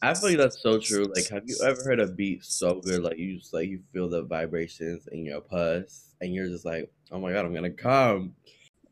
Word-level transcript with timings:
I 0.00 0.14
feel 0.14 0.30
like 0.30 0.38
that's 0.38 0.62
so 0.62 0.78
true. 0.78 1.12
Like, 1.14 1.28
have 1.28 1.42
you 1.46 1.56
ever 1.64 1.82
heard 1.84 2.00
a 2.00 2.06
beat 2.06 2.44
so 2.44 2.80
good, 2.80 3.02
like 3.02 3.18
you 3.18 3.38
just 3.38 3.52
like 3.52 3.68
you 3.68 3.80
feel 3.92 4.08
the 4.08 4.22
vibrations 4.22 5.06
in 5.08 5.26
your 5.26 5.40
pus, 5.40 6.14
and 6.20 6.34
you're 6.34 6.48
just 6.48 6.64
like, 6.64 6.90
oh 7.10 7.18
my 7.20 7.32
god, 7.32 7.44
I'm 7.44 7.52
gonna 7.54 7.70
come. 7.70 8.34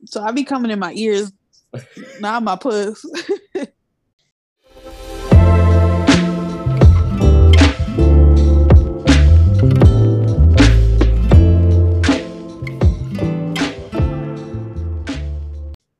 So 0.04 0.22
I 0.22 0.32
be 0.32 0.44
coming 0.44 0.70
in 0.70 0.78
my 0.78 0.92
ears, 0.92 1.32
not 2.20 2.42
my 2.42 2.56
puss. 2.56 3.04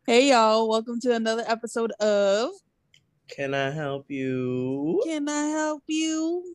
hey 0.06 0.30
y'all, 0.30 0.68
welcome 0.68 1.00
to 1.00 1.14
another 1.14 1.44
episode 1.46 1.92
of 1.92 2.50
Can 3.30 3.54
I 3.54 3.70
help 3.70 4.10
you? 4.10 5.00
Can 5.04 5.28
I 5.28 5.46
help 5.48 5.82
you? 5.86 6.54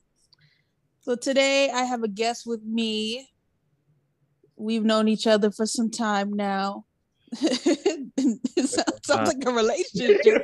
So 1.01 1.15
today 1.15 1.69
I 1.69 1.83
have 1.83 2.03
a 2.03 2.07
guest 2.07 2.45
with 2.45 2.63
me. 2.63 3.29
We've 4.57 4.83
known 4.83 5.07
each 5.07 5.27
other 5.27 5.51
for 5.51 5.65
some 5.65 5.89
time 5.89 6.33
now. 6.33 6.85
it 7.41 8.69
sounds, 8.69 8.99
sounds 9.03 9.33
like 9.33 9.45
a 9.45 9.51
relationship. 9.51 10.43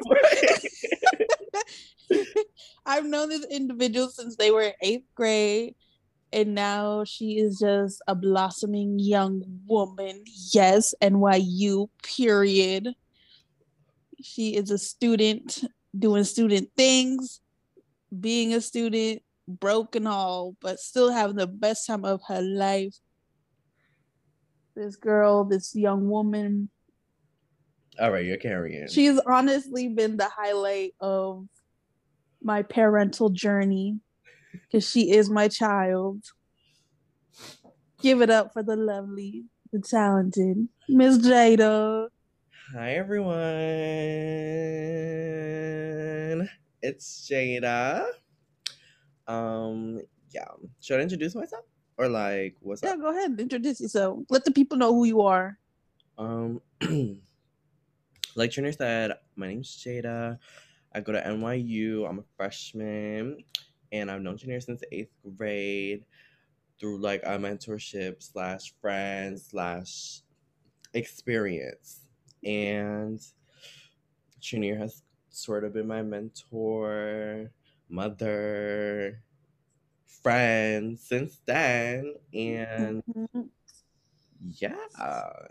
I've 2.85 3.05
known 3.05 3.29
this 3.29 3.45
individual 3.45 4.09
since 4.09 4.35
they 4.35 4.51
were 4.51 4.63
in 4.63 4.73
eighth 4.81 5.07
grade, 5.15 5.75
and 6.33 6.55
now 6.55 7.03
she 7.03 7.39
is 7.39 7.59
just 7.59 8.01
a 8.07 8.15
blossoming 8.15 8.99
young 8.99 9.43
woman. 9.67 10.23
Yes, 10.53 10.93
NYU, 11.01 11.87
period. 12.03 12.89
She 14.21 14.55
is 14.55 14.69
a 14.69 14.77
student 14.77 15.63
doing 15.97 16.23
student 16.23 16.69
things, 16.75 17.41
being 18.17 18.53
a 18.53 18.61
student, 18.61 19.21
broke 19.47 19.95
and 19.95 20.07
all, 20.07 20.55
but 20.61 20.79
still 20.79 21.11
having 21.11 21.35
the 21.35 21.47
best 21.47 21.87
time 21.87 22.05
of 22.05 22.21
her 22.27 22.41
life. 22.41 22.95
This 24.75 24.95
girl, 24.95 25.43
this 25.43 25.75
young 25.75 26.09
woman. 26.09 26.69
All 27.99 28.11
right, 28.11 28.25
you're 28.25 28.37
carrying. 28.37 28.87
She's 28.87 29.19
honestly 29.25 29.89
been 29.89 30.17
the 30.17 30.29
highlight 30.29 30.93
of 30.99 31.45
my 32.41 32.63
parental 32.63 33.29
journey 33.29 33.99
because 34.53 34.89
she 34.89 35.11
is 35.11 35.29
my 35.29 35.47
child. 35.47 36.23
Give 38.01 38.21
it 38.21 38.29
up 38.29 38.53
for 38.53 38.63
the 38.63 38.75
lovely, 38.75 39.43
the 39.71 39.79
talented 39.79 40.67
Miss 40.89 41.17
Jada. 41.17 42.07
Hi 42.73 42.93
everyone. 42.93 43.35
It's 46.81 47.27
Jada. 47.29 48.05
Um, 49.27 50.01
yeah. 50.31 50.47
Should 50.79 50.99
I 50.99 51.03
introduce 51.03 51.35
myself? 51.35 51.65
Or 51.97 52.07
like 52.07 52.55
what's 52.61 52.81
Yeah, 52.81 52.91
up? 52.91 52.97
Yeah, 52.97 53.01
go 53.01 53.09
ahead. 53.11 53.39
Introduce 53.39 53.81
yourself. 53.81 54.19
Let 54.29 54.45
the 54.45 54.51
people 54.51 54.77
know 54.77 54.93
who 54.93 55.03
you 55.05 55.21
are. 55.21 55.57
Um 56.17 56.61
like 58.35 58.51
Trina 58.51 58.71
said, 58.71 59.13
my 59.35 59.47
name's 59.47 59.75
Jada. 59.75 60.37
I 60.93 61.01
go 61.01 61.11
to 61.11 61.21
NYU. 61.21 62.09
I'm 62.09 62.19
a 62.19 62.23
freshman 62.37 63.43
and 63.91 64.09
I've 64.09 64.21
known 64.21 64.37
Trina 64.37 64.61
since 64.61 64.83
eighth 64.91 65.11
grade 65.35 66.05
through 66.79 66.99
like 66.99 67.21
a 67.23 67.37
mentorship 67.37 68.23
slash 68.23 68.73
friend 68.81 69.39
slash 69.39 70.21
experience. 70.93 72.00
And 72.43 73.21
Trina 74.41 74.75
has 74.77 75.03
sort 75.29 75.63
of 75.63 75.73
been 75.73 75.87
my 75.87 76.01
mentor, 76.01 77.51
mother, 77.89 79.21
friend 80.07 80.99
since 80.99 81.39
then. 81.45 82.15
And 82.33 83.03
Mhm. 83.07 83.49
yeah, 84.43 84.75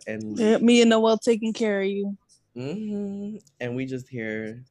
and 0.07 0.39
Yeah, 0.39 0.59
me 0.59 0.81
and 0.83 0.91
Noel 0.91 1.19
taking 1.19 1.53
care 1.53 1.81
of 1.83 1.89
you. 1.89 2.17
hmm 2.55 3.37
And 3.61 3.77
we 3.77 3.87
just 3.87 4.09
here 4.09 4.65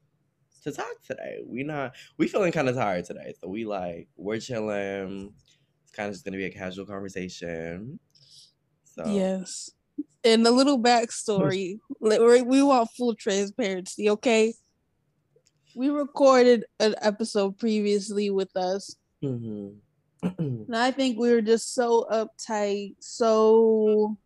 to 0.63 0.71
talk 0.71 1.01
today. 1.05 1.39
We 1.45 1.63
not 1.63 1.95
we 2.17 2.27
feeling 2.27 2.51
kind 2.51 2.69
of 2.69 2.75
tired 2.75 3.05
today, 3.05 3.33
so 3.39 3.47
we 3.47 3.65
like 3.65 4.07
we're 4.17 4.39
chilling. 4.39 5.33
It's 5.83 5.91
kind 5.93 6.07
of 6.09 6.13
just 6.13 6.25
gonna 6.25 6.37
be 6.37 6.45
a 6.45 6.51
casual 6.51 6.85
conversation. 6.85 7.99
So 8.83 9.03
Yes. 9.15 9.71
And 10.23 10.45
a 10.45 10.51
little 10.51 10.79
backstory. 10.79 11.79
We 11.99 12.41
we 12.41 12.63
want 12.63 12.89
full 12.97 13.15
transparency, 13.15 14.09
okay? 14.09 14.53
We 15.75 15.89
recorded 15.89 16.65
an 16.79 16.95
episode 17.01 17.57
previously 17.57 18.29
with 18.29 18.55
us 18.57 18.95
mhm. 19.23 19.75
And 20.37 20.75
I 20.75 20.91
think 20.91 21.17
we 21.17 21.31
were 21.31 21.41
just 21.41 21.73
so 21.73 22.05
uptight, 22.11 22.95
so 22.99 24.17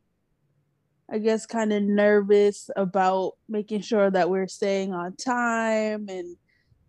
I 1.12 1.20
guess 1.20 1.46
kind 1.46 1.72
of 1.72 1.84
nervous 1.84 2.70
about 2.76 3.34
making 3.48 3.82
sure 3.82 4.10
that 4.10 4.30
we're 4.30 4.48
staying 4.48 4.94
on 4.94 5.16
time 5.16 6.08
and 6.10 6.36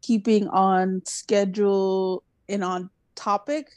keeping 0.01 0.49
on 0.49 1.03
schedule 1.05 2.23
and 2.49 2.65
on 2.65 2.91
topic 3.15 3.69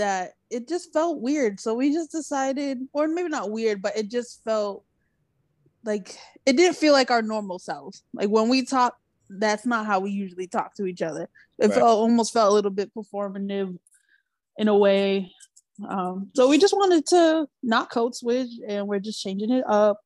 that 0.00 0.32
it 0.50 0.66
just 0.66 0.92
felt 0.94 1.20
weird. 1.20 1.60
So 1.60 1.74
we 1.74 1.92
just 1.92 2.10
decided, 2.10 2.78
or 2.94 3.06
maybe 3.06 3.28
not 3.28 3.50
weird, 3.50 3.82
but 3.82 3.96
it 3.96 4.10
just 4.10 4.42
felt 4.44 4.82
like 5.84 6.16
it 6.46 6.56
didn't 6.56 6.76
feel 6.76 6.94
like 6.94 7.10
our 7.10 7.20
normal 7.22 7.58
selves. 7.58 8.02
Like 8.14 8.30
when 8.30 8.48
we 8.48 8.64
talk, 8.64 8.96
that's 9.28 9.66
not 9.66 9.84
how 9.84 10.00
we 10.00 10.10
usually 10.10 10.46
talk 10.46 10.74
to 10.76 10.86
each 10.86 11.02
other. 11.02 11.28
It 11.58 11.68
Right. 11.68 11.74
felt 11.74 11.98
almost 11.98 12.32
felt 12.32 12.50
a 12.50 12.54
little 12.54 12.70
bit 12.70 12.90
performative 12.94 13.76
in 14.56 14.68
a 14.68 14.76
way. 14.76 15.30
Um, 15.86 16.30
so 16.34 16.48
we 16.48 16.56
just 16.56 16.74
wanted 16.74 17.06
to 17.08 17.46
not 17.62 17.90
code 17.90 18.14
switch 18.14 18.50
and 18.66 18.88
we're 18.88 19.00
just 19.00 19.22
changing 19.22 19.50
it 19.50 19.64
up. 19.66 20.00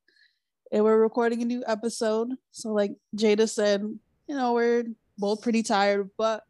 And 0.72 0.82
we're 0.82 0.98
recording 1.00 1.40
a 1.40 1.44
new 1.44 1.62
episode. 1.66 2.30
So 2.50 2.70
like 2.72 2.92
Jada 3.16 3.48
said, 3.48 3.80
you 4.26 4.34
know, 4.34 4.54
we're 4.54 4.84
both 5.18 5.40
pretty 5.42 5.62
tired, 5.62 6.10
but 6.18 6.42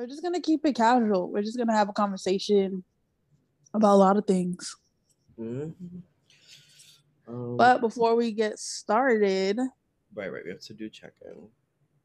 we're 0.00 0.06
just 0.06 0.22
gonna 0.22 0.40
keep 0.40 0.64
it 0.64 0.74
casual. 0.74 1.30
We're 1.30 1.42
just 1.42 1.58
gonna 1.58 1.76
have 1.76 1.90
a 1.90 1.92
conversation 1.92 2.82
about 3.74 3.94
a 3.94 4.00
lot 4.00 4.16
of 4.16 4.26
things. 4.26 4.74
Mhm. 5.38 6.02
Um, 7.28 7.56
But 7.58 7.82
before 7.82 8.16
we 8.16 8.32
get 8.32 8.58
started, 8.58 9.58
right, 10.14 10.32
right, 10.32 10.42
we 10.42 10.50
have 10.50 10.60
to 10.60 10.74
do 10.74 10.88
check 10.88 11.12
in. 11.22 11.50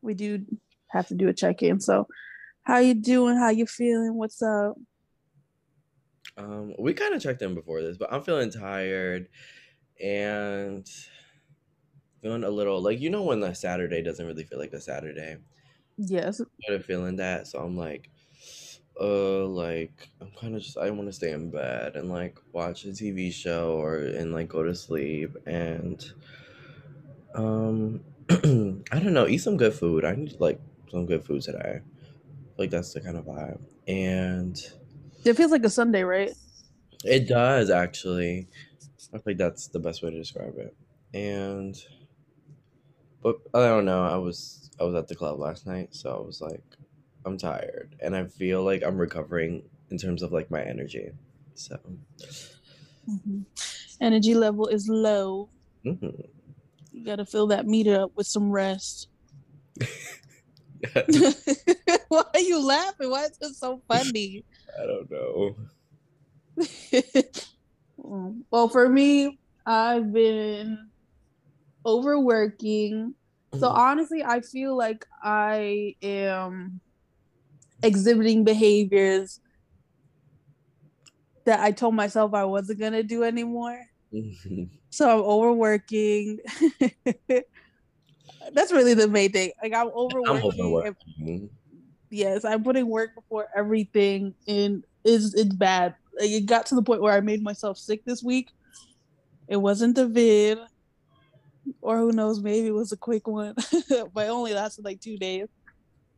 we 0.02 0.14
do 0.14 0.46
have 0.90 1.08
to 1.08 1.16
do 1.16 1.30
a 1.30 1.34
check-in. 1.34 1.80
So 1.80 2.08
how 2.64 2.78
you 2.80 2.94
doing? 2.94 3.38
How 3.38 3.50
you 3.50 3.66
feeling? 3.66 4.16
What's 4.16 4.42
up? 4.42 4.78
Um, 6.38 6.76
we 6.78 6.94
kind 6.94 7.16
of 7.16 7.22
checked 7.22 7.42
in 7.42 7.56
before 7.56 7.82
this, 7.82 7.98
but 7.98 8.12
I'm 8.12 8.22
feeling 8.24 8.52
tired 8.52 9.30
and 10.04 10.86
feeling 12.22 12.44
a 12.44 12.50
little 12.50 12.82
like 12.82 13.00
you 13.00 13.10
know 13.10 13.24
when 13.24 13.40
the 13.40 13.54
Saturday 13.54 14.04
doesn't 14.04 14.28
really 14.28 14.44
feel 14.44 14.60
like 14.60 14.74
a 14.74 14.82
Saturday. 14.82 15.38
Yes. 15.98 16.42
Kind 16.66 16.80
of 16.80 16.86
feeling 16.86 17.18
that, 17.18 17.48
so 17.48 17.60
I'm 17.60 17.76
like, 17.78 18.10
uh, 19.00 19.46
like 19.46 20.10
I'm 20.22 20.32
kind 20.32 20.56
of 20.56 20.62
just 20.62 20.78
I 20.78 20.90
want 20.92 21.08
to 21.10 21.14
stay 21.14 21.32
in 21.32 21.52
bed 21.52 21.96
and 21.96 22.10
like 22.10 22.40
watch 22.54 22.86
a 22.86 22.94
TV 22.94 23.32
show 23.32 23.74
or 23.78 23.98
and 24.00 24.34
like 24.34 24.48
go 24.50 24.64
to 24.64 24.74
sleep 24.76 25.36
and 25.46 26.04
um 27.34 28.04
I 28.30 29.00
don't 29.00 29.14
know, 29.14 29.28
eat 29.28 29.38
some 29.40 29.58
good 29.58 29.74
food. 29.74 30.04
I 30.04 30.16
need 30.16 30.40
like 30.40 30.60
some 30.90 31.06
good 31.06 31.24
food 31.26 31.44
today. 31.44 31.82
Like 32.58 32.72
that's 32.72 32.94
the 32.94 33.02
kind 33.02 33.18
of 33.18 33.26
vibe, 33.26 33.62
and 33.88 34.58
It 35.26 35.34
feels 35.36 35.52
like 35.52 35.66
a 35.66 35.70
Sunday, 35.70 36.04
right? 36.04 36.36
it 37.04 37.28
does 37.28 37.70
actually. 37.70 38.48
I 39.14 39.20
think 39.20 39.38
that's 39.38 39.68
the 39.68 39.80
best 39.80 40.04
way 40.04 40.12
to 40.12 40.18
describe 40.18 40.58
it. 40.58 40.76
And 41.14 41.78
but 43.22 43.38
I 43.54 43.68
don't 43.68 43.86
know. 43.86 44.04
I 44.06 44.18
was 44.18 44.65
I 44.80 44.84
was 44.84 44.96
at 44.96 45.08
the 45.08 45.16
club 45.16 45.40
last 45.40 45.66
night, 45.66 45.96
so 45.96 46.16
I 46.16 46.20
was 46.26 46.42
like, 46.42 46.64
I'm 47.26 47.38
tired, 47.38 47.96
and 48.02 48.16
I 48.16 48.26
feel 48.26 48.64
like 48.64 48.84
I'm 48.84 48.98
recovering 48.98 49.64
in 49.90 49.98
terms 49.98 50.22
of 50.24 50.32
like 50.32 50.52
my 50.52 50.62
energy. 50.62 51.12
So, 51.56 51.78
Mm-hmm. 53.10 53.42
Energy 54.02 54.34
level 54.36 54.68
is 54.68 54.88
low. 54.90 55.50
mhm. 55.86 56.26
You 56.92 57.06
gotta 57.06 57.26
fill 57.26 57.48
that 57.48 57.66
meter 57.68 58.02
up 58.02 58.12
with 58.16 58.28
some 58.28 58.52
rest. 58.52 59.08
Why 62.08 62.24
are 62.34 62.40
you 62.40 62.66
laughing? 62.66 63.10
Why 63.12 63.26
is 63.26 63.38
it 63.42 63.56
so 63.56 63.82
funny? 63.88 64.44
I 64.80 64.86
don't 64.86 65.12
know. 65.12 65.56
Well, 68.52 68.70
for 68.70 68.88
me, 68.88 69.40
I've 69.66 70.12
been 70.12 70.92
overworking. 71.86 73.16
So 73.60 73.68
honestly, 73.70 74.24
I 74.24 74.42
feel 74.42 74.76
like 74.78 75.06
I 75.24 75.96
am 76.02 76.80
exhibiting 77.84 78.44
behaviors 78.44 79.40
that 81.46 81.60
I 81.60 81.72
told 81.72 81.94
myself 81.96 82.34
I 82.34 82.46
wasn't 82.46 82.80
gonna 82.80 83.04
do 83.04 83.24
anymore. 83.24 83.80
Mhm. 84.14 84.70
So 84.90 85.10
I'm 85.10 85.24
overworking. 85.24 86.40
That's 88.54 88.72
really 88.72 88.94
the 88.94 89.08
main 89.08 89.32
thing. 89.32 89.52
Like 89.62 89.74
I'm 89.74 89.88
I'm 89.88 89.94
overworking. 89.94 90.88
and- 90.88 90.96
Yes, 92.12 92.46
I'm 92.46 92.64
putting 92.64 92.88
work 92.88 93.14
before 93.16 93.48
everything, 93.56 94.36
and 94.48 94.84
it's 95.04 95.34
it's 95.34 95.54
bad. 95.56 95.96
Like, 96.18 96.30
it 96.30 96.46
got 96.46 96.66
to 96.68 96.76
the 96.76 96.84
point 96.84 97.02
where 97.02 97.14
I 97.14 97.20
made 97.20 97.44
myself 97.44 97.78
sick 97.78 98.06
this 98.06 98.24
week. 98.24 98.50
It 99.48 99.58
wasn't 99.58 99.96
the 99.96 100.08
vid, 100.08 100.60
or 101.82 101.98
who 101.98 102.12
knows, 102.12 102.42
maybe 102.42 102.68
it 102.68 102.74
was 102.74 102.92
a 102.92 102.98
quick 102.98 103.28
one, 103.28 103.56
but 104.14 104.30
only 104.30 104.54
lasted 104.54 104.86
like 104.86 105.02
two 105.02 105.18
days. 105.18 105.48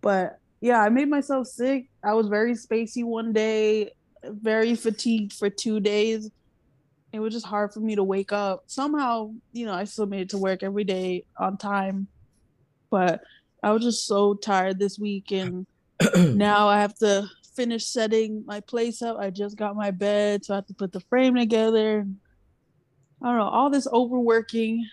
But 0.01 0.39
yeah, 0.61 0.81
I 0.81 0.89
made 0.89 1.09
myself 1.09 1.47
sick. 1.47 1.89
I 2.03 2.13
was 2.13 2.27
very 2.27 2.53
spacey 2.53 3.03
one 3.03 3.33
day, 3.33 3.91
very 4.23 4.75
fatigued 4.75 5.33
for 5.33 5.49
two 5.49 5.79
days. 5.79 6.29
It 7.13 7.19
was 7.19 7.33
just 7.33 7.45
hard 7.45 7.73
for 7.73 7.79
me 7.79 7.95
to 7.95 8.03
wake 8.03 8.31
up. 8.31 8.63
Somehow, 8.67 9.33
you 9.53 9.65
know, 9.65 9.73
I 9.73 9.85
still 9.85 10.05
made 10.05 10.21
it 10.21 10.29
to 10.29 10.37
work 10.37 10.63
every 10.63 10.83
day 10.83 11.25
on 11.39 11.57
time, 11.57 12.07
but 12.89 13.21
I 13.63 13.71
was 13.71 13.81
just 13.81 14.07
so 14.07 14.33
tired 14.33 14.79
this 14.79 14.99
week, 14.99 15.31
and 15.31 15.65
now 16.15 16.67
I 16.67 16.79
have 16.79 16.95
to 16.99 17.27
finish 17.55 17.85
setting 17.85 18.43
my 18.45 18.59
place 18.59 19.01
up. 19.01 19.17
I 19.19 19.29
just 19.29 19.57
got 19.57 19.75
my 19.75 19.91
bed, 19.91 20.45
so 20.45 20.53
I 20.53 20.57
have 20.57 20.67
to 20.67 20.73
put 20.73 20.91
the 20.91 20.99
frame 21.01 21.35
together. 21.35 22.05
I 23.21 23.25
don't 23.25 23.37
know, 23.37 23.49
all 23.49 23.69
this 23.69 23.87
overworking, 23.91 24.85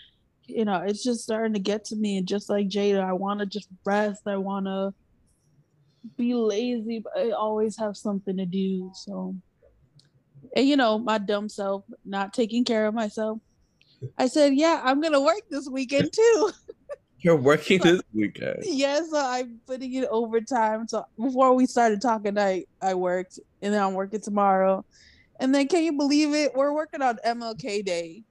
you 0.46 0.64
know, 0.64 0.82
it's 0.82 1.02
just 1.02 1.22
starting 1.22 1.54
to 1.54 1.60
get 1.60 1.84
to 1.86 1.96
me. 1.96 2.18
And 2.18 2.26
just 2.26 2.48
like 2.48 2.68
Jada, 2.68 3.02
I 3.02 3.12
want 3.12 3.40
to 3.40 3.46
just 3.46 3.68
rest. 3.84 4.22
I 4.26 4.36
want 4.36 4.66
to 4.66 4.92
be 6.16 6.34
lazy, 6.34 7.00
but 7.00 7.12
I 7.16 7.30
always 7.30 7.76
have 7.78 7.96
something 7.96 8.36
to 8.36 8.46
do. 8.46 8.90
So, 8.94 9.34
and 10.54 10.68
you 10.68 10.76
know, 10.76 10.98
my 10.98 11.18
dumb 11.18 11.48
self 11.48 11.84
not 12.04 12.32
taking 12.32 12.64
care 12.64 12.86
of 12.86 12.94
myself. 12.94 13.38
I 14.18 14.26
said, 14.26 14.54
yeah, 14.54 14.82
I'm 14.84 15.00
going 15.00 15.14
to 15.14 15.20
work 15.20 15.42
this 15.50 15.68
weekend 15.68 16.12
too. 16.16 16.50
You're 17.18 17.36
working 17.36 17.80
this 17.80 18.02
weekend. 18.12 18.58
Yes, 18.64 19.10
so 19.10 19.18
I'm 19.18 19.58
putting 19.66 19.94
in 19.94 20.06
overtime. 20.10 20.86
So 20.86 21.06
before 21.18 21.54
we 21.54 21.64
started 21.64 22.02
talking, 22.02 22.38
I 22.38 22.66
I 22.82 22.92
worked, 22.92 23.38
and 23.62 23.72
then 23.72 23.82
I'm 23.82 23.94
working 23.94 24.20
tomorrow. 24.20 24.84
And 25.40 25.54
then, 25.54 25.66
can 25.66 25.82
you 25.82 25.94
believe 25.94 26.34
it? 26.34 26.54
We're 26.54 26.74
working 26.74 27.00
on 27.00 27.18
MLK 27.24 27.82
Day. 27.82 28.24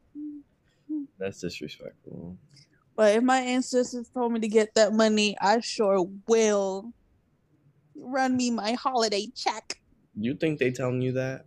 That's 1.23 1.39
disrespectful. 1.39 2.37
But 2.95 3.15
if 3.15 3.23
my 3.23 3.37
ancestors 3.39 4.09
told 4.09 4.33
me 4.33 4.39
to 4.39 4.47
get 4.47 4.73
that 4.75 4.93
money, 4.93 5.37
I 5.39 5.59
sure 5.61 6.03
will. 6.27 6.93
Run 7.95 8.37
me 8.37 8.51
my 8.51 8.73
holiday 8.73 9.27
check. 9.35 9.81
You 10.15 10.35
think 10.35 10.59
they 10.59 10.71
telling 10.71 11.01
you 11.01 11.11
that? 11.13 11.45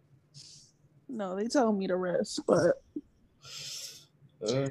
No, 1.09 1.37
they 1.37 1.47
told 1.49 1.79
me 1.79 1.87
to 1.87 1.97
rest, 1.97 2.41
but 2.47 2.77
Uh, 4.43 4.69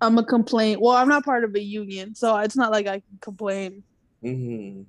I'm 0.00 0.18
a 0.18 0.24
complaint. 0.24 0.80
Well, 0.80 0.96
I'm 0.96 1.08
not 1.08 1.24
part 1.24 1.44
of 1.44 1.54
a 1.54 1.60
union, 1.60 2.14
so 2.14 2.36
it's 2.38 2.56
not 2.56 2.70
like 2.70 2.86
I 2.86 3.00
can 3.00 3.18
complain. 3.20 3.84
hmm 4.22 4.82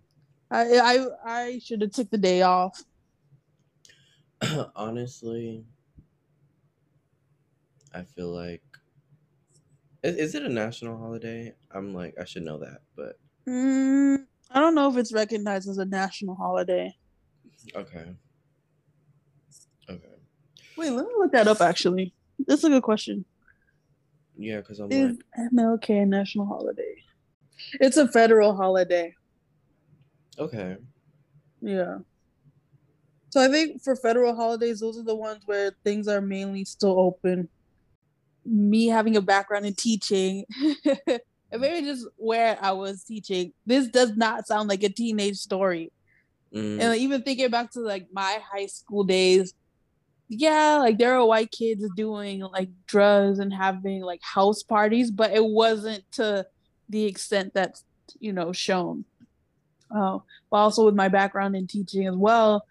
I 0.51 0.77
I 0.79 1.07
I 1.25 1.59
should 1.59 1.81
have 1.81 1.91
took 1.91 2.09
the 2.09 2.17
day 2.17 2.41
off. 2.41 2.83
Honestly, 4.75 5.65
I 7.93 8.03
feel 8.03 8.29
like 8.29 8.68
is, 10.03 10.15
is 10.15 10.35
it 10.35 10.43
a 10.43 10.49
national 10.49 10.97
holiday? 10.97 11.53
I'm 11.71 11.93
like 11.93 12.15
I 12.19 12.25
should 12.25 12.43
know 12.43 12.59
that, 12.59 12.81
but 12.95 13.19
Mm, 13.47 14.25
I 14.51 14.59
don't 14.59 14.75
know 14.75 14.89
if 14.89 14.97
it's 14.97 15.13
recognized 15.13 15.67
as 15.69 15.77
a 15.77 15.85
national 15.85 16.35
holiday. 16.35 16.95
okay. 17.75 18.15
Okay. 19.89 20.07
Wait, 20.77 20.91
let 20.91 21.05
me 21.05 21.11
look 21.17 21.31
that 21.31 21.47
up. 21.47 21.61
Actually, 21.61 22.13
that's 22.47 22.63
a 22.63 22.69
good 22.69 22.83
question. 22.83 23.25
Yeah, 24.37 24.57
because 24.57 24.79
I'm 24.79 24.89
Is 24.89 25.17
like 25.35 25.49
MLK 25.51 26.03
a 26.03 26.05
national 26.05 26.45
holiday? 26.45 26.95
It's 27.73 27.97
a 27.97 28.07
federal 28.07 28.55
holiday. 28.55 29.13
okay. 30.37 30.77
Yeah. 31.61 31.99
So 33.31 33.41
I 33.41 33.47
think 33.47 33.83
for 33.83 33.95
federal 33.95 34.35
holidays, 34.35 34.79
those 34.79 34.97
are 34.97 35.03
the 35.03 35.15
ones 35.15 35.43
where 35.45 35.71
things 35.83 36.07
are 36.07 36.21
mainly 36.21 36.65
still 36.65 36.99
open. 36.99 37.49
Me 38.45 38.87
having 38.87 39.15
a 39.15 39.21
background 39.21 39.65
in 39.65 39.73
teaching, 39.75 40.45
and 41.51 41.61
maybe 41.61 41.85
just 41.85 42.07
where 42.15 42.57
I 42.61 42.71
was 42.71 43.03
teaching, 43.03 43.53
this 43.65 43.87
does 43.87 44.15
not 44.15 44.47
sound 44.47 44.69
like 44.69 44.83
a 44.83 44.89
teenage 44.89 45.37
story. 45.37 45.91
Mm, 46.53 46.79
And 46.79 46.89
like, 46.89 46.99
even 46.99 47.21
thinking 47.21 47.49
back 47.49 47.71
to 47.71 47.79
like 47.81 48.07
my 48.11 48.39
high 48.51 48.65
school 48.65 49.03
days, 49.03 49.53
yeah, 50.29 50.77
like 50.77 50.97
there 50.97 51.15
are 51.15 51.25
white 51.25 51.51
kids 51.51 51.83
doing 51.95 52.41
like 52.41 52.69
drugs 52.85 53.39
and 53.39 53.53
having 53.53 54.01
like 54.01 54.21
house 54.23 54.63
parties, 54.63 55.11
but 55.11 55.31
it 55.31 55.43
wasn't 55.43 56.03
to 56.13 56.45
the 56.87 57.05
extent 57.05 57.53
that's 57.53 57.83
you 58.19 58.31
know 58.31 58.51
shown. 58.51 59.05
Uh, 59.93 60.19
but 60.51 60.57
also 60.57 60.85
with 60.85 60.95
my 60.95 61.07
background 61.07 61.55
in 61.55 61.65
teaching 61.65 62.07
as 62.07 62.15
well, 62.15 62.63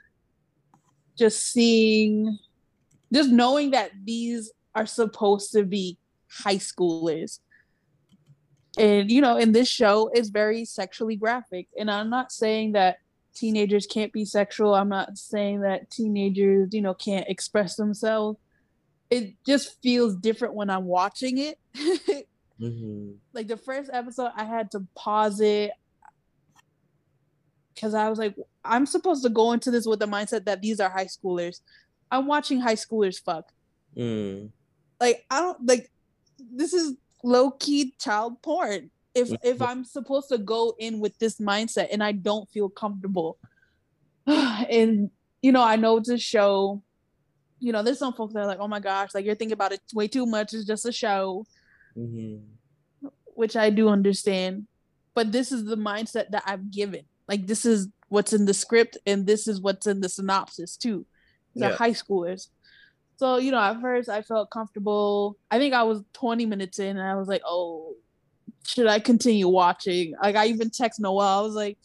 just 1.16 1.50
seeing, 1.52 2.38
just 3.12 3.30
knowing 3.30 3.72
that 3.72 3.90
these 4.04 4.52
are 4.78 4.86
supposed 4.86 5.52
to 5.52 5.64
be 5.64 5.98
high 6.30 6.56
schoolers. 6.56 7.40
And 8.78 9.10
you 9.10 9.20
know, 9.20 9.36
in 9.36 9.50
this 9.50 9.68
show, 9.68 10.10
it's 10.14 10.28
very 10.28 10.64
sexually 10.64 11.16
graphic. 11.16 11.66
And 11.76 11.90
I'm 11.90 12.10
not 12.10 12.30
saying 12.30 12.72
that 12.72 12.98
teenagers 13.34 13.86
can't 13.86 14.12
be 14.12 14.24
sexual. 14.24 14.74
I'm 14.74 14.88
not 14.88 15.18
saying 15.18 15.62
that 15.62 15.90
teenagers, 15.90 16.68
you 16.72 16.80
know, 16.80 16.94
can't 16.94 17.28
express 17.28 17.74
themselves. 17.74 18.38
It 19.10 19.34
just 19.44 19.82
feels 19.82 20.14
different 20.14 20.54
when 20.54 20.70
I'm 20.70 20.84
watching 20.84 21.38
it. 21.38 21.58
hmm 22.58 23.12
like 23.32 23.48
the 23.48 23.56
first 23.56 23.90
episode, 23.92 24.30
I 24.36 24.44
had 24.44 24.70
to 24.72 24.86
pause 24.94 25.40
it 25.40 25.72
because 27.74 27.94
I 27.94 28.08
was 28.08 28.18
like, 28.18 28.36
I'm 28.64 28.86
supposed 28.86 29.22
to 29.24 29.28
go 29.28 29.52
into 29.52 29.70
this 29.70 29.86
with 29.86 29.98
the 29.98 30.06
mindset 30.06 30.44
that 30.44 30.60
these 30.60 30.78
are 30.78 30.90
high 30.90 31.06
schoolers. 31.06 31.60
I'm 32.10 32.26
watching 32.26 32.60
high 32.60 32.74
schoolers 32.74 33.20
fuck. 33.20 33.50
Mm, 33.96 34.50
Like 35.00 35.24
I 35.30 35.40
don't 35.40 35.66
like 35.66 35.90
this 36.38 36.72
is 36.72 36.94
low 37.22 37.50
key 37.50 37.94
child 38.00 38.42
porn. 38.42 38.90
If 39.14 39.32
if 39.42 39.60
I'm 39.62 39.84
supposed 39.84 40.28
to 40.30 40.38
go 40.38 40.74
in 40.78 41.00
with 41.00 41.18
this 41.18 41.38
mindset 41.38 41.88
and 41.92 42.02
I 42.02 42.12
don't 42.12 42.48
feel 42.50 42.68
comfortable, 42.68 43.38
and 44.26 45.10
you 45.42 45.52
know 45.52 45.62
I 45.62 45.76
know 45.76 45.96
it's 45.96 46.08
a 46.08 46.18
show. 46.18 46.82
You 47.60 47.72
know, 47.72 47.82
there's 47.82 47.98
some 47.98 48.12
folks 48.12 48.34
that 48.34 48.40
are 48.40 48.46
like, 48.46 48.60
"Oh 48.60 48.68
my 48.68 48.78
gosh, 48.80 49.14
like 49.14 49.24
you're 49.24 49.34
thinking 49.34 49.54
about 49.54 49.72
it 49.72 49.80
way 49.92 50.06
too 50.06 50.26
much. 50.26 50.54
It's 50.54 50.64
just 50.64 50.86
a 50.86 50.92
show," 50.92 51.44
hmm 51.94 52.36
which 53.34 53.56
I 53.56 53.70
do 53.70 53.88
understand. 53.88 54.66
But 55.14 55.30
this 55.30 55.52
is 55.52 55.64
the 55.64 55.76
mindset 55.76 56.30
that 56.30 56.42
I've 56.44 56.72
given. 56.72 57.02
Like 57.28 57.46
this 57.46 57.64
is 57.64 57.88
what's 58.08 58.32
in 58.32 58.46
the 58.46 58.54
script, 58.54 58.98
and 59.06 59.26
this 59.26 59.46
is 59.46 59.60
what's 59.60 59.86
in 59.86 60.00
the 60.00 60.08
synopsis 60.08 60.76
too. 60.76 61.06
These 61.54 61.62
Yeah. 61.62 61.70
are 61.70 61.76
high 61.76 61.92
schoolers. 61.92 62.48
So, 63.18 63.38
you 63.38 63.50
know, 63.50 63.58
at 63.58 63.80
first 63.80 64.08
I 64.08 64.22
felt 64.22 64.50
comfortable. 64.50 65.36
I 65.50 65.58
think 65.58 65.74
I 65.74 65.82
was 65.82 66.02
20 66.12 66.46
minutes 66.46 66.78
in 66.78 66.96
and 66.96 67.06
I 67.06 67.16
was 67.16 67.26
like, 67.26 67.42
oh, 67.44 67.94
should 68.64 68.86
I 68.86 69.00
continue 69.00 69.48
watching? 69.48 70.14
Like 70.22 70.36
I 70.36 70.46
even 70.46 70.70
text 70.70 71.00
Noel. 71.00 71.20
I 71.20 71.40
was 71.40 71.54
like, 71.54 71.78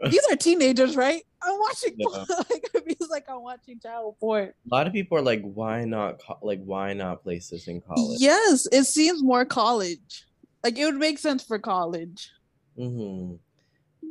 these 0.10 0.24
are 0.30 0.36
teenagers, 0.36 0.96
right? 0.96 1.22
I'm 1.42 1.58
watching 1.58 1.94
Yeah. 1.98 2.06
like 2.50 2.70
it 2.74 2.84
feels 2.98 3.10
like 3.10 3.26
I'm 3.28 3.42
watching 3.42 3.78
child 3.80 4.16
porn. 4.18 4.48
A 4.70 4.74
lot 4.74 4.86
of 4.86 4.94
people 4.94 5.18
are 5.18 5.22
like, 5.22 5.42
why 5.42 5.84
not? 5.84 6.20
Co- 6.26 6.38
like, 6.42 6.62
why 6.64 6.94
not 6.94 7.22
place 7.22 7.50
this 7.50 7.68
in 7.68 7.82
college? 7.82 8.18
Yes, 8.18 8.66
it 8.72 8.84
seems 8.84 9.22
more 9.22 9.44
college. 9.44 10.24
Like 10.64 10.78
it 10.78 10.86
would 10.86 10.96
make 10.96 11.18
sense 11.18 11.44
for 11.44 11.58
college. 11.58 12.30
hmm 12.76 13.34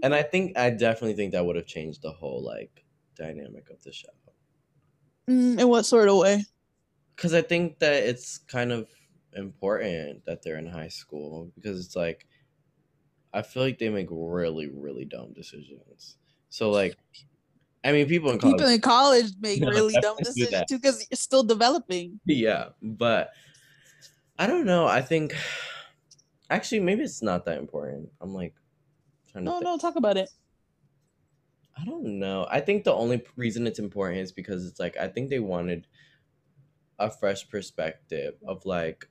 And 0.03 0.13
I 0.13 0.21
think 0.21 0.57
I 0.59 0.69
definitely 0.69 1.15
think 1.15 1.31
that 1.31 1.43
would 1.43 1.55
have 1.55 1.65
changed 1.65 2.03
the 2.03 2.11
whole 2.11 2.43
like 2.43 2.85
dynamic 3.17 3.71
of 3.71 3.81
the 3.81 3.91
show. 3.91 4.09
Mm, 5.29 5.59
in 5.59 5.67
what 5.69 5.83
sort 5.85 6.09
of 6.09 6.17
way? 6.17 6.43
Because 7.15 7.33
I 7.33 7.41
think 7.41 7.79
that 7.79 8.03
it's 8.03 8.37
kind 8.37 8.71
of 8.71 8.89
important 9.33 10.25
that 10.25 10.43
they're 10.43 10.57
in 10.57 10.67
high 10.67 10.87
school 10.87 11.51
because 11.55 11.85
it's 11.85 11.95
like 11.95 12.27
I 13.33 13.41
feel 13.41 13.63
like 13.63 13.79
they 13.79 13.89
make 13.89 14.07
really 14.09 14.67
really 14.67 15.05
dumb 15.05 15.33
decisions. 15.33 16.17
So 16.49 16.71
like, 16.71 16.97
I 17.83 17.93
mean, 17.93 18.07
people 18.07 18.31
in 18.31 18.39
college, 18.39 18.57
People 18.57 18.67
in 18.67 18.79
college 18.81 19.31
make 19.39 19.63
No, 19.63 19.69
really 19.69 19.97
dumb 19.97 20.21
decisions 20.21 20.63
too 20.63 20.77
because 20.77 21.05
you're 21.09 21.17
still 21.17 21.43
developing. 21.43 22.19
yeah, 22.25 22.69
but 22.81 23.31
I 24.37 24.47
don't 24.47 24.65
know. 24.65 24.85
I 24.87 25.01
think 25.01 25.33
actually 26.49 26.79
maybe 26.81 27.03
it's 27.03 27.21
not 27.21 27.45
that 27.45 27.57
important. 27.57 28.11
I'm 28.21 28.33
like 28.33 28.55
trying. 29.27 29.45
No, 29.45 29.59
think. 29.59 29.69
no, 29.69 29.77
talk 29.77 29.95
about 29.95 30.17
it. 30.17 30.29
I 31.77 31.83
don't 31.85 32.19
know. 32.19 32.47
I 32.49 32.61
think 32.61 32.83
the 32.83 32.93
only 32.93 33.25
reason 33.35 33.67
it's 33.67 33.79
important 33.79 34.19
is 34.21 34.31
because 34.31 34.65
it's 34.65 34.79
like 34.79 34.95
I 34.97 35.07
think 35.07 35.29
they 35.29 35.39
wanted 35.39 35.87
a 36.99 37.09
fresh 37.09 37.47
perspective 37.49 38.35
of 38.47 38.65
like, 38.65 39.09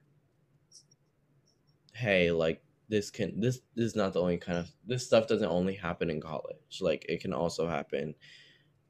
hey, 1.94 2.30
like 2.30 2.62
this 2.88 3.11
can 3.11 3.40
this 3.40 3.61
this 3.75 3.87
is 3.87 3.97
not 3.97 4.12
the 4.12 4.21
only 4.21 4.37
kind 4.37 4.59
of 4.59 4.71
this 4.85 5.06
stuff 5.06 5.26
doesn't 5.26 5.49
only 5.49 5.75
happen 5.75 6.11
in 6.11 6.21
college. 6.21 6.80
Like 6.80 7.04
it 7.09 7.21
can 7.21 7.33
also 7.33 7.66
happen, 7.68 8.14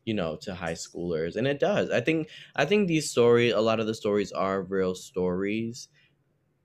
you 0.05 0.15
know, 0.15 0.37
to 0.43 0.55
high 0.55 0.75
schoolers, 0.75 1.37
and 1.37 1.49
it 1.49 1.61
does. 1.61 1.91
I 1.91 2.01
think 2.01 2.31
I 2.57 2.65
think 2.67 2.89
these 2.89 3.11
stories, 3.11 3.55
a 3.55 3.61
lot 3.61 3.81
of 3.81 3.89
the 3.89 3.95
stories 3.95 4.33
are 4.33 4.63
real 4.63 4.95
stories, 4.95 5.89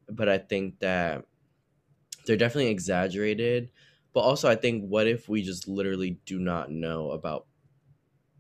but 0.10 0.30
I 0.30 0.38
think 0.40 0.80
that 0.82 1.26
they're 2.26 2.38
definitely 2.38 2.68
exaggerated. 2.72 3.72
But 4.14 4.22
also 4.22 4.50
I 4.50 4.56
think 4.56 4.86
what 4.86 5.08
if 5.08 5.30
we 5.30 5.44
just 5.44 5.68
literally 5.68 6.20
do 6.26 6.40
not 6.40 6.72
know 6.72 7.12
about 7.12 7.46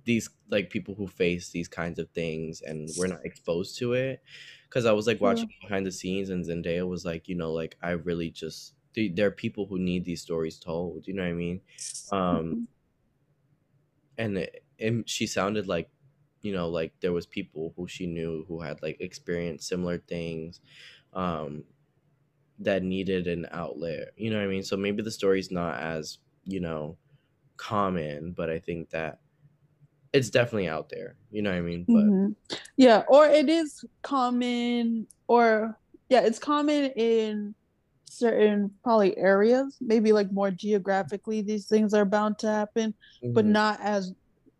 these 0.09 0.29
like 0.49 0.69
people 0.69 0.95
who 0.95 1.07
face 1.07 1.49
these 1.49 1.67
kinds 1.67 1.99
of 1.99 2.09
things 2.09 2.61
and 2.61 2.89
we're 2.97 3.07
not 3.07 3.23
exposed 3.23 3.77
to 3.77 3.93
it 3.93 4.23
because 4.67 4.85
i 4.85 4.91
was 4.91 5.05
like 5.05 5.21
watching 5.21 5.47
yeah. 5.49 5.67
behind 5.67 5.85
the 5.85 5.91
scenes 5.91 6.29
and 6.29 6.45
zendaya 6.45 6.87
was 6.87 7.05
like 7.05 7.27
you 7.27 7.35
know 7.35 7.51
like 7.53 7.77
i 7.83 7.91
really 7.91 8.31
just 8.31 8.73
there 8.95 9.27
are 9.27 9.31
people 9.31 9.67
who 9.67 9.77
need 9.77 10.03
these 10.03 10.21
stories 10.21 10.57
told 10.57 11.05
you 11.05 11.13
know 11.13 11.21
what 11.21 11.29
i 11.29 11.33
mean 11.33 11.61
um 12.11 12.19
mm-hmm. 12.19 12.61
and 14.17 14.37
it, 14.39 14.63
it, 14.79 15.07
she 15.07 15.27
sounded 15.27 15.67
like 15.67 15.89
you 16.41 16.51
know 16.51 16.69
like 16.69 16.91
there 17.01 17.13
was 17.13 17.27
people 17.27 17.73
who 17.75 17.87
she 17.87 18.07
knew 18.07 18.45
who 18.47 18.61
had 18.61 18.81
like 18.81 18.97
experienced 18.99 19.67
similar 19.67 19.99
things 19.99 20.59
um 21.13 21.63
that 22.59 22.83
needed 22.83 23.27
an 23.27 23.47
outlet 23.51 24.11
you 24.17 24.29
know 24.29 24.37
what 24.37 24.43
i 24.43 24.47
mean 24.47 24.63
so 24.63 24.75
maybe 24.75 25.01
the 25.01 25.11
story's 25.11 25.51
not 25.51 25.79
as 25.79 26.19
you 26.45 26.59
know 26.59 26.97
common 27.57 28.31
but 28.31 28.49
i 28.49 28.59
think 28.59 28.89
that 28.89 29.19
it's 30.13 30.29
definitely 30.29 30.67
out 30.67 30.89
there. 30.89 31.15
You 31.31 31.41
know 31.41 31.51
what 31.51 31.57
I 31.57 31.61
mean? 31.61 31.85
But 31.87 31.93
mm-hmm. 31.93 32.55
yeah, 32.77 33.03
or 33.07 33.27
it 33.27 33.49
is 33.49 33.83
common, 34.01 35.07
or 35.27 35.77
yeah, 36.09 36.21
it's 36.21 36.39
common 36.39 36.91
in 36.91 37.53
certain 38.05 38.71
probably 38.83 39.17
areas. 39.17 39.77
Maybe 39.79 40.11
like 40.11 40.31
more 40.31 40.51
geographically, 40.51 41.41
these 41.41 41.67
things 41.67 41.93
are 41.93 42.05
bound 42.05 42.39
to 42.39 42.47
happen, 42.47 42.93
mm-hmm. 43.23 43.33
but 43.33 43.45
not 43.45 43.79
as 43.81 44.13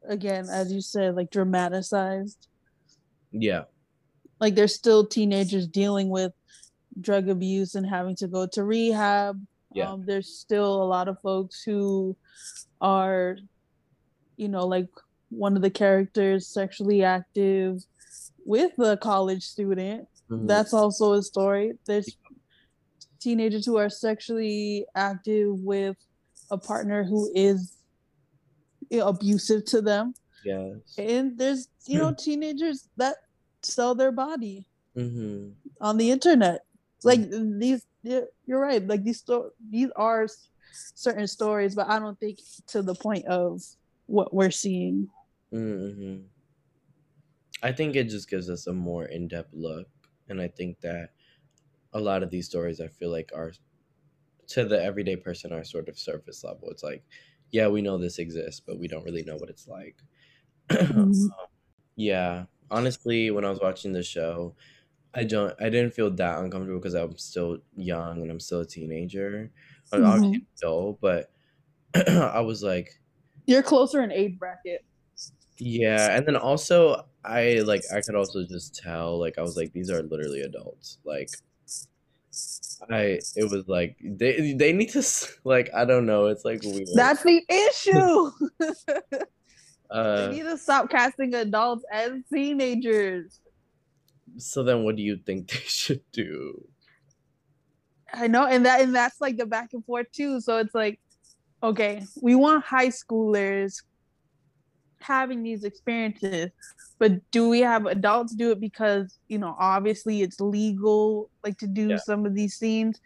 again 0.07 0.47
as 0.49 0.71
you 0.71 0.81
said, 0.81 1.15
like 1.15 1.31
dramatized. 1.31 2.47
Yeah, 3.31 3.63
like 4.39 4.55
there's 4.55 4.75
still 4.75 5.05
teenagers 5.05 5.67
dealing 5.67 6.09
with 6.09 6.33
drug 7.01 7.29
abuse 7.29 7.75
and 7.75 7.85
having 7.85 8.15
to 8.17 8.27
go 8.27 8.47
to 8.47 8.63
rehab. 8.63 9.39
Yeah. 9.73 9.91
Um, 9.91 10.03
there's 10.05 10.29
still 10.29 10.81
a 10.81 10.85
lot 10.85 11.07
of 11.07 11.21
folks 11.21 11.61
who 11.61 12.15
are, 12.81 13.37
you 14.37 14.47
know, 14.47 14.65
like 14.65 14.87
one 15.29 15.55
of 15.55 15.61
the 15.61 15.69
characters 15.69 16.47
sexually 16.47 17.03
active 17.03 17.83
with 18.45 18.71
a 18.79 18.97
college 18.97 19.43
student. 19.43 20.07
Mm-hmm. 20.29 20.47
That's 20.47 20.73
also 20.73 21.13
a 21.13 21.21
story. 21.21 21.73
There's 21.85 22.17
teenagers 23.19 23.65
who 23.65 23.77
are 23.77 23.89
sexually 23.89 24.85
active 24.95 25.59
with 25.59 25.97
a 26.51 26.57
partner 26.57 27.03
who 27.03 27.31
is 27.35 27.75
abusive 28.91 29.65
to 29.65 29.81
them. 29.81 30.13
Yes. 30.43 30.77
And 30.97 31.37
there's, 31.37 31.67
you 31.85 31.99
know, 31.99 32.13
teenagers 32.17 32.87
that 32.97 33.17
sell 33.61 33.93
their 33.93 34.11
body 34.11 34.65
mm-hmm. 34.97 35.49
on 35.81 35.97
the 35.97 36.11
internet. 36.11 36.65
Like 37.03 37.21
these, 37.31 37.85
you're 38.03 38.59
right. 38.59 38.85
Like 38.85 39.03
these, 39.03 39.19
sto- 39.19 39.51
these 39.69 39.89
are 39.95 40.27
certain 40.71 41.27
stories, 41.27 41.75
but 41.75 41.89
I 41.89 41.99
don't 41.99 42.19
think 42.19 42.39
to 42.67 42.81
the 42.81 42.95
point 42.95 43.25
of 43.25 43.61
what 44.05 44.33
we're 44.33 44.51
seeing. 44.51 45.07
Mm-hmm. 45.53 46.23
I 47.61 47.71
think 47.71 47.95
it 47.95 48.05
just 48.05 48.29
gives 48.29 48.49
us 48.49 48.67
a 48.67 48.73
more 48.73 49.05
in 49.05 49.27
depth 49.27 49.53
look. 49.53 49.87
And 50.29 50.39
I 50.39 50.47
think 50.47 50.79
that 50.81 51.09
a 51.93 51.99
lot 51.99 52.23
of 52.23 52.29
these 52.29 52.45
stories, 52.45 52.79
I 52.79 52.87
feel 52.87 53.11
like, 53.11 53.31
are 53.35 53.51
to 54.47 54.65
the 54.65 54.81
everyday 54.81 55.15
person, 55.15 55.51
are 55.51 55.63
sort 55.63 55.89
of 55.89 55.97
surface 55.97 56.43
level. 56.43 56.69
It's 56.69 56.83
like, 56.83 57.03
yeah, 57.51 57.67
we 57.67 57.81
know 57.81 57.97
this 57.97 58.19
exists, 58.19 58.61
but 58.65 58.79
we 58.79 58.87
don't 58.87 59.03
really 59.03 59.23
know 59.23 59.35
what 59.37 59.49
it's 59.49 59.67
like. 59.67 59.95
Mm-hmm. 60.69 61.27
yeah. 61.95 62.43
Honestly, 62.69 63.31
when 63.31 63.43
I 63.43 63.49
was 63.49 63.59
watching 63.59 63.91
the 63.91 64.03
show, 64.03 64.53
I 65.13 65.23
don't 65.23 65.53
I 65.59 65.69
didn't 65.69 65.93
feel 65.93 66.11
that 66.11 66.39
uncomfortable 66.39 66.79
because 66.79 66.93
I'm 66.93 67.17
still 67.17 67.57
young 67.75 68.21
and 68.21 68.29
I'm 68.29 68.39
still 68.39 68.61
a 68.61 68.65
teenager. 68.65 69.51
I'm 69.91 70.01
mm-hmm. 70.01 70.09
obviously 70.09 70.45
adult, 70.57 71.01
but 71.01 71.31
I 72.07 72.41
was 72.41 72.63
like 72.63 72.99
You're 73.45 73.63
closer 73.63 74.01
in 74.03 74.11
age 74.11 74.37
bracket. 74.37 74.85
Yeah, 75.57 76.15
and 76.15 76.25
then 76.25 76.35
also 76.35 77.05
I 77.25 77.61
like 77.65 77.83
I 77.93 78.01
could 78.01 78.15
also 78.15 78.45
just 78.45 78.75
tell 78.75 79.19
like 79.19 79.37
I 79.37 79.41
was 79.41 79.57
like 79.57 79.73
these 79.73 79.89
are 79.89 80.03
literally 80.03 80.41
adults. 80.41 80.99
Like 81.03 81.29
I 82.89 83.19
it 83.35 83.49
was 83.49 83.67
like 83.67 83.97
they 84.01 84.53
they 84.53 84.71
need 84.73 84.89
to 84.91 85.03
like 85.43 85.69
I 85.73 85.85
don't 85.85 86.05
know, 86.05 86.27
it's 86.27 86.45
like 86.45 86.61
weird. 86.63 86.87
That's 86.93 87.23
the 87.23 87.43
issue. 87.49 88.31
uh, 89.91 90.27
they 90.27 90.35
need 90.35 90.43
to 90.43 90.57
stop 90.57 90.89
casting 90.89 91.33
adults 91.33 91.83
as 91.91 92.11
teenagers. 92.31 93.39
So 94.39 94.63
then 94.63 94.83
what 94.83 94.95
do 94.95 95.03
you 95.03 95.17
think 95.17 95.49
they 95.51 95.59
should 95.59 96.01
do? 96.11 96.67
I 98.11 98.27
know 98.27 98.47
and 98.47 98.65
that 98.65 98.81
and 98.81 98.95
that's 98.95 99.21
like 99.21 99.37
the 99.37 99.45
back 99.45 99.69
and 99.73 99.85
forth 99.85 100.11
too. 100.11 100.41
So 100.41 100.57
it's 100.57 100.73
like 100.73 100.99
okay, 101.61 102.03
we 102.21 102.35
want 102.35 102.63
high 102.63 102.87
schoolers 102.87 103.83
having 105.01 105.43
these 105.43 105.63
experiences 105.63 106.49
but 106.99 107.31
do 107.31 107.47
we 107.47 107.61
have 107.61 107.85
adults 107.85 108.35
do 108.35 108.51
it 108.51 108.59
because 108.59 109.17
you 109.29 109.37
know 109.37 109.55
obviously 109.57 110.21
it's 110.21 110.39
legal 110.39 111.29
like 111.43 111.57
to 111.57 111.67
do 111.67 111.89
yeah. 111.89 111.97
some 111.97 112.25
of 112.25 112.35
these 112.35 112.55
scenes 112.55 112.99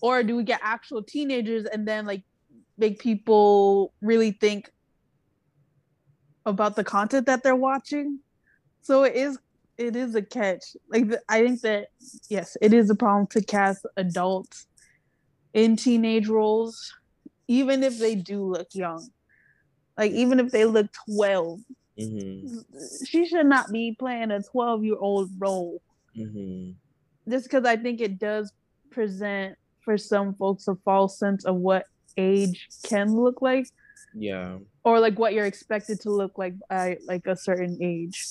or 0.00 0.22
do 0.22 0.36
we 0.36 0.44
get 0.44 0.60
actual 0.62 1.02
teenagers 1.02 1.64
and 1.64 1.86
then 1.86 2.06
like 2.06 2.22
make 2.78 3.00
people 3.00 3.92
really 4.00 4.30
think 4.30 4.72
about 6.46 6.76
the 6.76 6.84
content 6.84 7.26
that 7.26 7.42
they're 7.42 7.56
watching 7.56 8.20
so 8.80 9.02
it 9.02 9.16
is 9.16 9.38
it 9.78 9.94
is 9.96 10.14
a 10.14 10.22
catch 10.22 10.62
like 10.88 11.04
i 11.28 11.42
think 11.42 11.60
that 11.60 11.88
yes 12.28 12.56
it 12.60 12.72
is 12.72 12.88
a 12.88 12.94
problem 12.94 13.26
to 13.26 13.42
cast 13.42 13.86
adults 13.96 14.66
in 15.54 15.76
teenage 15.76 16.28
roles 16.28 16.94
even 17.48 17.82
if 17.82 17.98
they 17.98 18.14
do 18.14 18.42
look 18.44 18.68
young 18.72 19.08
like 19.96 20.12
even 20.12 20.40
if 20.40 20.50
they 20.50 20.64
look 20.64 20.88
12, 21.08 21.60
mm-hmm. 21.98 22.58
she 23.04 23.26
should 23.26 23.46
not 23.46 23.72
be 23.72 23.96
playing 23.98 24.30
a 24.30 24.42
12 24.42 24.84
year 24.84 24.96
old 24.98 25.30
role. 25.38 25.80
Mm-hmm. 26.16 26.72
Just 27.30 27.46
because 27.46 27.64
I 27.64 27.76
think 27.76 28.00
it 28.00 28.18
does 28.18 28.52
present 28.90 29.56
for 29.80 29.96
some 29.96 30.34
folks 30.34 30.68
a 30.68 30.76
false 30.84 31.18
sense 31.18 31.44
of 31.44 31.56
what 31.56 31.86
age 32.16 32.68
can 32.84 33.14
look 33.16 33.40
like. 33.40 33.68
Yeah. 34.14 34.58
Or 34.84 35.00
like 35.00 35.18
what 35.18 35.32
you're 35.32 35.46
expected 35.46 36.00
to 36.02 36.10
look 36.10 36.38
like 36.38 36.54
by 36.68 36.98
like 37.06 37.26
a 37.26 37.36
certain 37.36 37.78
age. 37.80 38.26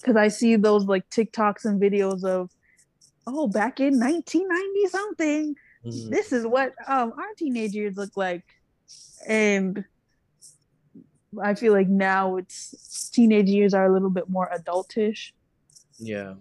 Because. 0.00 0.16
I 0.16 0.28
see 0.28 0.56
those 0.56 0.84
like 0.84 1.08
TikToks 1.10 1.64
and 1.64 1.80
videos 1.80 2.24
of, 2.24 2.50
oh, 3.26 3.48
back 3.48 3.80
in 3.80 3.98
1990 3.98 4.88
something, 4.88 5.56
mm. 5.84 6.10
this 6.10 6.32
is 6.32 6.46
what 6.46 6.74
um 6.86 7.12
our 7.16 7.34
teenagers 7.36 7.96
look 7.96 8.16
like. 8.16 8.44
And 9.26 9.84
I 11.42 11.54
feel 11.54 11.72
like 11.72 11.88
now 11.88 12.36
it's 12.36 13.10
teenage 13.10 13.48
years 13.48 13.74
are 13.74 13.86
a 13.86 13.92
little 13.92 14.10
bit 14.10 14.28
more 14.28 14.50
adultish. 14.54 15.32
Yeah. 15.98 16.34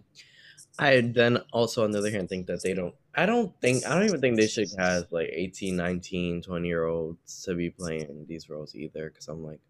I 0.78 1.02
then 1.02 1.40
also 1.54 1.84
on 1.84 1.92
the 1.92 2.00
other 2.00 2.12
hand 2.12 2.28
think 2.28 2.48
that 2.48 2.62
they 2.62 2.74
don't 2.74 2.94
I 3.14 3.26
don't 3.26 3.54
think 3.62 3.86
I 3.86 3.96
don't 3.96 4.04
even 4.04 4.20
think 4.20 4.38
they 4.38 4.48
should 4.48 4.68
have 4.78 5.08
like 5.12 5.30
18, 5.32 5.76
19, 5.76 6.42
20 6.42 6.68
year 6.68 6.86
olds 6.86 7.44
to 7.44 7.56
be 7.56 7.70
playing 7.70 8.26
these 8.28 8.50
roles 8.50 8.76
either 8.76 9.10
cuz 9.10 9.28
I'm 9.30 9.44
like 9.44 9.62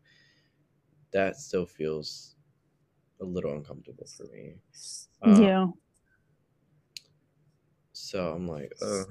that 1.12 1.38
still 1.38 1.66
feels 1.66 2.35
a 3.22 3.26
little 3.26 3.54
uncomfortable 3.54 4.08
for 4.18 4.26
me. 4.34 4.56
Um, 5.22 5.42
yeah. 5.42 5.68
So 7.94 8.34
I'm 8.34 8.48
like, 8.48 8.74
uh 8.82 9.04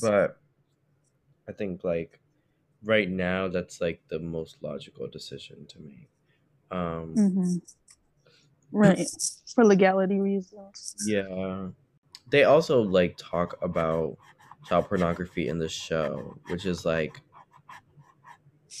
but 0.00 0.40
I 1.48 1.52
think 1.52 1.84
like 1.84 2.20
right 2.84 3.08
now 3.08 3.48
that's 3.48 3.80
like 3.80 4.00
the 4.08 4.18
most 4.18 4.56
logical 4.62 5.06
decision 5.06 5.66
to 5.66 5.80
make 5.80 6.08
um 6.70 7.14
mm-hmm. 7.16 7.56
right 8.72 9.06
for 9.54 9.64
legality 9.64 10.20
reasons 10.20 10.94
yeah 11.06 11.68
they 12.30 12.44
also 12.44 12.80
like 12.80 13.14
talk 13.18 13.56
about 13.62 14.16
child 14.68 14.88
pornography 14.88 15.48
in 15.48 15.58
the 15.58 15.68
show 15.68 16.36
which 16.48 16.64
is 16.66 16.84
like 16.84 17.20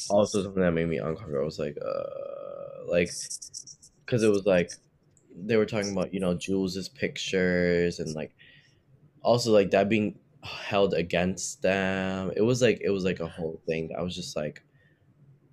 also 0.08 0.42
something 0.42 0.62
that 0.62 0.72
made 0.72 0.88
me 0.88 0.98
uncomfortable 0.98 1.42
I 1.42 1.44
was 1.44 1.58
like 1.58 1.76
uh 1.84 2.90
like 2.90 3.10
because 4.04 4.22
it 4.22 4.30
was 4.30 4.46
like 4.46 4.70
they 5.34 5.56
were 5.56 5.66
talking 5.66 5.92
about 5.92 6.12
you 6.12 6.20
know 6.20 6.34
jules's 6.34 6.88
pictures 6.88 7.98
and 7.98 8.14
like 8.14 8.34
also 9.22 9.52
like 9.52 9.70
that 9.70 9.88
being 9.88 10.18
held 10.42 10.94
against 10.94 11.62
them. 11.62 12.32
It 12.36 12.42
was 12.42 12.62
like 12.62 12.80
it 12.82 12.90
was 12.90 13.04
like 13.04 13.20
a 13.20 13.28
whole 13.28 13.60
thing. 13.66 13.90
I 13.96 14.02
was 14.02 14.14
just 14.14 14.36
like, 14.36 14.62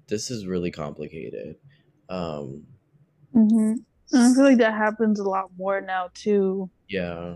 this 0.07 0.31
is 0.31 0.45
really 0.45 0.71
complicated. 0.71 1.55
Um, 2.09 2.63
mm-hmm. 3.35 3.73
I 4.13 4.33
feel 4.33 4.43
like 4.43 4.57
that 4.57 4.73
happens 4.73 5.19
a 5.19 5.29
lot 5.29 5.51
more 5.57 5.81
now 5.81 6.09
too. 6.13 6.69
Yeah. 6.87 7.35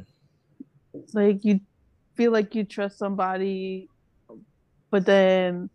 Like 1.14 1.46
you 1.46 1.60
feel 2.16 2.32
like 2.32 2.56
you 2.56 2.64
trust 2.64 2.98
somebody, 2.98 3.90
but 4.90 5.06
then 5.06 5.70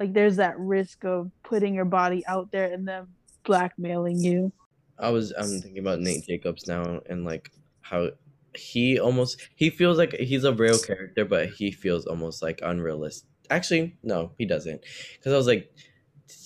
like 0.00 0.12
there's 0.12 0.36
that 0.36 0.58
risk 0.58 1.04
of 1.04 1.30
putting 1.42 1.74
your 1.74 1.84
body 1.84 2.26
out 2.26 2.50
there 2.50 2.72
and 2.72 2.86
then 2.86 3.06
blackmailing 3.46 4.22
you. 4.22 4.52
I 4.98 5.10
was 5.10 5.32
I'm 5.32 5.60
thinking 5.60 5.78
about 5.78 6.00
Nate 6.00 6.26
Jacobs 6.26 6.66
now 6.66 7.00
and 7.08 7.24
like 7.24 7.50
how 7.82 8.10
he 8.54 8.98
almost 8.98 9.40
he 9.54 9.70
feels 9.70 9.98
like 9.98 10.12
he's 10.14 10.44
a 10.44 10.52
real 10.52 10.78
character, 10.78 11.24
but 11.24 11.50
he 11.50 11.70
feels 11.70 12.06
almost 12.06 12.42
like 12.42 12.60
unrealistic. 12.62 13.28
Actually, 13.50 13.96
no, 14.02 14.32
he 14.38 14.44
doesn't. 14.46 14.82
Because 15.16 15.32
I 15.32 15.36
was 15.36 15.46
like, 15.46 15.70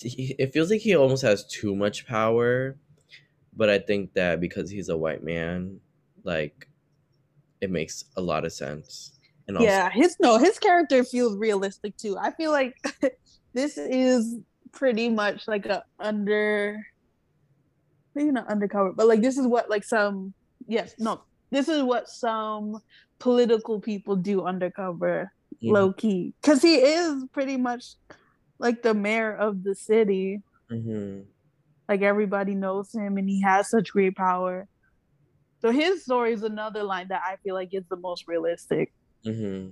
he, 0.01 0.35
it 0.37 0.53
feels 0.53 0.69
like 0.69 0.81
he 0.81 0.95
almost 0.95 1.23
has 1.23 1.45
too 1.47 1.75
much 1.75 2.05
power. 2.05 2.77
But 3.55 3.69
I 3.69 3.79
think 3.79 4.13
that 4.13 4.39
because 4.39 4.69
he's 4.69 4.89
a 4.89 4.95
white 4.97 5.23
man, 5.23 5.79
like, 6.23 6.67
it 7.59 7.69
makes 7.69 8.05
a 8.15 8.21
lot 8.21 8.45
of 8.45 8.53
sense. 8.53 9.13
And 9.47 9.57
also- 9.57 9.67
yeah, 9.67 9.89
his 9.89 10.15
no, 10.19 10.37
his 10.37 10.59
character 10.59 11.03
feels 11.03 11.37
realistic 11.37 11.97
too. 11.97 12.17
I 12.17 12.31
feel 12.31 12.51
like 12.51 12.75
this 13.53 13.77
is 13.77 14.37
pretty 14.71 15.09
much 15.09 15.47
like 15.47 15.65
a 15.65 15.83
under 15.99 16.85
maybe 18.15 18.31
not 18.31 18.47
undercover, 18.47 18.91
but 18.93 19.07
like 19.07 19.21
this 19.21 19.37
is 19.37 19.47
what 19.47 19.69
like 19.69 19.83
some 19.83 20.33
yes, 20.67 20.95
no, 20.97 21.21
this 21.49 21.67
is 21.67 21.83
what 21.83 22.09
some 22.09 22.81
political 23.19 23.79
people 23.79 24.15
do 24.15 24.43
undercover, 24.45 25.31
mm-hmm. 25.55 25.73
low 25.73 25.93
key. 25.93 26.33
Cause 26.41 26.61
he 26.61 26.75
is 26.75 27.25
pretty 27.31 27.57
much 27.57 27.95
like 28.59 28.81
the 28.81 28.93
mayor 28.93 29.35
of 29.35 29.63
the 29.63 29.75
city. 29.75 30.41
Mm-hmm. 30.71 31.21
Like 31.89 32.01
everybody 32.01 32.55
knows 32.55 32.93
him 32.93 33.17
and 33.17 33.29
he 33.29 33.41
has 33.41 33.69
such 33.69 33.91
great 33.91 34.15
power. 34.15 34.67
So 35.61 35.71
his 35.71 36.03
story 36.03 36.33
is 36.33 36.43
another 36.43 36.83
line 36.83 37.07
that 37.09 37.21
I 37.23 37.35
feel 37.43 37.53
like 37.53 37.73
is 37.73 37.83
the 37.89 37.97
most 37.97 38.27
realistic. 38.27 38.93
Mm-hmm. 39.25 39.71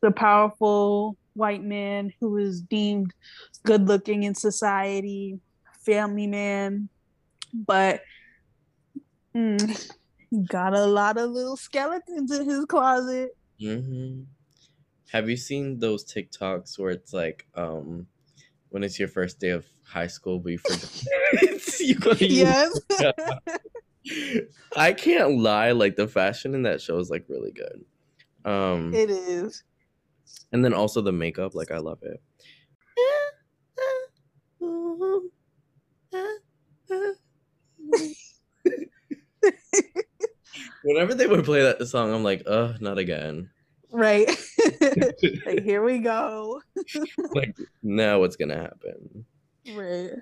The 0.00 0.10
powerful 0.10 1.16
white 1.34 1.62
man 1.62 2.12
who 2.20 2.38
is 2.38 2.62
deemed 2.62 3.12
good 3.64 3.86
looking 3.86 4.22
in 4.22 4.34
society, 4.34 5.38
family 5.84 6.26
man, 6.26 6.88
but 7.64 8.02
mm, 9.34 9.90
got 10.48 10.74
a 10.74 10.84
lot 10.84 11.16
of 11.16 11.30
little 11.30 11.56
skeletons 11.56 12.30
in 12.30 12.48
his 12.48 12.64
closet. 12.66 13.36
Mm-hmm. 13.60 14.22
Have 15.12 15.30
you 15.30 15.36
seen 15.36 15.78
those 15.78 16.04
TikToks 16.04 16.78
where 16.78 16.90
it's 16.90 17.12
like, 17.12 17.46
um, 17.54 18.06
when 18.70 18.82
it's 18.82 18.98
your 18.98 19.08
first 19.08 19.40
day 19.40 19.50
of 19.50 19.64
high 19.84 20.08
school, 20.08 20.38
but 20.38 20.52
you 20.52 20.58
forget 20.58 20.90
you 21.80 21.98
yes. 22.20 22.78
I 24.76 24.92
can't 24.92 25.38
lie, 25.38 25.72
like 25.72 25.96
the 25.96 26.08
fashion 26.08 26.54
in 26.54 26.62
that 26.62 26.80
show 26.80 26.98
is 26.98 27.10
like 27.10 27.24
really 27.28 27.52
good. 27.52 27.84
Um, 28.44 28.92
it 28.94 29.10
is. 29.10 29.62
And 30.52 30.64
then 30.64 30.74
also 30.74 31.00
the 31.00 31.12
makeup, 31.12 31.54
like 31.54 31.70
I 31.70 31.78
love 31.78 31.98
it. 32.02 32.20
Whenever 40.86 41.14
they 41.14 41.26
would 41.26 41.44
play 41.44 41.62
that 41.62 41.84
song, 41.88 42.14
I'm 42.14 42.22
like, 42.22 42.44
uh, 42.46 42.74
not 42.80 42.96
again. 42.96 43.50
Right. 43.90 44.28
like, 45.44 45.64
here 45.64 45.82
we 45.82 45.98
go. 45.98 46.62
like, 47.34 47.56
now 47.82 48.20
what's 48.20 48.36
gonna 48.36 48.56
happen? 48.56 49.24
Right. 49.74 50.12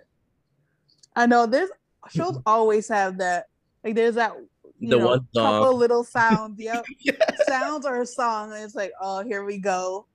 I 1.14 1.26
know 1.26 1.44
there's 1.44 1.68
shows 2.10 2.38
always 2.46 2.88
have 2.88 3.18
that. 3.18 3.48
Like 3.82 3.94
there's 3.94 4.14
that 4.14 4.32
the 4.80 4.96
know, 4.96 5.06
one 5.06 5.28
song. 5.34 5.62
couple 5.62 5.76
little 5.76 6.02
sounds. 6.02 6.58
Yep. 6.58 6.86
yeah. 7.00 7.12
Sounds 7.46 7.84
or 7.84 8.00
a 8.00 8.06
song. 8.06 8.52
And 8.52 8.64
it's 8.64 8.74
like, 8.74 8.92
oh, 9.02 9.22
here 9.22 9.44
we 9.44 9.58
go. 9.58 10.06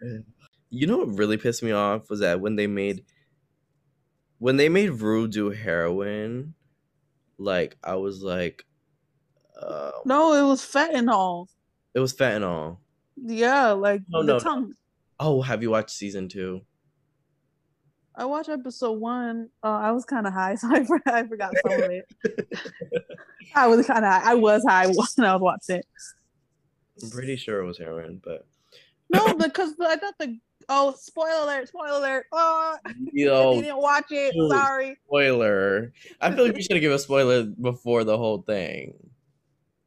you 0.70 0.86
know 0.86 0.98
what 0.98 1.18
really 1.18 1.36
pissed 1.36 1.64
me 1.64 1.72
off 1.72 2.08
was 2.08 2.20
that 2.20 2.40
when 2.40 2.54
they 2.54 2.68
made 2.68 3.04
when 4.38 4.56
they 4.56 4.68
made 4.68 4.90
Rue 4.90 5.26
do 5.26 5.50
heroin, 5.50 6.54
like 7.38 7.76
I 7.82 7.96
was 7.96 8.22
like, 8.22 8.64
uh, 9.66 9.90
no, 10.04 10.34
it 10.34 10.46
was 10.46 10.62
fentanyl. 10.62 11.46
It 11.94 12.00
was 12.00 12.14
fentanyl. 12.14 12.78
Yeah, 13.16 13.70
like 13.70 14.02
oh, 14.12 14.22
no, 14.22 14.38
tongue. 14.38 14.74
Oh, 15.20 15.42
have 15.42 15.62
you 15.62 15.70
watched 15.70 15.90
season 15.90 16.28
two? 16.28 16.62
I 18.16 18.26
watched 18.26 18.48
episode 18.48 19.00
one. 19.00 19.48
Uh, 19.62 19.68
I 19.68 19.90
was 19.92 20.04
kind 20.04 20.26
of 20.26 20.32
high, 20.32 20.54
so 20.56 20.68
I, 20.70 20.84
forgot, 20.84 21.14
I 21.14 21.26
forgot 21.26 21.52
some 21.62 21.82
of 21.82 21.90
it. 21.90 22.06
I 23.54 23.66
was 23.66 23.86
kind 23.86 24.04
of 24.04 24.12
I 24.12 24.34
was 24.34 24.64
high 24.66 24.86
when 24.86 25.26
I 25.26 25.32
was 25.34 25.40
watching 25.40 25.76
it. 25.76 25.86
I'm 27.02 27.10
pretty 27.10 27.36
sure 27.36 27.60
it 27.60 27.66
was 27.66 27.78
heroin, 27.78 28.20
but 28.24 28.46
no, 29.10 29.34
because 29.38 29.74
I 29.80 29.96
thought 29.96 30.14
the 30.18 30.38
oh 30.68 30.94
spoiler 30.96 31.42
alert, 31.42 31.68
spoiler 31.68 31.98
alert. 31.98 32.26
Oh, 32.32 32.76
Yo, 33.12 33.54
you 33.54 33.62
didn't 33.62 33.80
watch 33.80 34.06
it. 34.10 34.34
Sorry. 34.48 34.96
Spoiler. 35.06 35.92
I 36.20 36.32
feel 36.32 36.44
like 36.46 36.54
we 36.54 36.62
should 36.62 36.72
have 36.72 36.80
given 36.80 36.96
a 36.96 36.98
spoiler 36.98 37.44
before 37.44 38.04
the 38.04 38.16
whole 38.16 38.42
thing. 38.42 38.94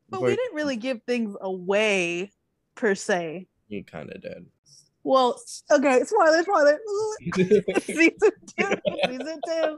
But 0.09 0.21
we 0.21 0.35
didn't 0.35 0.55
really 0.55 0.77
give 0.77 1.01
things 1.03 1.35
away 1.41 2.31
per 2.75 2.95
se. 2.95 3.47
You 3.67 3.83
kind 3.83 4.09
of 4.13 4.21
did. 4.21 4.45
Well, 5.03 5.39
okay, 5.71 6.03
spoiler, 6.03 6.43
spoiler. 6.43 6.79
season 7.81 8.31
two, 8.57 8.75
season 9.05 9.39
two. 9.47 9.77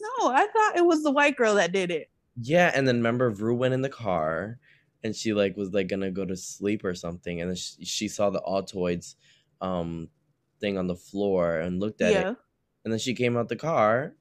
No, 0.00 0.32
I 0.32 0.48
thought 0.52 0.76
it 0.76 0.84
was 0.84 1.02
the 1.02 1.12
white 1.12 1.36
girl 1.36 1.54
that 1.54 1.72
did 1.72 1.90
it. 1.90 2.10
Yeah, 2.40 2.72
and 2.74 2.86
then 2.86 2.96
remember, 2.96 3.30
Rue 3.30 3.54
went 3.54 3.74
in 3.74 3.82
the 3.82 3.88
car, 3.88 4.58
and 5.04 5.14
she 5.14 5.32
like 5.32 5.56
was 5.56 5.72
like 5.72 5.88
gonna 5.88 6.10
go 6.10 6.24
to 6.24 6.36
sleep 6.36 6.84
or 6.84 6.94
something, 6.94 7.40
and 7.40 7.50
then 7.50 7.56
she, 7.56 7.84
she 7.84 8.08
saw 8.08 8.30
the 8.30 8.40
Altoids, 8.40 9.14
um, 9.60 10.08
thing 10.60 10.78
on 10.78 10.86
the 10.86 10.96
floor 10.96 11.60
and 11.60 11.78
looked 11.78 12.00
at 12.00 12.12
yeah. 12.12 12.30
it, 12.30 12.36
and 12.84 12.92
then 12.92 12.98
she 12.98 13.14
came 13.14 13.36
out 13.36 13.48
the 13.48 13.56
car, 13.56 14.14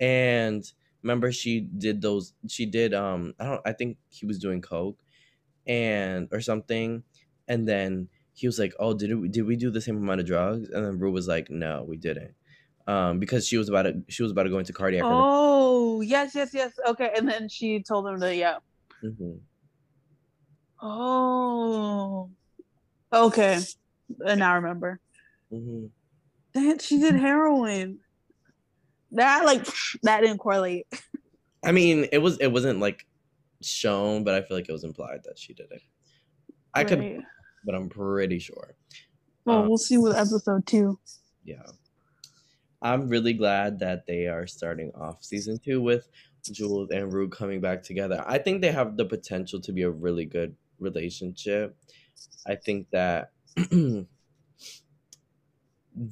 and 0.00 0.64
remember 1.02 1.32
she 1.32 1.60
did 1.60 2.02
those. 2.02 2.34
She 2.48 2.66
did 2.66 2.94
um, 2.94 3.34
I 3.38 3.44
don't, 3.44 3.60
I 3.64 3.72
think 3.72 3.98
he 4.08 4.26
was 4.26 4.38
doing 4.38 4.60
coke, 4.60 4.98
and 5.66 6.28
or 6.32 6.40
something, 6.40 7.02
and 7.48 7.68
then 7.68 8.08
he 8.34 8.46
was 8.46 8.58
like, 8.58 8.74
"Oh, 8.78 8.94
did 8.94 9.14
we 9.18 9.28
did 9.28 9.46
we 9.46 9.56
do 9.56 9.70
the 9.70 9.80
same 9.80 9.96
amount 9.96 10.20
of 10.20 10.26
drugs?" 10.26 10.68
And 10.70 10.84
then 10.84 10.98
Rue 10.98 11.12
was 11.12 11.28
like, 11.28 11.50
"No, 11.50 11.84
we 11.86 11.96
didn't." 11.96 12.34
Um, 12.86 13.18
because 13.20 13.46
she 13.46 13.56
was 13.58 13.68
about 13.68 13.82
to 13.82 14.02
she 14.08 14.22
was 14.22 14.32
about 14.32 14.44
to 14.44 14.50
go 14.50 14.58
into 14.58 14.72
cardiac. 14.72 15.04
Oh 15.06 16.00
yes, 16.00 16.34
yes, 16.34 16.50
yes. 16.52 16.72
Okay, 16.86 17.12
and 17.16 17.28
then 17.28 17.48
she 17.48 17.82
told 17.82 18.06
him 18.06 18.18
that 18.18 18.36
yeah. 18.36 18.58
Mm-hmm. 19.02 19.38
Oh, 20.80 22.30
okay. 23.12 23.60
And 24.26 24.42
I 24.42 24.54
remember. 24.54 25.00
Mm-hmm. 25.52 26.78
She 26.80 26.98
did 26.98 27.14
heroin. 27.14 28.00
That 29.12 29.44
like 29.44 29.66
that 30.02 30.20
didn't 30.22 30.38
correlate. 30.38 30.86
I 31.64 31.72
mean, 31.72 32.08
it 32.12 32.18
was 32.18 32.38
it 32.38 32.48
wasn't 32.48 32.80
like 32.80 33.06
shown, 33.60 34.24
but 34.24 34.34
I 34.34 34.42
feel 34.42 34.56
like 34.56 34.68
it 34.68 34.72
was 34.72 34.84
implied 34.84 35.20
that 35.24 35.38
she 35.38 35.54
did 35.54 35.70
it. 35.70 35.82
I 36.74 36.80
right. 36.80 36.88
could 36.88 37.24
but 37.64 37.74
I'm 37.74 37.88
pretty 37.88 38.38
sure. 38.38 38.74
Well, 39.44 39.60
um, 39.60 39.68
we'll 39.68 39.78
see 39.78 39.98
with 39.98 40.16
episode 40.16 40.66
two. 40.66 40.98
Yeah. 41.44 41.62
I'm 42.80 43.08
really 43.08 43.32
glad 43.32 43.78
that 43.78 44.06
they 44.06 44.26
are 44.26 44.46
starting 44.46 44.90
off 44.94 45.22
season 45.22 45.58
two 45.58 45.80
with 45.80 46.08
Jules 46.50 46.90
and 46.90 47.12
Rue 47.12 47.28
coming 47.28 47.60
back 47.60 47.82
together. 47.82 48.24
I 48.26 48.38
think 48.38 48.60
they 48.60 48.72
have 48.72 48.96
the 48.96 49.04
potential 49.04 49.60
to 49.60 49.72
be 49.72 49.82
a 49.82 49.90
really 49.90 50.24
good 50.24 50.56
relationship. 50.80 51.76
I 52.46 52.56
think 52.56 52.88
that 52.90 53.30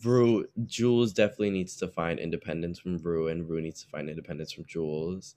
Rue 0.04 0.46
Jules 0.66 1.12
definitely 1.12 1.50
needs 1.50 1.76
to 1.76 1.88
find 1.88 2.18
independence 2.18 2.78
from 2.78 2.98
Rue, 2.98 3.28
and 3.28 3.48
Rue 3.48 3.60
needs 3.60 3.82
to 3.82 3.88
find 3.88 4.08
independence 4.08 4.52
from 4.52 4.64
Jules, 4.66 5.36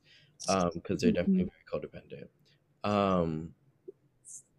um, 0.49 0.71
because 0.73 1.01
they're 1.01 1.11
definitely 1.11 1.45
mm-hmm. 1.45 1.79
very 1.79 2.27
codependent. 2.83 2.89
Um, 2.89 3.53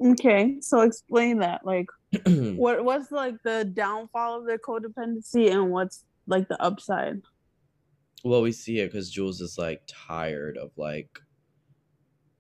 Okay, 0.01 0.57
so 0.61 0.81
explain 0.81 1.39
that. 1.39 1.65
Like, 1.65 1.87
what 2.27 2.85
what's 2.85 3.11
like 3.13 3.37
the 3.45 3.65
downfall 3.65 4.41
of 4.41 4.47
their 4.47 4.59
codependency, 4.59 5.51
and 5.51 5.71
what's 5.71 6.05
like 6.27 6.49
the 6.49 6.61
upside? 6.63 7.23
Well, 8.25 8.43
we 8.43 8.53
see 8.53 8.81
it 8.81 8.87
because 8.87 9.11
Jules 9.11 9.41
is 9.41 9.59
like 9.59 9.83
tired 9.87 10.57
of 10.57 10.71
like 10.77 11.21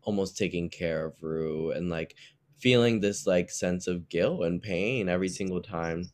almost 0.02 0.37
taking 0.37 0.68
care 0.68 1.07
of 1.07 1.22
Rue 1.22 1.70
and 1.70 1.88
like 1.88 2.16
feeling 2.59 3.00
this 3.00 3.26
like 3.26 3.50
sense 3.50 3.87
of 3.87 4.09
guilt 4.09 4.42
and 4.44 4.62
pain 4.62 5.09
every 5.09 5.28
single 5.28 5.61
time 5.61 6.11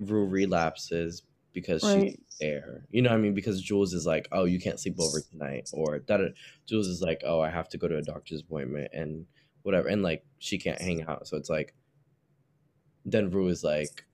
Rue 0.00 0.26
relapses 0.26 1.22
because 1.52 1.84
right. 1.84 2.10
she's 2.10 2.36
there. 2.40 2.84
You 2.90 3.02
know 3.02 3.10
what 3.10 3.18
I 3.18 3.20
mean? 3.20 3.34
Because 3.34 3.62
Jules 3.62 3.94
is 3.94 4.06
like, 4.06 4.26
oh, 4.32 4.44
you 4.44 4.58
can't 4.58 4.80
sleep 4.80 4.96
over 4.98 5.20
tonight, 5.20 5.70
or 5.72 6.00
that. 6.06 6.34
Jules 6.66 6.88
is 6.88 7.00
like, 7.00 7.22
oh, 7.24 7.40
I 7.40 7.50
have 7.50 7.68
to 7.70 7.78
go 7.78 7.88
to 7.88 7.96
a 7.96 8.02
doctor's 8.02 8.40
appointment, 8.40 8.90
and 8.92 9.26
whatever, 9.62 9.88
and 9.88 10.02
like 10.02 10.24
she 10.38 10.58
can't 10.58 10.80
hang 10.80 11.04
out. 11.04 11.26
So 11.26 11.36
it's 11.36 11.50
like 11.50 11.74
then 13.04 13.30
Rue 13.30 13.48
is 13.48 13.62
like 13.62 14.04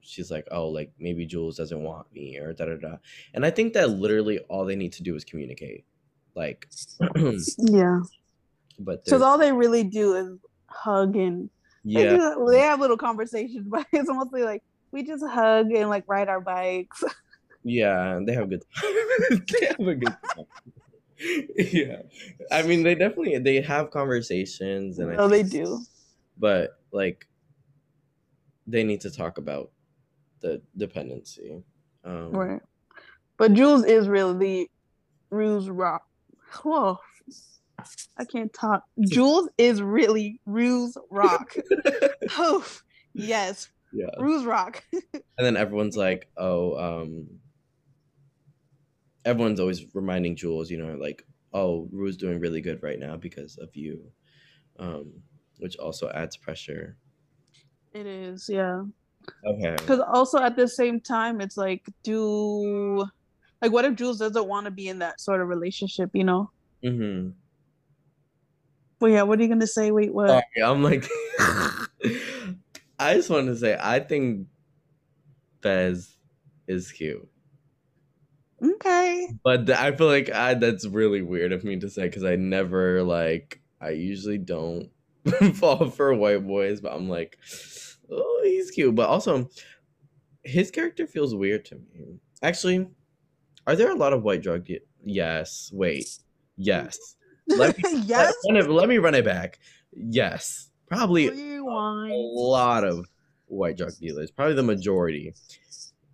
she's 0.00 0.30
like, 0.30 0.46
oh, 0.50 0.68
like 0.68 0.92
maybe 0.98 1.26
Jules 1.26 1.56
doesn't 1.56 1.82
want 1.82 2.12
me 2.12 2.38
or 2.38 2.52
da 2.52 2.66
da 2.66 2.76
da. 2.76 2.96
And 3.34 3.44
I 3.44 3.50
think 3.50 3.74
that 3.74 3.90
literally 3.90 4.38
all 4.48 4.64
they 4.64 4.76
need 4.76 4.92
to 4.94 5.02
do 5.02 5.14
is 5.14 5.24
communicate. 5.24 5.84
Like 6.34 6.68
Yeah. 7.58 8.00
But 8.78 9.06
so 9.06 9.22
all 9.22 9.38
they 9.38 9.52
really 9.52 9.84
do 9.84 10.14
is 10.14 10.38
hug 10.66 11.16
and 11.16 11.50
yeah. 11.84 12.10
They, 12.10 12.16
do, 12.16 12.48
they 12.50 12.60
have 12.60 12.80
little 12.80 12.96
conversations, 12.96 13.66
but 13.70 13.86
it's 13.92 14.08
mostly 14.08 14.42
like 14.42 14.62
we 14.92 15.02
just 15.02 15.24
hug 15.26 15.70
and 15.72 15.88
like 15.88 16.04
ride 16.08 16.28
our 16.28 16.40
bikes. 16.40 17.02
Yeah, 17.62 18.20
they 18.24 18.32
have 18.32 18.48
good. 18.48 18.64
they 19.52 19.66
have 19.66 19.80
a 19.86 19.94
good 19.94 20.16
time. 20.34 20.46
yeah, 21.58 22.00
I 22.50 22.62
mean, 22.62 22.82
they 22.84 22.94
definitely 22.94 23.36
they 23.36 23.60
have 23.60 23.90
conversations, 23.90 24.98
and 24.98 25.12
I 25.12 25.16
Oh, 25.16 25.28
they 25.28 25.42
do. 25.42 25.78
but 26.38 26.70
like 26.90 27.28
they 28.66 28.82
need 28.82 29.02
to 29.02 29.10
talk 29.10 29.36
about 29.36 29.72
the 30.40 30.62
dependency. 30.74 31.62
Um, 32.02 32.30
Right. 32.32 32.62
But 33.36 33.52
Jules 33.52 33.84
is 33.84 34.08
really 34.08 34.70
Rue's 35.28 35.68
Rock. 35.68 36.06
Whoa. 36.62 36.98
I 38.16 38.24
can't 38.24 38.52
talk. 38.54 38.84
Jules 39.06 39.50
is 39.58 39.82
really 39.82 40.40
Rue's 40.46 40.96
Rock. 41.10 41.54
oh, 42.38 42.66
yes. 43.12 43.68
Yeah, 43.92 44.06
Rue's 44.18 44.44
Rock. 44.44 44.84
and 44.92 45.22
then 45.38 45.56
everyone's 45.56 45.96
like, 45.96 46.28
"Oh, 46.36 47.02
um, 47.02 47.26
everyone's 49.24 49.60
always 49.60 49.84
reminding 49.94 50.36
Jules, 50.36 50.70
you 50.70 50.78
know, 50.78 50.94
like, 50.94 51.26
oh, 51.52 51.88
Rue's 51.90 52.16
doing 52.16 52.40
really 52.40 52.60
good 52.60 52.82
right 52.82 52.98
now 52.98 53.16
because 53.16 53.58
of 53.58 53.74
you, 53.74 54.02
um, 54.78 55.12
which 55.58 55.76
also 55.76 56.10
adds 56.10 56.36
pressure." 56.36 56.96
It 57.92 58.06
is, 58.06 58.48
yeah. 58.48 58.82
Okay. 59.44 59.76
Because 59.78 60.00
also 60.00 60.38
at 60.38 60.56
the 60.56 60.68
same 60.68 61.00
time, 61.00 61.40
it's 61.40 61.56
like, 61.56 61.86
do 62.02 63.06
like 63.60 63.72
what 63.72 63.84
if 63.84 63.94
Jules 63.94 64.18
doesn't 64.18 64.46
want 64.46 64.64
to 64.66 64.70
be 64.70 64.88
in 64.88 65.00
that 65.00 65.20
sort 65.20 65.40
of 65.40 65.48
relationship, 65.48 66.10
you 66.12 66.24
know? 66.24 66.50
Mm-hmm. 66.84 67.30
But 68.98 69.06
yeah, 69.06 69.22
what 69.22 69.38
are 69.38 69.42
you 69.42 69.48
gonna 69.48 69.66
say? 69.66 69.90
Wait, 69.90 70.12
what? 70.12 70.28
Sorry, 70.28 70.62
I'm 70.62 70.82
like, 70.82 71.08
I 73.00 73.14
just 73.14 73.30
want 73.30 73.46
to 73.48 73.56
say, 73.56 73.76
I 73.80 74.00
think 74.00 74.46
Fez 75.62 76.16
is 76.68 76.92
cute. 76.92 77.28
okay. 78.62 79.28
But 79.44 79.66
th- 79.66 79.78
I 79.78 79.92
feel 79.92 80.06
like 80.06 80.30
I, 80.30 80.54
that's 80.54 80.86
really 80.86 81.22
weird 81.22 81.52
of 81.52 81.64
me 81.64 81.78
to 81.80 81.88
say 81.88 82.02
because 82.04 82.24
I 82.24 82.36
never 82.36 83.02
like 83.02 83.60
I 83.80 83.90
usually 83.90 84.38
don't 84.38 84.90
fall 85.54 85.90
for 85.90 86.14
white 86.14 86.46
boys, 86.46 86.80
but 86.80 86.92
I'm 86.92 87.08
like, 87.08 87.38
oh, 88.10 88.40
he's 88.44 88.70
cute. 88.70 88.94
But 88.94 89.08
also, 89.08 89.48
his 90.44 90.70
character 90.70 91.06
feels 91.06 91.34
weird 91.34 91.64
to 91.66 91.76
me. 91.76 92.20
Actually, 92.42 92.88
are 93.66 93.76
there 93.76 93.90
a 93.90 93.96
lot 93.96 94.12
of 94.12 94.22
white 94.22 94.42
drug? 94.42 94.66
Yes. 95.04 95.70
Wait. 95.72 96.06
Yes. 96.56 96.98
Let 97.48 97.76
me 97.78 97.84
yes. 98.06 98.34
Let, 98.44 98.54
let, 98.54 98.70
let 98.70 98.88
me 98.88 98.98
run 98.98 99.14
it 99.14 99.24
back. 99.24 99.58
Yes. 99.92 100.69
Probably 100.90 101.28
a 101.28 101.62
lot 101.62 102.84
of 102.84 103.06
white 103.46 103.76
drug 103.76 103.92
dealers. 104.00 104.30
Probably 104.30 104.54
the 104.54 104.62
majority. 104.62 105.34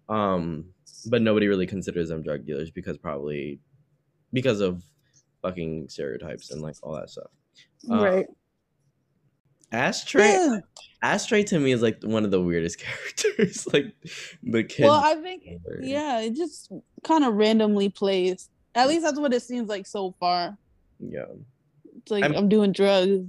Um, 0.08 0.66
but 1.06 1.22
nobody 1.22 1.48
really 1.48 1.66
considers 1.66 2.08
them 2.10 2.22
drug 2.22 2.46
dealers 2.46 2.70
because 2.70 2.98
probably 2.98 3.58
because 4.32 4.60
of 4.60 4.82
fucking 5.42 5.88
stereotypes 5.88 6.50
and 6.50 6.60
like 6.62 6.76
all 6.82 6.92
that 6.94 7.10
stuff. 7.10 7.30
Uh, 7.90 8.04
right. 8.04 8.26
Ashtray, 9.72 10.28
Yeah. 10.28 10.58
Ashtray 11.02 11.42
to 11.44 11.58
me 11.58 11.72
is 11.72 11.82
like 11.82 12.02
one 12.02 12.24
of 12.24 12.30
the 12.30 12.40
weirdest 12.40 12.78
characters. 13.26 13.66
like 13.72 13.94
the 14.42 14.62
kid. 14.64 14.84
Well, 14.84 14.92
I 15.02 15.14
think 15.16 15.44
yeah, 15.80 16.20
it 16.20 16.34
just 16.34 16.70
kind 17.02 17.24
of 17.24 17.34
randomly 17.34 17.88
plays. 17.88 18.48
At 18.74 18.88
least 18.88 19.02
that's 19.04 19.18
what 19.18 19.32
it 19.32 19.42
seems 19.42 19.68
like 19.68 19.86
so 19.86 20.14
far. 20.20 20.56
yeah. 21.00 21.24
It's 21.98 22.10
like 22.10 22.22
I'm- 22.24 22.34
I'm, 22.36 22.48
doing 22.48 22.72
drugs. 22.72 23.24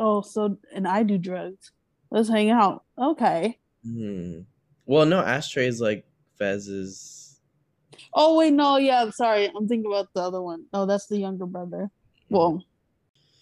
Oh, 0.00 0.22
so 0.22 0.56
and 0.74 0.88
I 0.88 1.02
do 1.04 1.18
drugs. 1.18 1.72
Let's 2.10 2.28
hang 2.28 2.50
out. 2.50 2.84
Okay. 2.98 3.58
Hmm. 3.84 4.40
Well, 4.86 5.04
no, 5.06 5.20
Ashtray 5.20 5.66
is 5.68 5.80
like 5.80 6.04
Fez's. 6.38 7.38
Oh 8.14 8.36
wait, 8.38 8.52
no, 8.54 8.78
yeah, 8.78 9.02
I'm 9.02 9.12
sorry. 9.12 9.50
I'm 9.54 9.68
thinking 9.68 9.90
about 9.92 10.08
the 10.14 10.22
other 10.22 10.40
one. 10.42 10.64
No, 10.72 10.86
that's 10.86 11.06
the 11.06 11.18
younger 11.18 11.46
brother. 11.46 11.90
Well, 12.30 12.64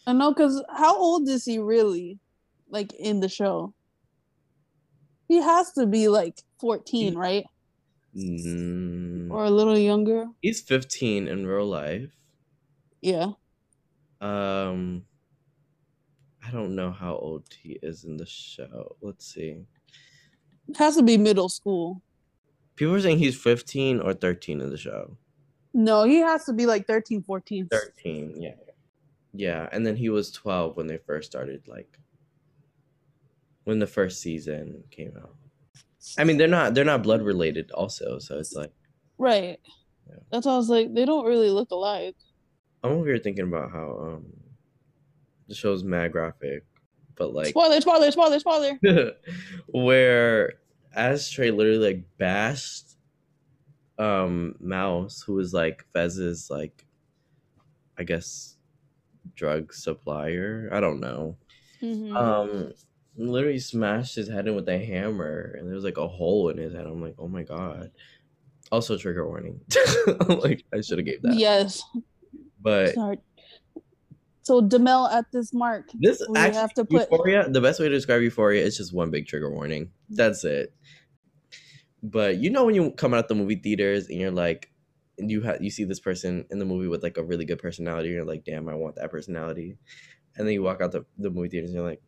I 0.06 0.12
know 0.12 0.32
because 0.32 0.62
how 0.76 0.98
old 0.98 1.28
is 1.28 1.44
he 1.44 1.58
really? 1.58 2.18
Like 2.68 2.92
in 2.94 3.20
the 3.20 3.28
show? 3.28 3.72
He 5.28 5.36
has 5.36 5.72
to 5.72 5.86
be 5.86 6.08
like 6.08 6.42
14, 6.60 7.14
right? 7.14 7.44
Mm, 8.16 9.30
Or 9.30 9.44
a 9.44 9.50
little 9.50 9.78
younger. 9.78 10.26
he's 10.42 10.60
15 10.60 11.28
in 11.28 11.46
real 11.46 11.66
life. 11.66 12.10
Yeah. 13.00 13.32
Um, 14.20 15.04
I 16.48 16.50
don't 16.50 16.74
know 16.74 16.90
how 16.90 17.14
old 17.16 17.44
he 17.62 17.78
is 17.82 18.04
in 18.04 18.16
the 18.16 18.24
show. 18.24 18.96
Let's 19.02 19.26
see. 19.26 19.66
Has 20.76 20.96
to 20.96 21.02
be 21.02 21.18
middle 21.18 21.50
school. 21.50 22.00
People 22.76 22.94
are 22.94 23.00
saying 23.00 23.18
he's 23.18 23.36
15 23.36 24.00
or 24.00 24.14
13 24.14 24.62
in 24.62 24.70
the 24.70 24.78
show. 24.78 25.16
No, 25.74 26.04
he 26.04 26.16
has 26.20 26.44
to 26.46 26.54
be 26.54 26.64
like 26.64 26.86
13, 26.86 27.22
14. 27.22 27.68
13, 27.70 28.40
yeah. 28.40 28.52
Yeah, 29.34 29.68
and 29.72 29.86
then 29.86 29.94
he 29.94 30.08
was 30.08 30.32
12 30.32 30.76
when 30.76 30.86
they 30.86 30.96
first 30.96 31.30
started, 31.30 31.68
like, 31.68 31.98
when 33.64 33.78
the 33.78 33.86
first 33.86 34.22
season 34.22 34.84
came 34.90 35.12
out. 35.18 35.34
I 36.16 36.24
mean, 36.24 36.38
they're 36.38 36.48
not 36.48 36.72
they're 36.74 36.84
not 36.84 37.02
blood 37.02 37.20
related, 37.20 37.70
also. 37.72 38.18
So 38.18 38.38
it's 38.38 38.54
like 38.54 38.72
Right. 39.18 39.58
Yeah. 40.08 40.16
That's 40.32 40.46
why 40.46 40.54
I 40.54 40.56
was 40.56 40.70
like, 40.70 40.94
they 40.94 41.04
don't 41.04 41.26
really 41.26 41.50
look 41.50 41.70
alike. 41.72 42.16
I'm 42.82 42.92
over 42.92 43.06
here 43.06 43.18
thinking 43.18 43.44
about 43.44 43.70
how 43.70 43.98
um 44.00 44.32
the 45.48 45.54
show's 45.54 45.82
mad 45.82 46.12
graphic, 46.12 46.64
but 47.16 47.32
like 47.34 47.48
Spoiler, 47.48 47.80
spoiler, 47.80 48.10
spoiler, 48.10 48.38
spoiler. 48.38 48.78
where 49.68 50.54
Ashtray 50.94 51.50
literally 51.50 51.78
like 51.94 52.04
bashed 52.18 52.96
um 53.98 54.54
Mouse, 54.60 55.22
who 55.22 55.34
was 55.34 55.52
like 55.52 55.84
Fez's 55.92 56.50
like 56.50 56.84
I 57.98 58.04
guess 58.04 58.56
drug 59.34 59.72
supplier. 59.74 60.68
I 60.72 60.80
don't 60.80 61.00
know. 61.00 61.36
Mhm. 61.82 62.14
Um 62.16 62.72
literally 63.16 63.58
smashed 63.58 64.14
his 64.14 64.28
head 64.28 64.46
in 64.46 64.54
with 64.54 64.68
a 64.68 64.78
hammer 64.78 65.56
and 65.58 65.66
there 65.66 65.74
was 65.74 65.82
like 65.84 65.96
a 65.98 66.06
hole 66.06 66.50
in 66.50 66.58
his 66.58 66.72
head. 66.72 66.86
I'm 66.86 67.02
like, 67.02 67.16
oh 67.18 67.26
my 67.28 67.42
god. 67.42 67.90
Also 68.70 68.96
trigger 68.96 69.26
warning. 69.26 69.60
like 70.28 70.64
I 70.72 70.80
should 70.82 70.98
have 70.98 71.06
gave 71.06 71.22
that. 71.22 71.34
yes. 71.34 71.82
But 72.60 72.94
Sorry. 72.94 73.18
So 74.48 74.62
Demel 74.62 75.12
at 75.12 75.26
this 75.30 75.52
mark. 75.52 75.90
This 75.92 76.22
We 76.26 76.38
actually, 76.38 76.58
have 76.58 76.72
to 76.74 76.84
put- 76.86 77.10
Euphoria. 77.10 77.50
The 77.50 77.60
best 77.60 77.78
way 77.80 77.86
to 77.90 77.94
describe 77.94 78.22
Euphoria 78.22 78.64
is 78.64 78.78
just 78.78 78.94
one 78.94 79.10
big 79.10 79.26
trigger 79.26 79.50
warning. 79.50 79.90
That's 80.08 80.42
it. 80.42 80.72
But 82.02 82.38
you 82.38 82.48
know 82.48 82.64
when 82.64 82.74
you 82.74 82.92
come 82.92 83.12
out 83.12 83.28
the 83.28 83.34
movie 83.34 83.56
theaters 83.56 84.08
and 84.08 84.18
you're 84.18 84.30
like, 84.30 84.70
and 85.18 85.30
you 85.30 85.42
have 85.42 85.60
you 85.60 85.68
see 85.68 85.84
this 85.84 86.00
person 86.00 86.46
in 86.50 86.58
the 86.58 86.64
movie 86.64 86.88
with 86.88 87.02
like 87.02 87.18
a 87.18 87.22
really 87.22 87.44
good 87.44 87.58
personality, 87.58 88.08
and 88.08 88.16
you're 88.16 88.24
like, 88.24 88.44
damn, 88.44 88.70
I 88.70 88.74
want 88.74 88.96
that 88.96 89.10
personality. 89.10 89.76
And 90.36 90.46
then 90.46 90.54
you 90.54 90.62
walk 90.62 90.80
out 90.80 90.92
the, 90.92 91.04
the 91.18 91.28
movie 91.28 91.50
theaters 91.50 91.68
and 91.68 91.76
you're 91.76 91.86
like, 91.86 92.00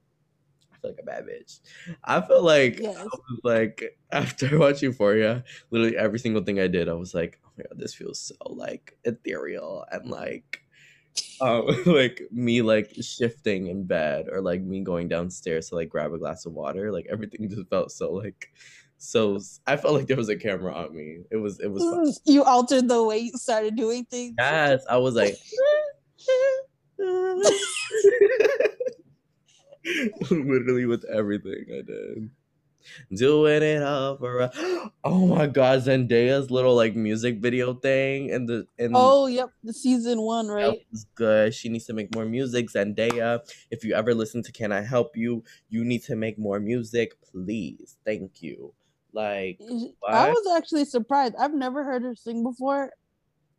I 0.73 0.79
feel 0.79 0.91
like 0.93 1.01
a 1.03 1.05
bad 1.05 1.27
bitch. 1.27 1.61
I 2.03 2.23
feel 2.23 2.43
like 2.43 2.79
Yes. 2.81 2.97
I 2.97 3.05
was 3.05 3.41
like 3.45 3.99
after 4.13 4.59
watching 4.59 4.91
Euphoria, 4.93 5.45
literally 5.71 5.95
every 5.99 6.19
single 6.19 6.43
thing 6.43 6.59
I 6.59 6.69
did, 6.69 6.89
I 6.89 6.95
was 6.95 7.13
like, 7.13 7.39
oh 7.45 7.51
my 7.59 7.65
god, 7.65 7.79
this 7.79 7.93
feels 7.93 8.19
so 8.19 8.37
like 8.49 8.97
ethereal 9.05 9.85
and 9.93 10.09
like 10.11 10.63
um 11.41 11.67
like 11.87 12.23
me 12.31 12.63
like 12.63 12.95
shifting 13.01 13.69
in 13.69 13.85
bed 13.85 14.27
or 14.31 14.41
like 14.41 14.63
me 14.63 14.81
going 14.83 15.09
downstairs 15.09 15.69
to 15.69 15.75
like 15.77 15.89
grab 15.89 16.13
a 16.13 16.19
glass 16.19 16.47
of 16.47 16.53
water. 16.53 16.93
Like 16.93 17.07
everything 17.11 17.49
just 17.51 17.69
felt 17.69 17.93
so 17.93 18.13
like 18.13 18.53
so 18.99 19.41
I 19.67 19.77
felt 19.77 19.95
like 19.95 20.07
there 20.07 20.17
was 20.17 20.29
a 20.29 20.37
camera 20.37 20.75
on 20.75 20.95
me. 20.95 21.21
It 21.31 21.37
was 21.37 21.59
it 21.61 21.69
was 21.69 21.83
fun. 21.83 22.13
You 22.33 22.45
altered 22.45 22.89
the 22.89 23.03
way 23.03 23.19
you 23.19 23.33
started 23.33 23.77
doing 23.77 24.05
things. 24.05 24.35
Yes, 24.39 24.85
I 24.89 24.99
was 24.99 25.15
like 25.15 25.37
literally 30.31 30.87
with 30.87 31.05
everything 31.05 31.65
I 31.71 31.83
did. 31.83 32.31
Doing 33.15 33.63
it 33.63 33.83
all 33.83 34.17
for 34.17 34.41
a- 34.41 34.53
oh 35.05 35.27
my 35.27 35.47
god, 35.47 35.81
Zendaya's 35.81 36.51
little 36.51 36.75
like 36.75 36.95
music 36.97 37.39
video 37.39 37.75
thing 37.75 38.31
and 38.31 38.49
the 38.49 38.67
and 38.79 38.93
Oh, 38.97 39.27
yep. 39.27 39.51
The 39.65 39.73
season 39.73 40.21
one, 40.23 40.49
right? 40.49 40.79
was 40.91 41.07
good. 41.15 41.55
She 41.55 41.69
needs 41.69 41.87
to 41.87 41.93
make 41.93 42.15
more 42.15 42.25
music. 42.25 42.71
Zendaya, 42.71 43.41
if 43.71 43.85
you 43.85 43.95
ever 43.95 44.15
listen 44.15 44.43
to 44.45 44.53
Can 44.53 44.73
I 44.73 44.81
Help 44.83 45.17
You, 45.17 45.45
you 45.69 45.85
need 45.85 46.03
to 46.05 46.17
make 46.17 46.39
more 46.39 46.61
music, 46.61 47.13
please. 47.23 47.97
Thank 48.05 48.43
you. 48.43 48.73
Like 49.13 49.59
I 50.09 50.29
was 50.29 50.57
actually 50.57 50.85
surprised. 50.85 51.35
I've 51.39 51.55
never 51.55 51.83
heard 51.85 52.03
her 52.03 52.15
sing 52.15 52.43
before 52.45 52.93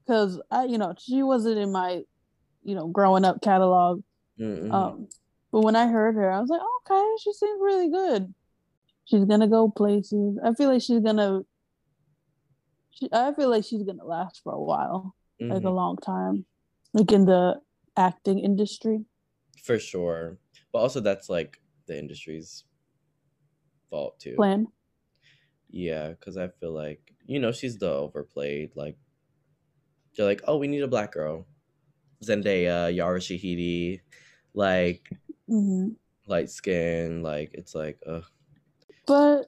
because 0.05 0.41
I, 0.49 0.65
you 0.65 0.77
know, 0.77 0.93
she 0.97 1.23
wasn't 1.23 1.57
in 1.57 1.71
my, 1.71 2.03
you 2.63 2.75
know, 2.75 2.87
growing 2.87 3.25
up 3.25 3.41
catalog. 3.41 4.01
Mm-mm. 4.39 4.71
Um, 4.73 5.07
but 5.51 5.61
when 5.61 5.75
I 5.75 5.87
heard 5.87 6.15
her, 6.15 6.31
I 6.31 6.39
was 6.39 6.49
like, 6.49 6.61
okay, 6.89 7.05
she 7.21 7.33
seems 7.33 7.59
really 7.61 7.89
good. 7.89 8.33
She's 9.05 9.25
gonna 9.25 9.47
go 9.47 9.69
places. 9.69 10.39
I 10.43 10.53
feel 10.53 10.69
like 10.69 10.81
she's 10.81 11.01
gonna. 11.01 11.41
She, 12.91 13.09
I 13.11 13.33
feel 13.33 13.49
like 13.49 13.63
she's 13.65 13.83
gonna 13.83 14.05
last 14.05 14.41
for 14.43 14.53
a 14.53 14.61
while, 14.61 15.15
like 15.39 15.63
a 15.63 15.69
Mhm. 15.69 15.75
long 15.75 15.97
time, 15.97 16.45
like 16.93 17.11
in 17.11 17.25
the 17.25 17.59
acting 17.97 18.39
industry. 18.39 19.05
For 19.63 19.79
sure. 19.79 20.37
But 20.71 20.79
also 20.79 20.99
that's 20.99 21.29
like 21.29 21.59
the 21.87 21.97
industry's 21.97 22.63
fault 23.89 24.19
too. 24.19 24.35
Plan. 24.35 24.67
Yeah, 25.69 26.09
because 26.09 26.37
I 26.37 26.49
feel 26.49 26.73
like, 26.73 27.13
you 27.25 27.39
know, 27.39 27.51
she's 27.51 27.77
the 27.77 27.89
overplayed. 27.89 28.71
Like, 28.75 28.97
they're 30.15 30.25
like, 30.25 30.41
oh, 30.47 30.57
we 30.57 30.67
need 30.67 30.83
a 30.83 30.87
black 30.87 31.13
girl. 31.13 31.47
Zendaya, 32.23 32.93
Yara 32.93 33.19
Shahidi, 33.19 34.01
like 34.53 35.09
hmm 35.47 35.89
light 36.27 36.49
skin. 36.49 37.23
Like 37.23 37.51
it's 37.53 37.73
like, 37.73 37.99
uh, 38.05 38.21
But 39.11 39.47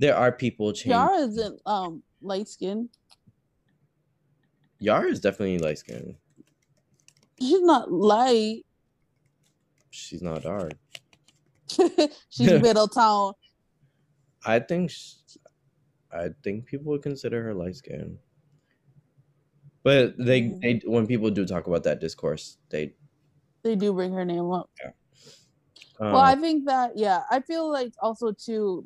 there 0.00 0.16
are 0.16 0.32
people 0.32 0.72
changing. 0.72 0.90
Yara 0.90 1.18
isn't 1.18 1.62
um 1.66 2.02
light 2.20 2.48
skinned. 2.48 2.88
Yara 4.80 5.06
is 5.08 5.20
definitely 5.20 5.58
light 5.58 5.78
skin. 5.78 6.16
She's 7.40 7.62
not 7.62 7.92
light. 7.92 8.64
She's 9.90 10.20
not 10.20 10.42
dark. 10.42 10.72
She's 12.28 12.50
middle 12.60 12.88
tone. 12.88 13.34
I 14.44 14.58
think, 14.58 14.90
sh 14.90 15.12
I 16.10 16.30
think 16.42 16.66
people 16.66 16.90
would 16.90 17.02
consider 17.02 17.40
her 17.44 17.54
light 17.54 17.76
skin. 17.76 18.18
But 19.84 20.18
they, 20.18 20.42
Mm. 20.42 20.60
they, 20.60 20.88
when 20.90 21.06
people 21.06 21.30
do 21.30 21.46
talk 21.46 21.68
about 21.68 21.84
that 21.84 22.00
discourse, 22.00 22.58
they. 22.68 22.96
They 23.62 23.76
do 23.76 23.92
bring 23.92 24.12
her 24.12 24.24
name 24.24 24.50
up. 24.50 24.70
Um, 26.00 26.12
well, 26.12 26.22
I 26.22 26.34
think 26.34 26.66
that 26.66 26.96
yeah, 26.96 27.22
I 27.30 27.40
feel 27.40 27.70
like 27.70 27.92
also 28.02 28.32
too, 28.32 28.84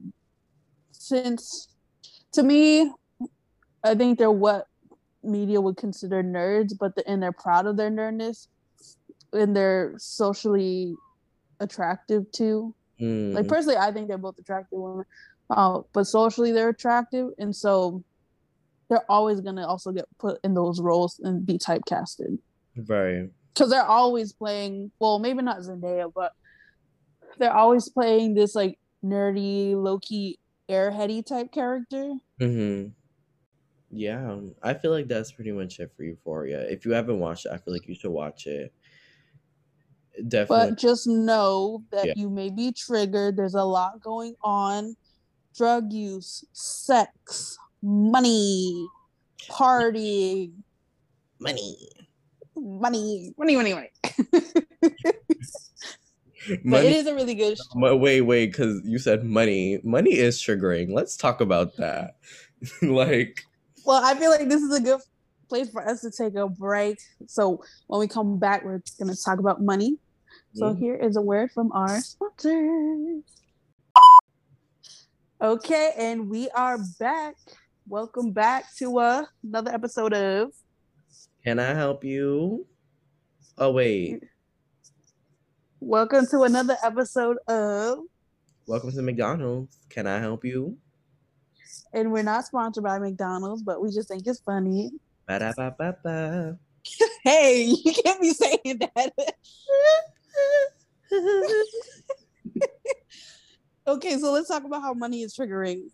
since 0.93 1.69
to 2.33 2.43
me, 2.43 2.93
I 3.85 3.95
think 3.95 4.19
they're 4.19 4.31
what 4.31 4.67
media 5.23 5.61
would 5.61 5.77
consider 5.77 6.23
nerds, 6.23 6.73
but 6.79 6.95
the, 6.95 7.09
and 7.09 7.23
they're 7.23 7.33
proud 7.33 7.67
of 7.67 7.77
their 7.77 7.91
nerdness, 7.91 8.49
and 9.33 9.57
they're 9.57 9.95
socially 9.99 10.95
attractive 11.61 12.31
too. 12.33 12.75
mm, 13.01 13.35
Like 13.35 13.49
personally, 13.49 13.77
I 13.77 13.93
think 13.93 14.09
they're 14.09 14.19
both 14.19 14.39
attractive 14.39 14.79
women, 14.79 15.05
uh, 15.51 15.81
but 15.93 16.05
socially 16.05 16.53
they're 16.53 16.71
attractive, 16.71 17.31
and 17.39 17.55
so 17.55 18.03
they're 18.89 19.11
always 19.11 19.41
gonna 19.41 19.67
also 19.67 19.93
get 19.93 20.07
put 20.19 20.39
in 20.45 20.55
those 20.55 20.81
roles 20.81 21.19
and 21.23 21.45
be 21.45 21.59
typecasted 21.59 22.39
right. 22.87 23.29
because 23.53 23.71
they're 23.71 23.83
always 23.85 24.33
playing. 24.33 24.91
Well, 24.99 25.19
maybe 25.19 25.43
not 25.43 25.59
Zendaya, 25.59 26.11
but 26.15 26.33
they're 27.39 27.53
always 27.53 27.89
playing 27.89 28.35
this 28.35 28.55
like 28.55 28.79
nerdy, 29.05 29.75
low 29.75 29.99
key, 29.99 30.39
airheady 30.69 31.25
type 31.25 31.53
character. 31.53 32.15
Mm-hmm. 32.41 32.91
Yeah, 33.91 34.33
um, 34.33 34.55
I 34.63 34.75
feel 34.75 34.91
like 34.91 35.09
that's 35.09 35.33
pretty 35.33 35.53
much 35.53 35.81
it 35.81 35.93
for 35.97 36.03
Euphoria. 36.05 36.61
If 36.69 36.85
you 36.85 36.93
haven't 36.93 37.21
watched 37.21 37.47
it, 37.47 37.53
I 37.53 37.59
feel 37.59 37.73
like 37.73 37.89
you 37.89 37.95
should 37.95 38.11
watch 38.11 38.47
it. 38.47 38.73
Definitely. 40.27 40.71
But 40.73 40.79
just 40.79 41.07
know 41.07 41.85
that 41.91 42.07
Yeah. 42.07 42.13
you 42.17 42.29
may 42.29 42.51
be 42.51 42.73
triggered. 42.73 43.37
There's 43.37 43.55
a 43.55 43.65
lot 43.65 44.01
going 44.01 44.35
on: 44.43 44.97
drug 45.55 45.93
use, 45.93 46.45
sex, 46.53 47.57
money, 47.83 48.89
partying, 49.49 50.65
money. 51.39 51.77
money, 52.57 53.33
money, 53.39 53.57
money, 53.57 53.75
money. 53.75 53.91
But 56.49 56.65
Money. 56.65 56.87
it 56.89 56.97
is 56.97 57.07
a 57.07 57.15
really 57.15 57.35
good. 57.35 57.59
Sh- 57.59 57.61
Mo- 57.75 57.97
wait, 57.97 58.23
wait, 58.23 58.47
because 58.47 58.81
you 58.85 58.99
said 58.99 59.25
money. 59.25 59.81
Money 59.85 60.15
is 60.15 60.39
triggering. 60.39 60.93
Let's 60.93 61.17
talk 61.17 61.41
about 61.41 61.77
that. 61.77 62.17
like, 62.83 63.43
well, 63.85 64.03
I 64.03 64.15
feel 64.15 64.31
like 64.31 64.49
this 64.49 64.63
is 64.63 64.75
a 64.75 64.81
good 64.81 65.01
place 65.49 65.71
for 65.71 65.87
us 65.87 66.01
to 66.03 66.11
take 66.11 66.35
a 66.37 66.49
break. 66.49 66.99
So 67.27 67.63
when 67.87 68.01
we 68.01 68.09
come 68.09 68.39
back, 68.39 68.65
we're 68.65 68.83
going 68.99 69.15
to 69.15 69.23
talk 69.23 69.39
about 69.39 69.63
money. 69.63 69.99
So 70.55 70.67
Mhm. 70.73 70.79
here 70.79 70.95
is 70.97 71.17
a 71.17 71.23
word 71.23 71.51
from 71.53 71.71
our 71.73 72.01
sponsors. 72.01 73.25
Okay, 75.41 75.93
and 75.97 76.29
we 76.29 76.51
are 76.51 76.79
back. 76.99 77.35
Welcome 77.87 78.33
back 78.33 78.65
to 78.79 78.99
uh, 78.99 79.25
another 79.43 79.73
episode 79.73 80.13
of 80.13 80.51
can 81.45 81.59
I 81.59 81.73
help 81.75 82.05
you? 82.05 82.67
Oh 83.57 83.71
wait, 83.73 84.23
Welcome 85.81 86.27
to 86.29 86.43
another 86.43 86.77
episode 86.83 87.37
of 87.47 88.01
welcome 88.67 88.91
to 88.93 89.03
McDonald's. 89.03 89.79
Can 89.89 90.07
I 90.07 90.19
help 90.19 90.45
you? 90.45 90.77
and 91.93 92.13
we're 92.13 92.23
not 92.23 92.45
sponsored 92.45 92.85
by 92.85 92.99
McDonald's, 92.99 93.63
but 93.63 93.81
we 93.83 93.91
just 93.91 94.09
think 94.09 94.27
it's 94.27 94.41
funny. 94.41 94.91
Ba-da-ba-ba-ba. 95.27 96.59
Hey, 97.23 97.65
you 97.85 97.93
can't 97.93 98.21
be 98.21 98.31
saying 98.31 98.81
that. 98.81 99.13
okay, 103.87 104.19
so 104.19 104.33
let's 104.33 104.49
talk 104.49 104.65
about 104.65 104.81
how 104.81 104.95
money 104.95 105.21
is 105.23 105.37
triggering. 105.37 105.91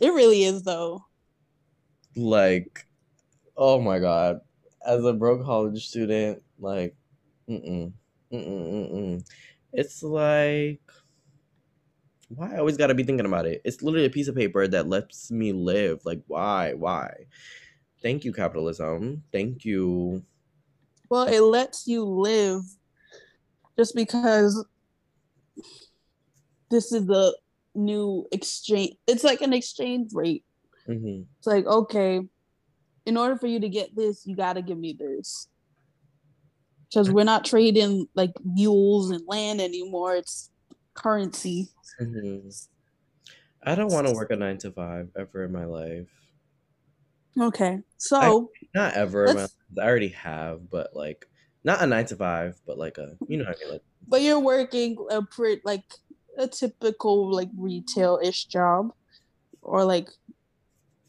It 0.00 0.08
really 0.08 0.44
is 0.44 0.62
though. 0.62 1.04
like, 2.16 2.86
oh 3.56 3.80
my 3.80 3.98
god, 3.98 4.40
as 4.86 5.04
a 5.04 5.12
broke 5.12 5.44
college 5.44 5.86
student, 5.88 6.42
like, 6.58 6.96
mm-mm, 7.50 7.92
mm-mm, 8.34 8.90
mm-mm. 8.92 9.30
It's 9.72 10.02
like, 10.02 10.80
why 12.28 12.54
I 12.54 12.58
always 12.58 12.76
gotta 12.76 12.94
be 12.94 13.04
thinking 13.04 13.26
about 13.26 13.46
it? 13.46 13.62
It's 13.64 13.82
literally 13.82 14.06
a 14.06 14.10
piece 14.10 14.28
of 14.28 14.34
paper 14.34 14.66
that 14.66 14.88
lets 14.88 15.30
me 15.30 15.52
live. 15.52 16.00
Like, 16.04 16.22
why, 16.26 16.74
why? 16.74 17.26
Thank 18.02 18.24
you, 18.24 18.32
capitalism. 18.32 19.22
Thank 19.32 19.64
you. 19.64 20.22
Well, 21.08 21.26
it 21.26 21.40
lets 21.40 21.86
you 21.86 22.04
live 22.04 22.62
just 23.78 23.94
because 23.94 24.64
this 26.70 26.92
is 26.92 27.06
the 27.06 27.36
new 27.74 28.26
exchange. 28.32 28.96
It's 29.06 29.24
like 29.24 29.40
an 29.42 29.52
exchange 29.52 30.10
rate. 30.12 30.44
hmm 30.86 31.22
It's 31.38 31.46
like, 31.46 31.66
okay, 31.66 32.20
in 33.06 33.16
order 33.16 33.36
for 33.36 33.46
you 33.46 33.60
to 33.60 33.68
get 33.68 33.94
this, 33.94 34.26
you 34.26 34.36
got 34.36 34.54
to 34.54 34.62
give 34.62 34.78
me 34.78 34.96
this. 34.98 35.48
Because 36.94 37.10
we're 37.10 37.24
not 37.24 37.44
trading 37.44 38.08
like 38.14 38.32
mules 38.44 39.10
and 39.10 39.26
land 39.26 39.60
anymore. 39.60 40.16
It's 40.16 40.50
currency. 40.94 41.68
hmm 41.98 42.48
I 43.64 43.74
don't 43.74 43.90
want 43.90 44.06
to 44.06 44.12
work 44.12 44.30
a 44.30 44.36
nine 44.36 44.58
to 44.58 44.70
five 44.70 45.10
ever 45.16 45.42
in 45.44 45.50
my 45.52 45.64
life. 45.64 46.08
Okay. 47.40 47.82
So, 47.96 48.50
Not 48.74 48.94
ever. 48.94 49.28
In 49.28 49.34
my 49.34 49.40
life. 49.42 49.50
I 49.78 49.82
already 49.82 50.08
have, 50.08 50.70
but 50.70 50.94
like, 50.94 51.26
not 51.64 51.82
a 51.82 51.86
nine 51.86 52.06
to 52.06 52.16
five, 52.16 52.60
but 52.66 52.78
like 52.78 52.98
a, 52.98 53.18
you 53.26 53.38
know 53.38 53.44
I 53.44 53.54
mean? 53.58 53.70
Like, 53.72 53.82
but 54.06 54.22
you're 54.22 54.38
working 54.40 54.96
a 55.10 55.22
pretty, 55.22 55.62
like, 55.64 55.84
a 56.38 56.46
typical, 56.48 57.32
like, 57.32 57.48
retail 57.56 58.20
ish 58.22 58.46
job 58.46 58.92
or 59.62 59.84
like 59.84 60.10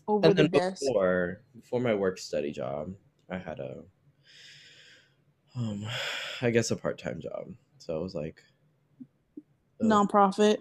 over 0.08 0.34
and 0.34 0.34
the 0.34 0.44
then 0.44 0.48
desk. 0.48 0.82
before 0.82 1.42
before 1.56 1.80
my 1.80 1.94
work 1.94 2.18
study 2.18 2.52
job 2.52 2.96
i 3.30 3.38
had 3.38 3.60
a 3.60 3.84
um 5.58 5.86
i 6.42 6.50
guess 6.50 6.72
a 6.72 6.76
part-time 6.76 7.20
job 7.22 7.48
so 7.78 7.98
it 7.98 8.02
was 8.04 8.16
like 8.16 8.44
ugh. 9.82 9.88
Nonprofit. 9.88 10.58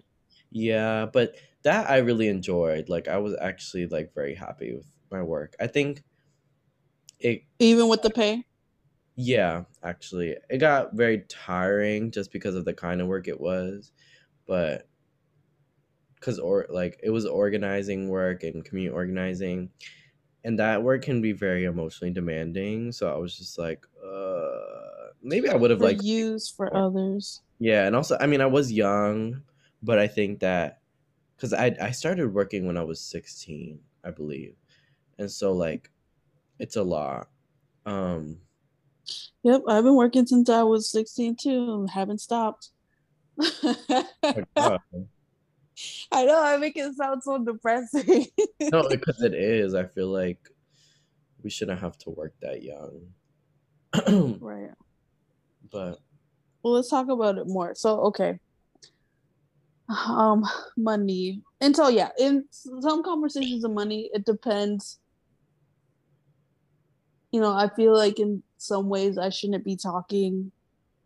yeah 0.51 1.07
but 1.13 1.35
that 1.63 1.91
i 1.91 1.99
really 1.99 2.29
enjoyed 2.29 2.89
like 2.89 3.09
i 3.09 3.17
was 3.19 3.35
actually 3.41 3.87
like 3.87 4.15
very 4.15 4.35
happy 4.35 4.75
with 4.75 4.87
my 5.11 5.23
work 5.23 5.55
i 5.61 5.67
think 5.67 6.03
it 7.21 7.43
Even 7.59 7.89
with 7.89 8.03
the 8.03 8.11
pay. 8.11 8.45
yeah 9.17 9.65
actually 9.83 10.37
it 10.51 10.59
got 10.59 10.95
very 10.95 11.25
tiring 11.29 12.11
just 12.11 12.33
because 12.33 12.55
of 12.55 12.65
the 12.65 12.75
kind 12.75 13.01
of 13.01 13.07
work 13.07 13.29
it 13.29 13.41
was 13.41 13.93
but 14.47 14.89
because 16.17 16.39
or 16.39 16.67
like 16.71 16.99
it 17.03 17.11
was 17.11 17.27
organizing 17.27 18.09
work 18.09 18.43
and 18.43 18.65
community 18.65 18.95
organizing 18.95 19.71
and 20.45 20.59
that 20.59 20.83
work 20.83 21.03
can 21.03 21.21
be 21.21 21.33
very 21.33 21.65
emotionally 21.65 22.13
demanding 22.13 22.93
so 22.93 23.13
i 23.13 23.17
was 23.17 23.37
just 23.37 23.59
like 23.59 23.87
uh 24.05 25.09
maybe 25.23 25.49
i 25.49 25.55
would 25.55 25.71
have 25.71 25.81
like 25.81 26.03
used 26.03 26.55
for 26.55 26.75
others. 26.77 27.41
yeah 27.59 27.87
and 27.87 27.97
also 27.97 28.17
i 28.21 28.27
mean 28.27 28.41
i 28.41 28.47
was 28.47 28.71
young 28.71 29.43
but 29.83 29.99
i 29.99 30.07
think 30.07 30.41
that 30.41 30.81
because 31.37 31.53
I, 31.53 31.75
I 31.81 31.91
started 31.91 32.33
working 32.33 32.67
when 32.67 32.77
i 32.77 32.83
was 32.83 33.01
16 33.01 33.79
i 34.05 34.11
believe 34.11 34.55
and 35.19 35.31
so 35.31 35.53
like 35.53 35.91
it's 36.59 36.77
a 36.77 36.83
lot 36.83 37.29
um 37.87 38.39
Yep, 39.43 39.63
I've 39.69 39.85
been 39.85 39.97
working 39.97 40.27
since 40.27 40.49
I 40.49 40.63
was 40.63 40.91
16 40.91 41.37
too 41.37 41.87
haven't 41.93 42.23
stopped. 42.23 42.71
wow. 44.57 44.79
I 46.13 46.25
know, 46.25 46.43
I 46.43 46.57
make 46.57 46.77
it 46.77 46.95
sound 46.95 47.23
so 47.23 47.39
depressing. 47.43 48.27
no 48.61 48.89
because 48.89 49.23
it 49.23 49.35
is 49.35 49.75
i 49.75 49.85
feel 49.85 50.09
like 50.09 50.39
we 51.43 51.51
shouldn't 51.51 51.81
have 51.81 51.99
to 51.99 52.11
work 52.11 52.33
that 52.41 52.63
young 52.63 53.03
right. 54.41 54.71
but 55.71 55.99
Well, 56.63 56.75
let's 56.75 56.89
talk 56.89 57.09
about 57.09 57.39
it 57.39 57.47
more. 57.47 57.75
So, 57.75 58.01
okay. 58.07 58.39
Um, 59.89 60.45
money. 60.77 61.43
And 61.61 61.77
so, 61.77 61.89
yeah, 61.89 62.11
in 62.19 62.45
some 62.51 63.03
conversations 63.03 63.65
of 63.65 63.73
money, 63.73 64.11
it 64.13 64.25
depends. 64.25 64.99
You 67.31 67.41
know, 67.41 67.53
I 67.53 67.69
feel 67.69 67.95
like 67.95 68.19
in 68.19 68.43
some 68.57 68.89
ways 68.89 69.19
I 69.19 69.29
shouldn't 69.29 69.65
be 69.65 69.77
talking 69.77 70.51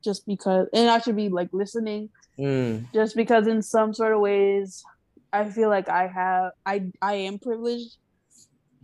just 0.02 0.26
because, 0.26 0.68
and 0.72 0.88
I 0.88 1.00
should 1.00 1.16
be 1.16 1.28
like 1.28 1.48
listening 1.52 2.08
mm, 2.38 2.86
just 2.92 3.16
because 3.16 3.46
in 3.46 3.62
some 3.62 3.92
sort 3.94 4.12
of 4.12 4.20
ways 4.20 4.84
I 5.32 5.48
feel 5.50 5.68
like 5.68 5.88
I 5.88 6.06
have, 6.06 6.52
I, 6.64 6.86
I 7.02 7.14
am 7.14 7.38
privileged 7.38 7.96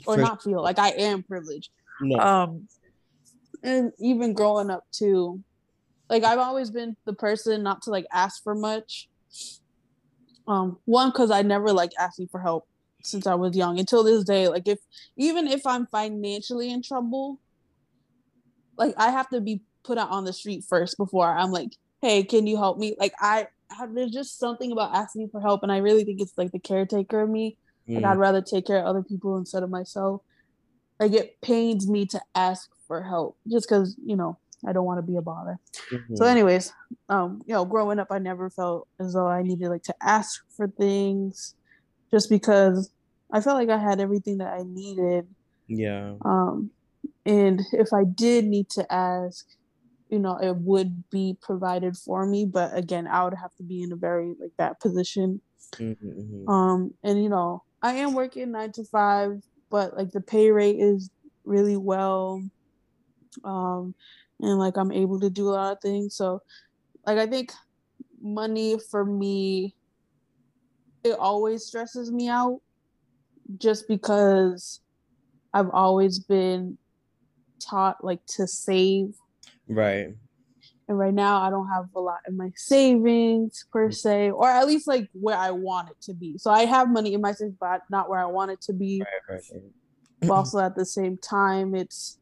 or 0.07 0.17
for- 0.17 0.21
not 0.21 0.43
feel 0.43 0.63
like 0.63 0.79
I 0.79 0.91
am 0.91 1.23
privileged. 1.23 1.71
no, 2.01 2.19
Um, 2.19 2.69
and 3.63 3.93
even 3.99 4.35
growing 4.35 4.71
up 4.71 4.85
too 4.93 5.43
like 6.11 6.23
i've 6.23 6.39
always 6.39 6.71
been 6.71 6.97
the 7.07 7.15
person 7.15 7.63
not 7.63 7.83
to 7.83 7.91
like 7.91 8.07
ask 8.13 8.43
for 8.43 8.55
much. 8.55 9.09
Um 10.47 10.79
one 10.85 11.11
because 11.11 11.31
i 11.31 11.43
never 11.43 11.73
like 11.73 11.93
asking 11.99 12.29
for 12.29 12.41
help 12.41 12.65
since 13.03 13.27
i 13.27 13.35
was 13.35 13.57
young 13.57 13.79
until 13.79 14.03
this 14.05 14.25
day 14.25 14.49
like 14.49 14.69
if 14.69 14.79
even 15.17 15.47
if 15.47 15.67
i'm 15.67 15.87
financially 15.87 16.71
in 16.71 16.83
trouble 16.83 17.41
like 18.77 18.95
i 18.99 19.11
have 19.11 19.29
to 19.31 19.41
be 19.41 19.63
put 19.85 19.99
out 19.99 20.11
on 20.11 20.25
the 20.25 20.33
street 20.33 20.65
first 20.69 20.97
before 20.99 21.27
i'm 21.27 21.51
like 21.51 21.71
hey 22.05 22.23
can 22.23 22.47
you 22.47 22.57
help 22.57 22.79
me 22.79 22.95
like 22.99 23.15
i 23.21 23.47
have 23.71 23.95
there's 23.95 24.11
just 24.11 24.39
something 24.39 24.71
about 24.73 24.95
asking 24.95 25.29
for 25.29 25.41
help 25.41 25.63
and 25.63 25.73
i 25.73 25.79
really 25.79 26.05
think 26.05 26.21
it's 26.21 26.37
like 26.37 26.53
the 26.53 26.59
caretaker 26.59 27.23
of 27.23 27.31
me 27.31 27.57
mm. 27.89 27.97
like 27.97 28.05
i'd 28.05 28.19
rather 28.19 28.43
take 28.43 28.67
care 28.67 28.79
of 28.79 28.85
other 28.85 29.03
people 29.03 29.39
instead 29.39 29.63
of 29.63 29.71
myself 29.71 30.21
like 31.01 31.13
it 31.13 31.41
pains 31.41 31.89
me 31.89 32.05
to 32.05 32.21
ask 32.35 32.71
for 32.87 33.03
help 33.03 33.37
just 33.51 33.69
because 33.69 33.97
you 34.05 34.17
know 34.17 34.39
I 34.67 34.73
don't 34.73 34.87
want 34.87 34.99
to 34.99 35.03
be 35.03 35.17
a 35.17 35.23
bother. 35.23 35.59
Mm-hmm. 35.93 36.17
So, 36.17 36.25
anyways, 36.25 36.73
um, 37.09 37.43
you 37.47 37.55
know, 37.55 37.65
growing 37.65 37.99
up, 37.99 38.09
I 38.11 38.19
never 38.19 38.51
felt 38.51 38.89
as 38.99 39.13
though 39.13 39.29
I 39.29 39.43
needed 39.43 39.69
like 39.69 39.83
to 39.85 39.95
ask 40.03 40.43
for 40.57 40.69
things, 40.69 41.55
just 42.11 42.31
because 42.31 42.91
I 43.33 43.41
felt 43.41 43.57
like 43.57 43.69
I 43.69 43.79
had 43.79 44.01
everything 44.01 44.39
that 44.39 44.53
I 44.53 44.63
needed. 44.65 45.27
Yeah. 45.67 46.15
Um, 46.25 46.71
and 47.27 47.61
if 47.73 47.93
I 47.93 48.05
did 48.05 48.47
need 48.47 48.71
to 48.71 48.91
ask, 48.93 49.47
you 50.15 50.21
know, 50.21 50.39
it 50.39 50.57
would 50.57 51.11
be 51.11 51.37
provided 51.43 51.97
for 51.97 52.25
me. 52.25 52.47
But 52.47 52.77
again, 52.77 53.07
I 53.07 53.25
would 53.25 53.35
have 53.35 53.55
to 53.57 53.65
be 53.65 53.83
in 53.83 53.93
a 53.93 53.97
very 53.97 54.35
like 54.41 54.53
that 54.59 54.81
position. 54.81 55.41
Mm-hmm. 55.75 56.09
mm-hmm. 56.09 56.49
Um, 56.49 56.95
and 57.03 57.23
you 57.23 57.29
know, 57.29 57.65
I 57.83 57.95
am 57.95 58.15
working 58.15 58.53
nine 58.53 58.73
to 58.73 58.85
five, 58.85 59.43
but 59.71 59.97
like 59.97 60.13
the 60.13 60.21
pay 60.21 60.51
rate 60.51 60.79
is 60.79 61.11
really 61.45 61.77
well. 61.77 62.43
Um, 63.45 63.95
and 64.41 64.59
like 64.59 64.77
I'm 64.77 64.93
able 64.93 65.19
to 65.19 65.31
do 65.31 65.49
a 65.49 65.51
lot 65.51 65.73
of 65.73 65.83
things. 65.83 66.15
So 66.15 66.43
like 67.05 67.19
I 67.19 67.27
think 67.27 67.53
money 68.23 68.79
for 68.91 69.05
me 69.05 69.75
it 71.03 71.19
always 71.19 71.65
stresses 71.65 72.11
me 72.11 72.29
out 72.29 72.61
just 73.59 73.87
because 73.89 74.81
I've 75.53 75.71
always 75.71 76.19
been 76.19 76.79
taught 77.61 78.03
like 78.05 78.25
to 78.37 78.47
save. 78.47 79.15
Right. 79.69 80.15
And 80.87 80.99
right 80.99 81.15
now 81.15 81.41
I 81.41 81.51
don't 81.51 81.69
have 81.69 81.87
a 81.95 82.01
lot 82.01 82.19
in 82.29 82.37
my 82.37 82.51
savings 82.57 83.65
per 83.73 83.89
mm. 83.89 83.95
se, 83.95 84.31
or 84.31 84.49
at 84.49 84.67
least 84.67 84.87
like 84.87 85.09
where 85.13 85.37
I 85.37 85.51
want 85.51 85.91
it 85.91 86.01
to 86.03 86.15
be. 86.15 86.37
So 86.37 86.51
I 86.51 86.67
have 86.67 86.91
money 86.91 87.15
in 87.15 87.21
my 87.21 87.33
savings, 87.33 87.57
but 87.59 87.83
not 87.91 88.11
where 88.11 88.21
I 88.21 88.27
want 88.27 88.51
it 88.51 88.61
to 88.63 88.73
be. 88.73 89.01
Right, 89.01 89.35
right, 89.35 89.43
right. 89.53 89.63
But 90.21 90.31
also 90.31 90.59
at 90.59 90.77
the 90.77 90.85
same 90.85 91.17
time, 91.17 91.75
it's 91.75 92.19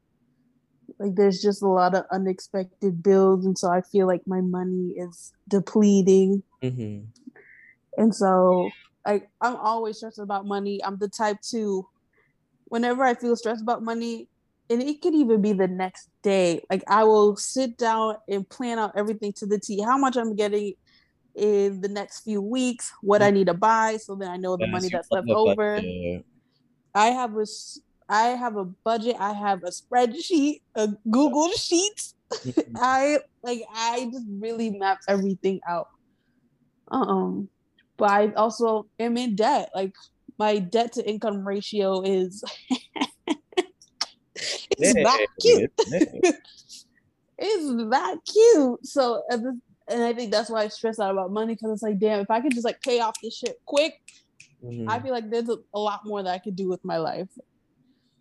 like 0.98 1.14
there's 1.14 1.42
just 1.42 1.62
a 1.62 1.68
lot 1.68 1.94
of 1.94 2.04
unexpected 2.10 3.02
bills 3.02 3.44
and 3.44 3.58
so 3.58 3.68
i 3.68 3.80
feel 3.80 4.06
like 4.06 4.22
my 4.26 4.40
money 4.40 4.94
is 4.96 5.32
depleting 5.48 6.42
mm-hmm. 6.62 7.04
and 7.96 8.14
so 8.14 8.70
like 9.06 9.28
i'm 9.40 9.56
always 9.56 9.96
stressed 9.96 10.18
about 10.18 10.46
money 10.46 10.82
i'm 10.84 10.96
the 10.98 11.08
type 11.08 11.40
to 11.40 11.86
whenever 12.66 13.02
i 13.04 13.14
feel 13.14 13.36
stressed 13.36 13.62
about 13.62 13.82
money 13.82 14.28
and 14.72 14.82
it 14.82 15.00
could 15.02 15.14
even 15.14 15.42
be 15.42 15.52
the 15.52 15.68
next 15.68 16.08
day 16.22 16.62
like 16.70 16.82
i 16.88 17.04
will 17.04 17.36
sit 17.36 17.76
down 17.78 18.16
and 18.28 18.48
plan 18.48 18.78
out 18.78 18.92
everything 18.96 19.32
to 19.34 19.46
the 19.46 19.58
t 19.60 19.80
how 19.82 19.98
much 19.98 20.16
i'm 20.16 20.34
getting 20.36 20.74
in 21.36 21.80
the 21.82 21.88
next 21.88 22.22
few 22.22 22.42
weeks 22.42 22.90
what 23.02 23.22
i 23.22 23.30
need 23.30 23.48
to 23.48 23.54
buy 23.54 23.96
so 23.98 24.16
then 24.16 24.30
i 24.30 24.36
know 24.36 24.56
the 24.56 24.66
money 24.66 24.88
that's 24.90 25.12
left 25.12 25.30
over 25.32 25.84
i 26.94 27.06
have 27.06 27.36
a 27.36 27.46
I 28.08 28.36
have 28.36 28.56
a 28.56 28.66
budget. 28.84 29.16
I 29.18 29.32
have 29.32 29.62
a 29.64 29.70
spreadsheet, 29.70 30.56
a 30.74 30.88
Google 31.10 31.50
Sheets. 31.52 32.14
I 32.76 33.20
like 33.42 33.62
I 33.72 34.10
just 34.12 34.26
really 34.28 34.70
map 34.70 34.98
everything 35.08 35.60
out. 35.66 35.86
Um, 36.90 37.48
but 37.96 38.10
I 38.10 38.32
also 38.32 38.84
am 38.98 39.16
in 39.16 39.36
debt. 39.36 39.70
Like 39.74 39.92
my 40.38 40.58
debt 40.58 40.92
to 40.94 41.08
income 41.08 41.46
ratio 41.46 42.02
is 42.02 42.44
it's 44.78 44.94
that 44.94 45.26
cute. 45.40 45.72
it's 47.38 47.90
that 47.90 48.16
cute. 48.24 48.86
So 48.86 49.22
and 49.88 50.02
I 50.02 50.12
think 50.12 50.30
that's 50.30 50.50
why 50.50 50.62
I 50.62 50.68
stress 50.68 50.98
out 50.98 51.10
about 51.10 51.30
money 51.30 51.54
because 51.54 51.72
it's 51.72 51.82
like, 51.82 51.98
damn, 51.98 52.20
if 52.20 52.30
I 52.30 52.40
could 52.40 52.52
just 52.52 52.64
like 52.64 52.80
pay 52.82 53.00
off 53.00 53.14
this 53.22 53.36
shit 53.36 53.60
quick, 53.66 54.00
mm-hmm. 54.64 54.88
I 54.88 55.00
feel 55.00 55.12
like 55.12 55.30
there's 55.30 55.48
a, 55.48 55.58
a, 55.74 55.78
lot 55.78 56.00
more 56.04 56.22
that 56.22 56.32
I 56.32 56.38
could 56.38 56.56
do 56.56 56.68
with 56.68 56.84
my 56.84 56.96
life. 56.96 57.28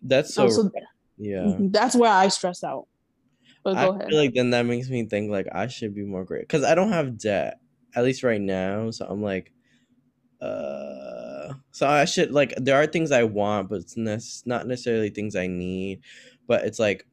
That's 0.02 0.34
so. 0.34 0.44
Also, 0.44 0.70
yeah. 1.18 1.38
Mm-hmm, 1.38 1.68
that's 1.70 1.94
where 1.94 2.10
I 2.10 2.28
stress 2.28 2.64
out. 2.64 2.86
But 3.62 3.76
I 3.76 3.86
ahead. 3.86 4.08
feel 4.08 4.18
like 4.18 4.34
then 4.34 4.50
that 4.50 4.66
makes 4.66 4.88
me 4.88 5.04
think 5.06 5.30
like 5.30 5.46
I 5.52 5.68
should 5.68 5.94
be 5.94 6.02
more 6.02 6.24
great 6.24 6.42
because 6.42 6.64
I 6.64 6.74
don't 6.74 6.92
have 6.92 7.18
debt 7.18 7.60
at 7.94 8.04
least 8.04 8.22
right 8.22 8.40
now. 8.40 8.90
So 8.90 9.06
I'm 9.08 9.22
like, 9.22 9.52
uh, 10.40 11.54
so 11.70 11.86
I 11.86 12.04
should 12.04 12.32
like 12.32 12.54
there 12.56 12.76
are 12.76 12.86
things 12.86 13.12
I 13.12 13.22
want, 13.22 13.68
but 13.68 13.80
it's 13.80 13.96
ne- 13.96 14.18
not 14.44 14.66
necessarily 14.66 15.10
things 15.10 15.36
I 15.36 15.46
need. 15.46 16.00
But 16.46 16.64
it's 16.64 16.78
like 16.78 17.06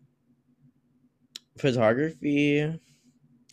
photography 1.57 2.79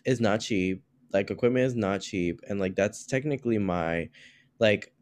is 0.05 0.21
not 0.21 0.41
cheap. 0.41 0.83
Like 1.12 1.31
equipment 1.31 1.67
is 1.67 1.75
not 1.75 2.01
cheap, 2.01 2.41
and 2.49 2.61
like 2.61 2.75
that's 2.75 3.07
technically 3.07 3.59
my 3.59 4.09
like 4.59 4.93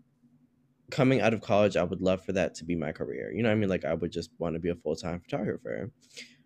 coming 0.90 1.20
out 1.20 1.34
of 1.34 1.40
college, 1.40 1.76
I 1.76 1.82
would 1.82 2.00
love 2.00 2.24
for 2.24 2.32
that 2.32 2.54
to 2.56 2.64
be 2.64 2.76
my 2.76 2.92
career. 2.92 3.32
You 3.32 3.42
know 3.42 3.50
I 3.50 3.54
mean? 3.54 3.68
Like 3.68 3.84
I 3.84 3.94
would 3.94 4.12
just 4.12 4.30
want 4.38 4.54
to 4.54 4.60
be 4.60 4.68
a 4.68 4.76
full 4.76 4.96
time 4.96 5.20
photographer. 5.20 5.90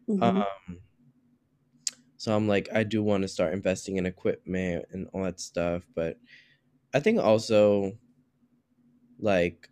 Mm-hmm. 0.09 0.23
Um, 0.23 0.79
so 2.17 2.35
I'm 2.35 2.49
like, 2.49 2.69
I 2.75 2.83
do 2.83 3.03
want 3.03 3.23
to 3.23 3.29
start 3.29 3.53
investing 3.53 3.97
in 3.97 4.07
equipment 4.07 4.87
and 4.91 5.09
all 5.13 5.25
that 5.25 5.41
stuff, 5.41 5.87
but 5.95 6.19
I 6.95 7.01
think 7.01 7.21
also, 7.21 7.93
like, 9.21 9.69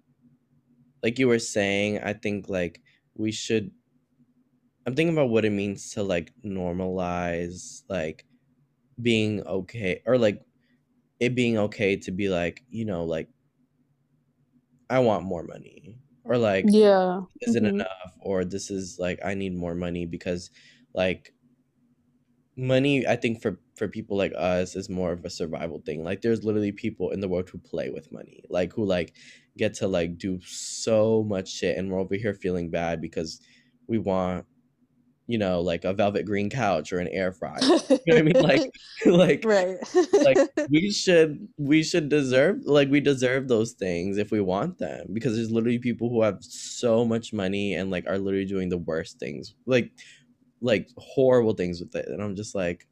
like 1.02 1.18
you 1.18 1.28
were 1.28 1.38
saying, 1.38 2.00
I 2.00 2.12
think 2.12 2.48
like 2.48 2.82
we 3.14 3.32
should. 3.32 3.70
I'm 4.86 4.94
thinking 4.94 5.14
about 5.14 5.30
what 5.30 5.44
it 5.44 5.50
means 5.50 5.90
to 5.92 6.02
like 6.02 6.32
normalize 6.44 7.82
like 7.88 8.24
being 9.02 9.42
okay 9.42 10.00
or 10.06 10.16
like 10.16 10.40
it 11.18 11.34
being 11.34 11.58
okay 11.58 11.96
to 11.96 12.12
be 12.12 12.28
like 12.28 12.62
you 12.70 12.84
know 12.84 13.04
like 13.04 13.28
I 14.88 15.00
want 15.00 15.24
more 15.24 15.42
money 15.42 15.98
or 16.24 16.38
like 16.38 16.66
yeah 16.68 17.22
isn't 17.42 17.64
mm-hmm. 17.64 17.80
enough 17.80 18.16
or 18.20 18.44
this 18.44 18.70
is 18.70 18.96
like 18.98 19.18
I 19.24 19.34
need 19.34 19.56
more 19.56 19.74
money 19.74 20.06
because 20.06 20.50
like 20.94 21.34
money 22.56 23.06
I 23.06 23.16
think 23.16 23.42
for 23.42 23.58
for 23.76 23.88
people 23.88 24.16
like 24.16 24.32
us 24.36 24.76
is 24.76 24.88
more 24.88 25.12
of 25.12 25.24
a 25.24 25.30
survival 25.30 25.82
thing. 25.84 26.02
Like 26.02 26.22
there's 26.22 26.44
literally 26.44 26.72
people 26.72 27.10
in 27.10 27.20
the 27.20 27.28
world 27.28 27.50
who 27.50 27.58
play 27.58 27.90
with 27.90 28.10
money. 28.10 28.44
Like 28.48 28.72
who 28.72 28.84
like 28.84 29.14
get 29.58 29.74
to 29.74 29.88
like 29.88 30.16
do 30.16 30.40
so 30.42 31.22
much 31.24 31.50
shit 31.50 31.76
and 31.76 31.90
we're 31.90 32.00
over 32.00 32.14
here 32.14 32.34
feeling 32.34 32.70
bad 32.70 33.00
because 33.00 33.40
we 33.86 33.98
want 33.98 34.46
you 35.26 35.38
know, 35.38 35.60
like 35.60 35.84
a 35.84 35.92
velvet 35.92 36.24
green 36.24 36.48
couch 36.48 36.92
or 36.92 37.00
an 37.00 37.08
air 37.08 37.32
fryer. 37.32 37.58
You 37.60 37.68
know 37.68 37.98
what 38.06 38.18
I 38.18 38.22
mean? 38.22 38.42
Like, 38.42 38.70
like, 39.06 39.44
right. 39.44 39.76
like 40.12 40.38
we 40.70 40.90
should, 40.90 41.48
we 41.58 41.82
should 41.82 42.08
deserve, 42.08 42.58
like, 42.64 42.88
we 42.90 43.00
deserve 43.00 43.48
those 43.48 43.72
things 43.72 44.18
if 44.18 44.30
we 44.30 44.40
want 44.40 44.78
them 44.78 45.06
because 45.12 45.34
there's 45.34 45.50
literally 45.50 45.78
people 45.78 46.08
who 46.08 46.22
have 46.22 46.38
so 46.40 47.04
much 47.04 47.32
money 47.32 47.74
and 47.74 47.90
like 47.90 48.06
are 48.06 48.18
literally 48.18 48.46
doing 48.46 48.68
the 48.68 48.78
worst 48.78 49.18
things, 49.18 49.54
like, 49.66 49.90
like 50.60 50.88
horrible 50.96 51.54
things 51.54 51.80
with 51.80 51.94
it. 51.96 52.08
And 52.08 52.22
I'm 52.22 52.36
just 52.36 52.54
like, 52.54 52.86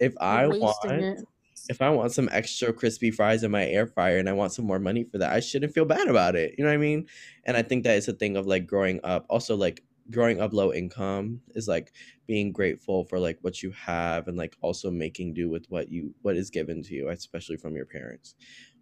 if 0.00 0.14
I 0.20 0.46
want, 0.46 0.92
it. 0.92 1.24
if 1.70 1.80
I 1.82 1.88
want 1.90 2.12
some 2.12 2.28
extra 2.30 2.72
crispy 2.72 3.10
fries 3.10 3.42
in 3.42 3.50
my 3.50 3.66
air 3.66 3.86
fryer 3.86 4.18
and 4.18 4.28
I 4.28 4.32
want 4.32 4.52
some 4.52 4.66
more 4.66 4.78
money 4.78 5.04
for 5.04 5.18
that, 5.18 5.32
I 5.32 5.40
shouldn't 5.40 5.74
feel 5.74 5.86
bad 5.86 6.08
about 6.08 6.36
it. 6.36 6.54
You 6.56 6.64
know 6.64 6.70
what 6.70 6.74
I 6.74 6.78
mean? 6.78 7.06
And 7.46 7.56
I 7.56 7.62
think 7.62 7.84
that 7.84 7.96
is 7.96 8.06
a 8.06 8.12
thing 8.12 8.36
of 8.36 8.46
like 8.46 8.66
growing 8.66 9.00
up. 9.02 9.26
Also, 9.28 9.56
like 9.56 9.82
growing 10.10 10.40
up 10.40 10.52
low 10.52 10.72
income 10.72 11.40
is 11.50 11.68
like 11.68 11.92
being 12.26 12.52
grateful 12.52 13.04
for 13.04 13.18
like 13.18 13.38
what 13.42 13.62
you 13.62 13.70
have 13.72 14.28
and 14.28 14.36
like 14.36 14.56
also 14.60 14.90
making 14.90 15.34
do 15.34 15.48
with 15.50 15.66
what 15.68 15.90
you 15.90 16.14
what 16.22 16.36
is 16.36 16.50
given 16.50 16.82
to 16.82 16.94
you 16.94 17.08
especially 17.08 17.56
from 17.56 17.76
your 17.76 17.86
parents. 17.86 18.34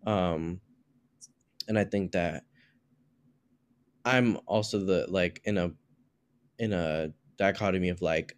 Um 0.07 0.61
and 1.69 1.79
i 1.79 1.85
think 1.85 2.13
that 2.13 2.45
i'm 4.05 4.39
also 4.47 4.79
the 4.79 5.07
like 5.09 5.41
in 5.45 5.59
a 5.59 5.73
in 6.59 6.73
a 6.73 7.13
dichotomy 7.37 7.89
of 7.89 8.03
like 8.03 8.37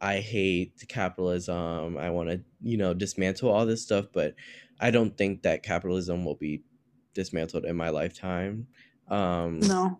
i 0.00 0.18
hate 0.18 0.84
capitalism 0.88 1.96
i 1.98 2.10
want 2.10 2.30
to 2.30 2.42
you 2.62 2.76
know 2.76 2.94
dismantle 2.94 3.50
all 3.50 3.66
this 3.66 3.82
stuff 3.82 4.06
but 4.12 4.34
i 4.80 4.90
don't 4.90 5.16
think 5.18 5.42
that 5.42 5.62
capitalism 5.62 6.24
will 6.24 6.36
be 6.36 6.62
dismantled 7.14 7.64
in 7.64 7.76
my 7.76 7.90
lifetime. 7.90 8.68
Um 9.08 9.60
no 9.60 9.99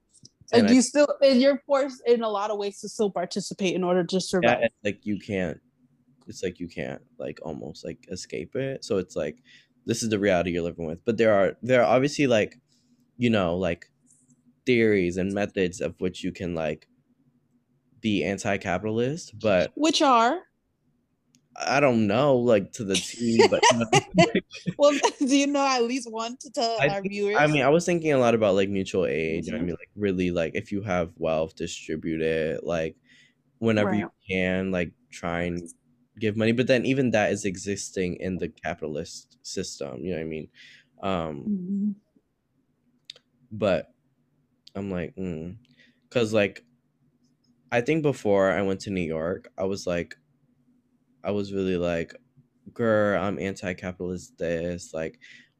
and, 0.52 0.66
and 0.66 0.70
you 0.70 0.78
I, 0.78 0.82
still 0.82 1.08
and 1.22 1.40
you're 1.40 1.62
forced 1.66 2.02
in 2.06 2.22
a 2.22 2.28
lot 2.28 2.50
of 2.50 2.58
ways 2.58 2.80
to 2.80 2.88
still 2.88 3.10
participate 3.10 3.74
in 3.74 3.84
order 3.84 4.04
to 4.04 4.20
survive. 4.20 4.58
Yeah, 4.60 4.68
like 4.84 5.00
you 5.04 5.18
can't 5.18 5.60
it's 6.30 6.42
like 6.42 6.60
you 6.60 6.68
can't 6.68 7.02
like 7.18 7.38
almost 7.42 7.84
like 7.84 8.06
escape 8.10 8.56
it. 8.56 8.84
So 8.84 8.96
it's 8.96 9.16
like 9.16 9.42
this 9.84 10.02
is 10.02 10.08
the 10.08 10.18
reality 10.18 10.52
you're 10.52 10.62
living 10.62 10.86
with. 10.86 11.04
But 11.04 11.18
there 11.18 11.34
are 11.34 11.56
there 11.62 11.82
are 11.82 11.94
obviously 11.94 12.26
like, 12.26 12.58
you 13.18 13.28
know, 13.28 13.56
like 13.56 13.90
theories 14.64 15.16
and 15.16 15.32
methods 15.34 15.80
of 15.80 15.94
which 16.00 16.24
you 16.24 16.32
can 16.32 16.54
like 16.54 16.86
be 18.00 18.24
anti-capitalist, 18.24 19.38
but 19.38 19.72
which 19.74 20.00
are 20.00 20.38
I 21.66 21.80
don't 21.80 22.06
know, 22.06 22.36
like 22.36 22.72
to 22.72 22.84
the 22.84 22.94
T, 22.94 23.46
but 23.50 23.62
well, 24.78 24.92
do 25.18 25.36
you 25.36 25.46
know 25.46 25.66
at 25.66 25.82
least 25.84 26.10
one 26.10 26.36
to 26.38 26.50
tell 26.50 26.76
I 26.80 26.88
our 26.88 27.00
think- 27.00 27.12
viewers? 27.12 27.36
I 27.38 27.46
mean, 27.46 27.62
I 27.62 27.68
was 27.68 27.84
thinking 27.84 28.12
a 28.12 28.18
lot 28.18 28.34
about 28.34 28.54
like 28.54 28.68
mutual 28.68 29.06
aid. 29.06 29.44
What 29.46 29.56
I 29.56 29.58
mean, 29.58 29.70
like 29.78 29.90
really, 29.96 30.30
like 30.30 30.52
if 30.54 30.72
you 30.72 30.82
have 30.82 31.10
wealth, 31.16 31.54
distribute 31.56 32.22
it. 32.22 32.64
Like 32.64 32.96
whenever 33.58 33.94
you 33.94 34.10
can, 34.30 34.70
like 34.70 34.92
try 35.10 35.42
and 35.42 35.68
give 36.18 36.36
money. 36.36 36.52
But 36.52 36.66
then 36.66 36.86
even 36.86 37.10
that 37.10 37.32
is 37.32 37.44
existing 37.44 38.16
in 38.16 38.38
the 38.38 38.48
capitalist 38.48 39.36
system. 39.42 40.04
You 40.04 40.12
know 40.12 40.16
what 40.18 40.22
I 40.22 40.28
mean? 40.28 40.48
Um, 41.02 41.44
Mhm. 41.48 41.94
but 43.52 43.92
I'm 44.74 44.90
like, 44.90 45.14
because 46.08 46.32
like 46.32 46.64
I 47.72 47.80
think 47.80 48.02
before 48.02 48.50
I 48.50 48.62
went 48.62 48.80
to 48.80 48.90
New 48.90 49.00
York, 49.02 49.48
I 49.58 49.64
was 49.64 49.86
like, 49.86 50.16
I 51.24 51.30
was 51.30 51.52
really 51.52 51.76
like, 51.76 52.14
girl, 52.72 53.22
I'm 53.22 53.38
anti-capitalist. 53.38 54.38
This 54.38 54.92
like, 54.94 55.18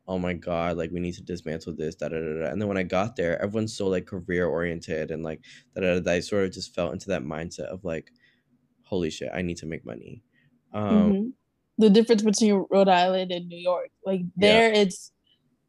oh 0.09 0.19
my 0.19 0.33
god, 0.33 0.77
like 0.77 0.91
we 0.91 1.01
need 1.01 1.15
to 1.15 1.23
dismantle 1.23 1.75
this. 1.77 1.95
Da 1.95 2.09
da 2.09 2.19
da. 2.19 2.41
da. 2.41 2.51
And 2.51 2.61
then 2.61 2.69
when 2.69 2.79
I 2.79 2.83
got 2.83 3.17
there, 3.17 3.41
everyone's 3.41 3.77
so 3.77 3.89
like 3.89 4.07
career 4.07 4.47
oriented 4.47 5.11
and 5.11 5.23
like 5.23 5.41
da 5.75 5.81
da. 5.83 6.01
da. 6.01 6.13
I 6.13 6.21
sort 6.21 6.45
of 6.45 6.53
just 6.53 6.75
fell 6.75 6.91
into 6.93 7.09
that 7.09 7.23
mindset 7.23 7.67
of 7.67 7.85
like, 7.85 8.11
holy 8.83 9.11
shit, 9.11 9.31
I 9.33 9.43
need 9.43 9.57
to 9.59 9.67
make 9.67 9.87
money. 9.87 10.23
Um, 10.73 11.13
Mhm. 11.13 11.33
The 11.79 11.91
difference 11.91 12.23
between 12.23 12.67
Rhode 12.71 12.89
Island 12.89 13.33
and 13.33 13.49
New 13.49 13.57
York, 13.57 13.89
like 14.05 14.21
there, 14.37 14.71
it's 14.71 15.13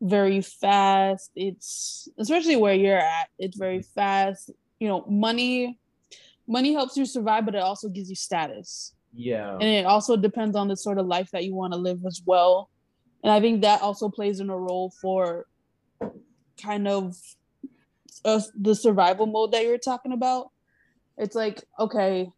very 0.01 0.41
fast. 0.41 1.31
It's 1.35 2.09
especially 2.17 2.57
where 2.57 2.73
you're 2.73 2.97
at. 2.97 3.29
It's 3.39 3.57
very 3.57 3.81
fast. 3.81 4.51
You 4.79 4.89
know, 4.89 5.05
money, 5.07 5.79
money 6.47 6.73
helps 6.73 6.97
you 6.97 7.05
survive, 7.05 7.45
but 7.45 7.55
it 7.55 7.61
also 7.61 7.87
gives 7.87 8.09
you 8.09 8.15
status, 8.15 8.93
Yeah. 9.13 9.53
and 9.55 9.63
it 9.63 9.85
also 9.85 10.15
depends 10.15 10.55
on 10.55 10.67
the 10.67 10.77
sort 10.77 10.97
of 10.97 11.05
life 11.05 11.29
that 11.31 11.43
you 11.43 11.53
want 11.53 11.73
to 11.73 11.79
live 11.79 12.05
as 12.05 12.21
well. 12.25 12.69
And 13.23 13.31
I 13.31 13.39
think 13.39 13.61
that 13.61 13.81
also 13.81 14.09
plays 14.09 14.39
in 14.39 14.49
a 14.49 14.57
role 14.57 14.91
for 15.01 15.45
kind 16.61 16.87
of 16.87 17.15
uh, 18.25 18.41
the 18.55 18.75
survival 18.75 19.25
mode 19.27 19.51
that 19.51 19.63
you're 19.63 19.77
talking 19.77 20.11
about. 20.13 20.47
It's 21.17 21.35
like 21.35 21.63
okay, 21.79 22.29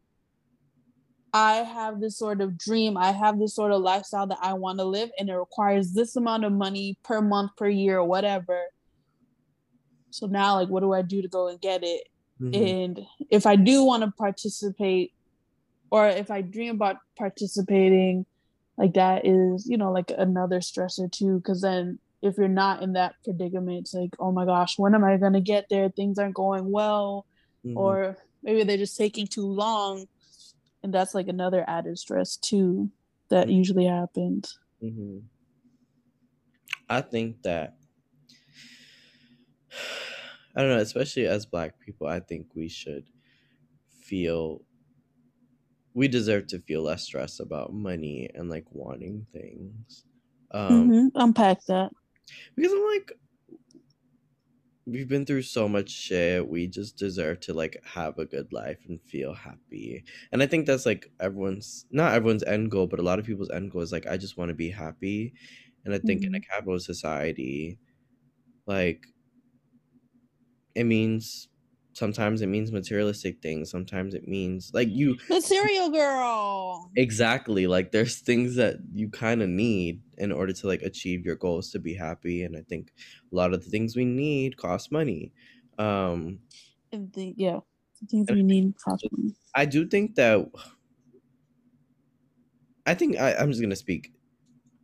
I 1.34 1.56
have 1.58 2.00
this 2.00 2.18
sort 2.18 2.42
of 2.42 2.58
dream, 2.58 2.96
I 2.98 3.12
have 3.12 3.40
this 3.40 3.56
sort 3.56 3.72
of 3.72 3.82
lifestyle 3.82 4.28
that 4.28 4.40
I 4.42 4.54
want 4.54 4.80
to 4.80 4.86
live, 4.86 5.10
and 5.18 5.30
it 5.30 5.36
requires 5.36 5.94
this 5.94 6.16
amount 6.16 6.46
of 6.46 6.52
money 6.52 6.98
per 7.04 7.22
month, 7.22 7.52
per 7.58 7.68
year, 7.68 7.98
or 8.00 8.06
whatever. 8.06 8.62
So 10.12 10.28
now, 10.28 10.56
like, 10.56 10.70
what 10.70 10.82
do 10.82 10.94
I 10.94 11.02
do 11.02 11.24
to 11.24 11.28
go 11.28 11.48
and 11.48 11.60
get 11.60 11.84
it? 11.84 12.08
Mhm. 12.40 12.72
And 12.72 13.08
if 13.32 13.48
I 13.48 13.56
do 13.56 13.84
want 13.84 14.04
to 14.04 14.12
participate, 14.12 15.12
or 15.94 16.10
if 16.10 16.32
I 16.32 16.42
dream 16.42 16.76
about 16.76 16.98
participating, 17.18 18.26
like 18.78 18.96
that 18.96 19.26
is, 19.26 19.68
you 19.70 19.78
know, 19.78 19.92
like 19.94 20.12
another 20.18 20.60
stressor 20.60 21.12
too. 21.12 21.38
Because 21.38 21.62
then 21.62 22.00
if 22.24 22.38
you're 22.38 22.48
not 22.50 22.82
in 22.82 22.94
that 22.94 23.16
predicament, 23.24 23.82
it's 23.82 23.94
like, 23.94 24.12
oh 24.20 24.32
my 24.32 24.46
gosh, 24.46 24.80
when 24.80 24.96
am 24.96 25.04
I 25.06 25.18
going 25.18 25.34
to 25.34 25.42
get 25.42 25.68
there? 25.70 25.90
Things 25.90 26.18
aren't 26.20 26.36
going 26.36 26.72
well 26.72 27.28
Mhm. 27.66 27.76
or 27.78 28.18
maybe 28.42 28.64
they're 28.64 28.78
just 28.78 28.98
taking 28.98 29.28
too 29.28 29.48
long 29.48 30.08
and 30.84 30.94
that's 30.94 31.14
like 31.16 31.28
another 31.28 31.64
added 31.68 31.98
stress 31.98 32.38
too 32.38 32.92
that 33.30 33.50
usually 33.50 33.86
happens 33.86 34.58
hmm 34.82 35.20
I 36.90 37.02
think 37.02 37.42
that 37.44 37.78
I 40.56 40.62
don't 40.62 40.70
know, 40.70 40.78
especially 40.78 41.26
as 41.26 41.46
black 41.46 41.80
people, 41.80 42.08
I 42.08 42.20
think 42.20 42.48
we 42.56 42.68
should 42.70 43.06
feel 43.90 44.62
we 45.94 46.08
deserve 46.08 46.48
to 46.48 46.60
feel 46.60 46.84
less 46.84 47.04
stress 47.04 47.40
about 47.40 47.74
money 47.74 48.30
and 48.34 48.50
like 48.50 48.66
wanting 48.72 49.28
things. 49.32 50.06
Um 50.52 50.92
Mhm. 50.92 51.12
unpack 51.16 51.64
that 51.68 51.94
because 52.56 52.72
I'm 52.74 52.84
like 52.86 53.14
we've 54.86 55.08
been 55.08 55.26
through 55.26 55.42
so 55.44 55.68
much 55.70 55.90
shit. 55.90 56.48
We 56.48 56.68
just 56.68 56.98
deserve 56.98 57.40
to 57.42 57.54
like 57.54 57.82
have 57.86 58.18
a 58.20 58.26
good 58.26 58.52
life 58.52 58.80
and 58.88 59.02
feel 59.02 59.34
happy. 59.34 60.04
And 60.32 60.44
I 60.44 60.48
think 60.48 60.66
that's 60.66 60.86
like 60.86 61.12
everyone's 61.20 61.86
not 61.92 62.14
everyone's 62.14 62.44
end 62.44 62.72
goal, 62.72 62.88
but 62.88 63.00
a 63.00 63.04
lot 63.04 63.20
of 63.20 63.26
people's 63.26 63.50
end 63.50 63.72
goal 63.72 63.82
is 63.82 63.92
like 63.92 64.08
I 64.08 64.18
just 64.18 64.38
want 64.38 64.50
to 64.50 64.56
be 64.56 64.70
happy. 64.70 65.34
And 65.86 65.94
I 65.94 66.00
think 66.00 66.24
in 66.24 66.36
a 66.36 66.40
capitalist 66.42 66.86
society, 66.86 67.80
like 68.68 69.08
it 70.76 70.84
means 70.86 71.48
sometimes 71.94 72.42
it 72.42 72.48
means 72.48 72.72
materialistic 72.72 73.42
things, 73.42 73.70
sometimes 73.70 74.14
it 74.14 74.28
means 74.28 74.72
like 74.74 74.90
you 74.90 75.18
cereal 75.40 75.90
girl 75.90 76.90
exactly 76.96 77.66
like 77.66 77.92
there's 77.92 78.20
things 78.20 78.56
that 78.56 78.76
you 78.94 79.10
kind 79.10 79.42
of 79.42 79.50
need 79.50 80.02
in 80.18 80.32
order 80.32 80.54
to 80.54 80.68
like 80.68 80.82
achieve 80.84 81.26
your 81.26 81.36
goals 81.36 81.72
to 81.72 81.80
be 81.80 81.94
happy 81.94 82.44
and 82.44 82.56
i 82.56 82.62
think 82.62 82.94
a 83.32 83.36
lot 83.36 83.54
of 83.54 83.64
the 83.64 83.70
things 83.70 83.96
we 83.96 84.06
need 84.06 84.58
cost 84.58 84.92
money 84.92 85.32
um 85.80 86.40
the, 86.92 87.34
yeah 87.36 87.60
the 88.02 88.08
things 88.08 88.30
we 88.30 88.44
need 88.44 88.74
cost 88.84 89.08
money. 89.12 89.34
i 89.56 89.66
do 89.66 89.88
think 89.88 90.16
that 90.16 90.48
i 92.86 92.94
think 92.94 93.18
I, 93.18 93.36
i'm 93.36 93.50
just 93.50 93.62
gonna 93.62 93.76
speak 93.76 94.14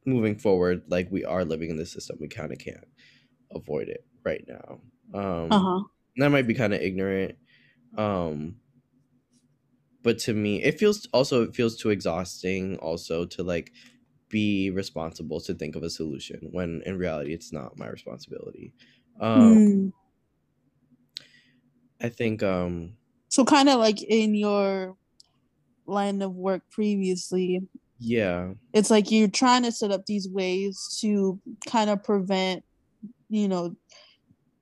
moving 0.05 0.35
forward 0.35 0.83
like 0.87 1.11
we 1.11 1.25
are 1.25 1.45
living 1.45 1.69
in 1.69 1.77
this 1.77 1.91
system 1.91 2.17
we 2.19 2.27
kind 2.27 2.51
of 2.51 2.57
can't 2.57 2.87
avoid 3.51 3.87
it 3.87 4.03
right 4.23 4.43
now 4.47 4.79
um 5.13 5.51
uh-huh 5.51 5.83
that 6.17 6.29
might 6.29 6.47
be 6.47 6.53
kind 6.53 6.73
of 6.73 6.81
ignorant 6.81 7.37
um 7.97 8.59
but 10.01 10.17
to 10.19 10.33
me 10.33 10.63
it 10.63 10.79
feels 10.79 11.07
also 11.13 11.43
it 11.43 11.55
feels 11.55 11.77
too 11.77 11.89
exhausting 11.89 12.77
also 12.77 13.25
to 13.25 13.43
like 13.43 13.71
be 14.29 14.69
responsible 14.71 15.41
to 15.41 15.53
think 15.53 15.75
of 15.75 15.83
a 15.83 15.89
solution 15.89 16.49
when 16.51 16.81
in 16.85 16.97
reality 16.97 17.33
it's 17.33 17.51
not 17.53 17.77
my 17.77 17.87
responsibility 17.87 18.73
um 19.19 19.57
Mm. 19.63 19.91
i 22.01 22.09
think 22.09 22.43
um 22.43 22.97
so 23.29 23.45
kind 23.45 23.69
of 23.69 23.77
like 23.79 24.01
in 24.03 24.35
your 24.35 24.95
line 25.87 26.21
of 26.21 26.33
work 26.35 26.63
previously 26.71 27.61
yeah 27.99 28.53
it's 28.73 28.89
like 28.89 29.11
you're 29.11 29.27
trying 29.27 29.63
to 29.63 29.71
set 29.71 29.91
up 29.91 30.05
these 30.05 30.27
ways 30.29 30.97
to 31.01 31.39
kind 31.67 31.89
of 31.89 32.03
prevent 32.03 32.63
you 33.29 33.47
know 33.47 33.75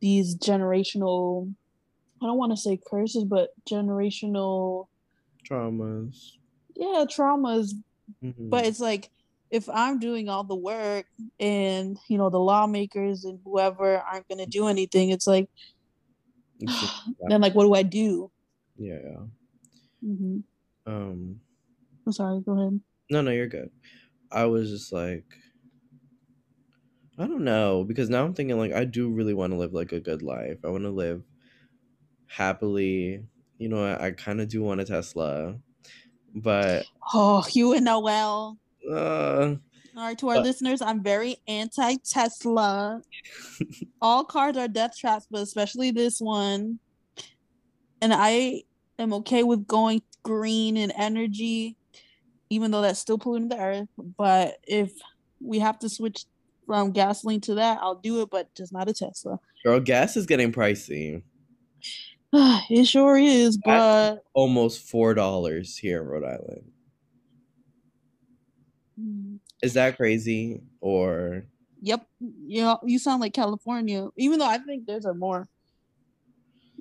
these 0.01 0.35
generational 0.37 1.53
i 2.21 2.25
don't 2.25 2.37
want 2.37 2.51
to 2.51 2.57
say 2.57 2.79
curses 2.89 3.23
but 3.23 3.49
generational 3.69 4.87
traumas. 5.49 6.33
Yeah 6.75 7.05
traumas. 7.07 7.71
Mhm. 8.23 8.49
but 8.49 8.65
it's 8.65 8.79
like 8.79 9.09
if 9.49 9.69
i'm 9.69 9.99
doing 9.99 10.29
all 10.29 10.43
the 10.43 10.55
work 10.55 11.05
and 11.39 11.97
you 12.09 12.17
know 12.17 12.29
the 12.29 12.39
lawmakers 12.39 13.23
and 13.23 13.39
whoever 13.43 13.97
aren't 13.97 14.27
going 14.27 14.39
to 14.39 14.45
do 14.45 14.67
anything 14.67 15.09
it's 15.09 15.27
like 15.27 15.49
then 17.27 17.41
like 17.41 17.53
what 17.53 17.63
do 17.65 17.73
i 17.73 17.83
do? 17.83 18.31
Yeah. 18.77 18.99
Yeah 19.03 19.19
hmm 20.01 20.39
um. 20.85 21.39
I'm 22.05 22.13
sorry 22.13 22.41
go 22.41 22.57
ahead. 22.57 22.79
No 23.09 23.21
no 23.21 23.31
you're 23.31 23.47
good. 23.47 23.69
I 24.31 24.45
was 24.45 24.69
just 24.69 24.93
like 24.93 25.25
i 27.17 27.25
don't 27.27 27.43
know 27.43 27.83
because 27.83 28.09
now 28.09 28.23
i'm 28.23 28.33
thinking 28.33 28.57
like 28.57 28.73
i 28.73 28.83
do 28.83 29.09
really 29.09 29.33
want 29.33 29.51
to 29.53 29.57
live 29.57 29.73
like 29.73 29.91
a 29.91 29.99
good 29.99 30.21
life 30.21 30.57
i 30.63 30.69
want 30.69 30.83
to 30.83 30.89
live 30.89 31.21
happily 32.27 33.23
you 33.57 33.69
know 33.69 33.83
i, 33.83 34.07
I 34.07 34.11
kind 34.11 34.41
of 34.41 34.49
do 34.49 34.61
want 34.61 34.81
a 34.81 34.85
tesla 34.85 35.55
but 36.35 36.85
oh 37.13 37.43
you 37.51 37.73
and 37.73 37.85
noel 37.85 38.57
uh 38.91 39.55
All 39.95 40.03
right, 40.03 40.17
to 40.19 40.29
our 40.29 40.35
But- 40.35 40.43
listeners, 40.45 40.81
I'm 40.81 41.01
very 41.01 41.37
anti 41.47 41.95
Tesla. 42.05 43.01
All 44.01 44.23
cars 44.23 44.55
are 44.55 44.67
death 44.67 44.95
traps, 44.95 45.25
but 45.31 45.41
especially 45.41 45.89
this 45.89 46.19
one. 46.19 46.77
And 47.99 48.13
I 48.13 48.61
am 48.99 49.11
okay 49.13 49.41
with 49.41 49.65
going 49.65 50.03
green 50.23 50.77
and 50.77 50.93
energy, 50.95 51.77
even 52.51 52.69
though 52.69 52.81
that's 52.83 52.99
still 52.99 53.17
polluting 53.17 53.49
the 53.49 53.59
earth. 53.59 53.87
But 53.97 54.57
if 54.67 54.91
we 55.41 55.57
have 55.59 55.79
to 55.79 55.89
switch 55.89 56.25
from 56.67 56.91
gasoline 56.91 57.41
to 57.41 57.55
that, 57.55 57.79
I'll 57.81 57.95
do 57.95 58.21
it, 58.21 58.29
but 58.29 58.53
just 58.53 58.71
not 58.71 58.89
a 58.89 58.93
Tesla. 58.93 59.39
girl 59.63 59.79
gas 59.79 60.15
is 60.15 60.27
getting 60.27 60.51
pricey 60.51 61.23
it 62.33 62.85
sure 62.85 63.17
is, 63.17 63.57
but 63.57 64.23
almost 64.33 64.87
four 64.87 65.15
dollars 65.15 65.77
here 65.77 66.01
in 66.01 66.07
rhode 66.07 66.23
island 66.23 66.71
Mm, 68.99 69.39
is 69.61 69.73
that 69.73 69.95
crazy 69.95 70.61
or 70.81 71.45
yep, 71.81 72.05
you 72.19 72.63
know, 72.63 72.79
you 72.83 72.97
sound 72.97 73.21
like 73.21 73.33
California, 73.33 74.07
even 74.17 74.39
though 74.39 74.47
I 74.47 74.57
think 74.57 74.87
there's 74.87 75.05
a 75.05 75.13
more. 75.13 75.47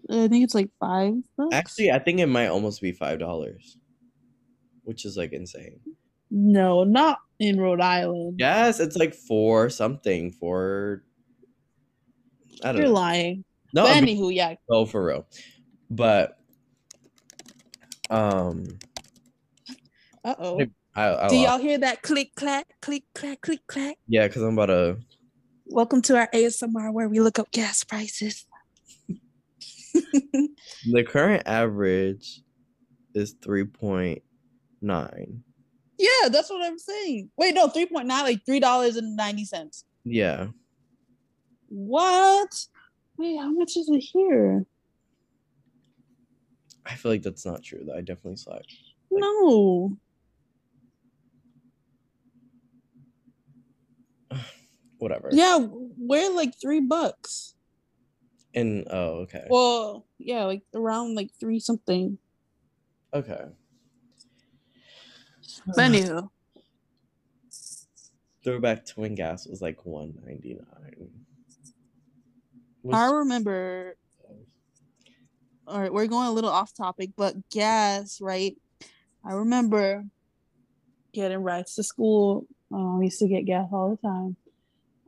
I 0.09 0.29
think 0.29 0.45
it's 0.45 0.55
like 0.55 0.71
five. 0.81 1.15
Bucks. 1.37 1.55
actually 1.55 1.91
i 1.91 1.99
think 1.99 2.21
it 2.21 2.27
might 2.27 2.47
almost 2.47 2.81
be 2.81 2.93
five 2.93 3.19
dollars 3.19 3.77
which 4.85 5.05
is 5.05 5.17
like 5.17 5.33
insane 5.33 5.81
No, 6.31 6.85
not 6.85 7.19
in 7.39 7.61
Rhode 7.61 7.81
Island. 7.81 8.37
yes 8.39 8.81
it's 8.81 8.97
like 8.97 9.15
four 9.15 9.69
something 9.69 10.33
for 10.33 11.03
i 12.65 12.73
don't 12.73 12.77
You're 12.81 12.87
know 12.87 12.95
lying. 12.95 13.45
no 13.75 13.83
but 13.85 13.95
anywho, 14.03 14.35
yeah. 14.35 14.55
Oh, 14.71 14.87
for 14.87 15.05
real. 15.05 15.27
But 15.91 16.39
Um. 18.11 18.65
Uh 20.25 20.35
oh. 20.39 20.59
Do 21.29 21.37
y'all 21.37 21.59
hear 21.59 21.77
that 21.79 22.03
click 22.03 22.35
clack, 22.37 22.67
click 22.81 23.05
clack, 23.15 23.41
click 23.43 23.61
clack? 23.67 23.97
Yeah, 24.09 24.27
because 24.27 24.43
I'm 24.43 24.55
about 24.59 24.67
to. 24.67 24.97
Welcome 25.67 26.01
to 26.03 26.17
our 26.17 26.29
ASMR 26.33 26.93
where 26.93 27.09
we 27.09 27.21
look 27.21 27.39
up 27.39 27.51
gas 27.53 27.85
prices. 27.85 28.47
the 29.93 31.05
current 31.07 31.43
average 31.47 32.41
is 33.15 33.35
three 33.43 33.65
point 33.65 34.23
nine. 34.81 35.43
Yeah, 35.99 36.29
that's 36.29 36.51
what 36.51 36.65
I'm 36.65 36.79
saying. 36.79 37.31
Wait, 37.37 37.55
no, 37.55 37.69
three 37.69 37.87
point 37.87 38.07
nine, 38.07 38.25
like 38.25 38.45
three 38.45 38.61
dollars 38.61 38.97
and 38.97 39.17
ninety 39.17 39.45
cents. 39.45 39.85
Yeah. 40.05 40.49
What? 41.69 42.67
Wait, 43.19 43.39
how 43.39 43.51
much 43.51 43.77
is 43.77 43.89
it 43.89 43.99
here? 43.99 44.65
I 46.85 46.95
feel 46.95 47.11
like 47.11 47.23
that's 47.23 47.47
not 47.47 47.63
true. 47.63 47.83
Though 47.85 47.97
I 47.97 48.01
definitely 48.01 48.37
saw 48.37 48.57
it. 48.57 48.67
Like, 49.11 49.23
no. 49.23 49.97
Whatever. 54.99 55.31
Yeah, 55.33 55.59
we're 55.61 56.35
like 56.35 56.55
three 56.61 56.81
bucks. 56.81 57.55
And 58.55 58.87
oh, 58.91 59.25
okay. 59.25 59.47
Well, 59.51 60.07
yeah, 60.19 60.45
like 60.45 60.63
around 60.75 61.15
like 61.15 61.31
three 61.39 61.61
something. 61.61 62.19
Okay. 63.13 63.45
Anywho. 65.77 66.29
Throwback 68.45 68.85
to 68.87 69.01
when 69.01 69.15
gas 69.15 69.47
was 69.47 69.61
like 69.61 69.85
one 69.85 70.15
ninety 70.25 70.55
nine. 70.55 71.11
I 72.93 73.11
remember. 73.11 73.97
All 75.67 75.81
right, 75.81 75.93
we're 75.93 76.07
going 76.07 76.29
a 76.29 76.33
little 76.33 76.51
off 76.51 76.73
topic, 76.73 77.11
but 77.17 77.35
gas, 77.51 78.21
right? 78.21 78.57
I 79.25 79.33
remember 79.33 80.05
getting 81.13 81.43
rides 81.43 81.75
to 81.75 81.83
school. 81.83 82.47
Um, 82.73 83.01
I 83.01 83.05
used 83.05 83.19
to 83.19 83.27
get 83.27 83.47
gas 83.47 83.69
all 83.73 83.91
the 83.91 84.09
time. 84.09 84.37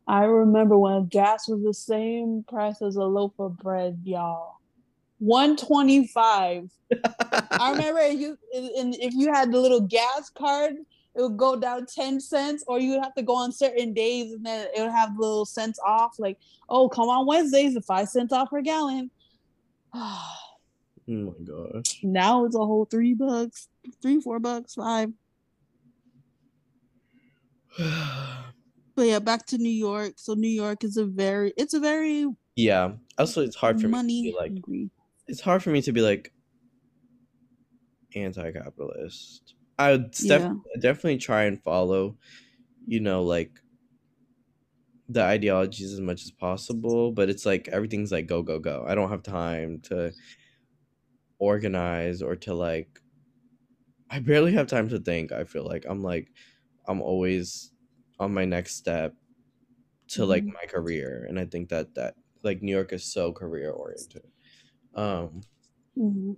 I 0.09 0.25
remember 0.25 0.77
when 0.77 1.07
gas 1.07 1.49
was 1.49 1.63
the 1.63 1.75
same 1.75 2.45
price 2.49 2.83
as 2.83 2.97
a 2.97 3.05
loaf 3.05 3.35
of 3.39 3.57
bread, 3.59 4.01
y'all. 4.05 4.58
125. 5.19 6.71
I 7.51 7.71
remember 7.71 8.01
if 8.01 8.19
you 8.19 8.39
if 8.53 9.15
you 9.15 9.33
had 9.33 9.53
the 9.53 9.61
little 9.61 9.81
gas 9.81 10.31
card, 10.31 10.77
it 11.15 11.23
would 11.23 11.37
go 11.37 11.57
down 11.57 11.87
10 11.87 12.21
cents, 12.21 12.65
or 12.67 12.79
you 12.79 12.93
would 12.93 13.03
have 13.03 13.15
to 13.15 13.23
go 13.23 13.35
on 13.35 13.53
certain 13.53 13.93
days 13.93 14.33
and 14.33 14.45
then 14.47 14.69
it 14.77 14.81
would 14.81 14.91
have 14.91 15.19
little 15.19 15.45
cents 15.45 15.79
off. 15.85 16.19
Like, 16.19 16.39
oh, 16.69 16.89
come 16.89 17.09
on 17.09 17.27
Wednesdays, 17.27 17.75
the 17.75 17.81
five 17.83 18.09
cents 18.09 18.33
off 18.33 18.51
per 18.51 18.63
gallon. 18.63 19.11
oh 19.95 20.37
my 21.07 21.33
gosh. 21.45 22.01
Now 22.03 22.45
it's 22.45 22.55
a 22.55 22.59
whole 22.59 22.85
three 22.85 23.15
bucks, 23.15 23.69
three, 24.01 24.21
four 24.21 24.39
bucks, 24.39 24.75
five. 24.75 25.11
but 27.79 29.07
yeah, 29.07 29.19
back 29.19 29.47
to 29.47 29.59
New 29.59 29.69
York. 29.69 30.15
So 30.17 30.35
New 30.35 30.49
York 30.49 30.85
is 30.85 30.97
a 30.97 31.05
very 31.05 31.53
it's 31.57 31.75
a 31.75 31.81
very 31.81 32.27
yeah. 32.57 32.93
Also 33.19 33.43
it's 33.43 33.57
hard 33.57 33.81
for 33.81 33.89
money 33.89 34.23
me 34.23 34.31
to 34.31 34.37
be 34.37 34.41
like 34.41 34.53
hungry 34.53 34.91
it's 35.29 35.41
hard 35.41 35.63
for 35.63 35.71
me 35.71 35.83
to 35.83 35.93
be 35.93 36.01
like 36.01 36.33
anti-capitalist. 38.15 39.55
I 39.79 39.93
would 39.93 40.15
yeah. 40.21 40.55
definitely 40.81 41.19
try 41.19 41.45
and 41.45 41.63
follow, 41.63 42.17
you 42.87 43.01
know, 43.01 43.23
like 43.23 43.61
the 45.09 45.23
ideologies 45.23 45.93
as 45.93 46.01
much 46.01 46.23
as 46.25 46.31
possible, 46.31 47.13
but 47.13 47.29
it's 47.31 47.47
like 47.47 47.69
everything's 47.69 48.11
like 48.11 48.27
go 48.27 48.43
go 48.43 48.59
go. 48.59 48.85
I 48.89 48.95
don't 48.95 49.11
have 49.11 49.23
time 49.23 49.81
to 49.85 50.13
organize 51.39 52.23
or 52.23 52.35
to 52.37 52.55
like 52.55 53.01
I 54.11 54.19
barely 54.21 54.53
have 54.55 54.67
time 54.67 54.89
to 54.89 54.99
think. 54.99 55.31
I 55.31 55.45
feel 55.45 55.65
like 55.65 55.85
I'm 55.89 56.03
like 56.03 56.33
I'm 56.89 57.01
always 57.01 57.71
on 58.19 58.35
my 58.35 58.45
next 58.45 58.77
step 58.77 59.15
to 60.09 60.23
mm-hmm. 60.23 60.31
like 60.31 60.45
my 60.45 60.67
career 60.67 61.27
and 61.29 61.39
I 61.39 61.45
think 61.45 61.69
that 61.69 61.95
that 61.95 62.15
like 62.43 62.63
New 62.63 62.73
York 62.73 62.93
is 62.93 63.05
so 63.05 63.33
career 63.33 63.71
oriented. 63.71 64.27
Um, 64.95 65.43
mm-hmm. 65.97 66.33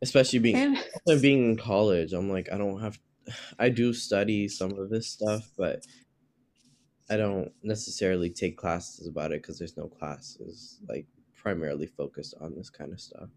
especially 0.00 0.38
being 0.38 0.56
and- 1.06 1.22
being 1.22 1.50
in 1.50 1.56
college, 1.56 2.12
I'm 2.12 2.30
like 2.30 2.48
I 2.52 2.58
don't 2.58 2.80
have. 2.80 2.98
I 3.58 3.68
do 3.68 3.92
study 3.92 4.48
some 4.48 4.78
of 4.78 4.90
this 4.90 5.08
stuff, 5.08 5.50
but 5.56 5.84
I 7.08 7.16
don't 7.16 7.52
necessarily 7.62 8.30
take 8.30 8.56
classes 8.56 9.06
about 9.06 9.32
it 9.32 9.42
because 9.42 9.58
there's 9.58 9.76
no 9.76 9.86
classes 9.86 10.80
like 10.88 11.06
primarily 11.34 11.86
focused 11.86 12.34
on 12.40 12.54
this 12.56 12.70
kind 12.70 12.92
of 12.92 13.00
stuff. 13.00 13.28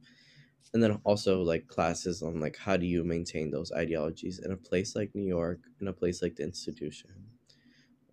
And 0.73 0.81
then 0.81 0.99
also 1.03 1.41
like 1.41 1.67
classes 1.67 2.21
on 2.21 2.39
like 2.39 2.57
how 2.57 2.77
do 2.77 2.85
you 2.85 3.03
maintain 3.03 3.51
those 3.51 3.71
ideologies 3.71 4.39
in 4.39 4.51
a 4.51 4.57
place 4.57 4.95
like 4.95 5.13
New 5.13 5.27
York, 5.27 5.59
in 5.79 5.87
a 5.87 5.93
place 5.93 6.21
like 6.21 6.35
the 6.35 6.43
institution. 6.43 7.11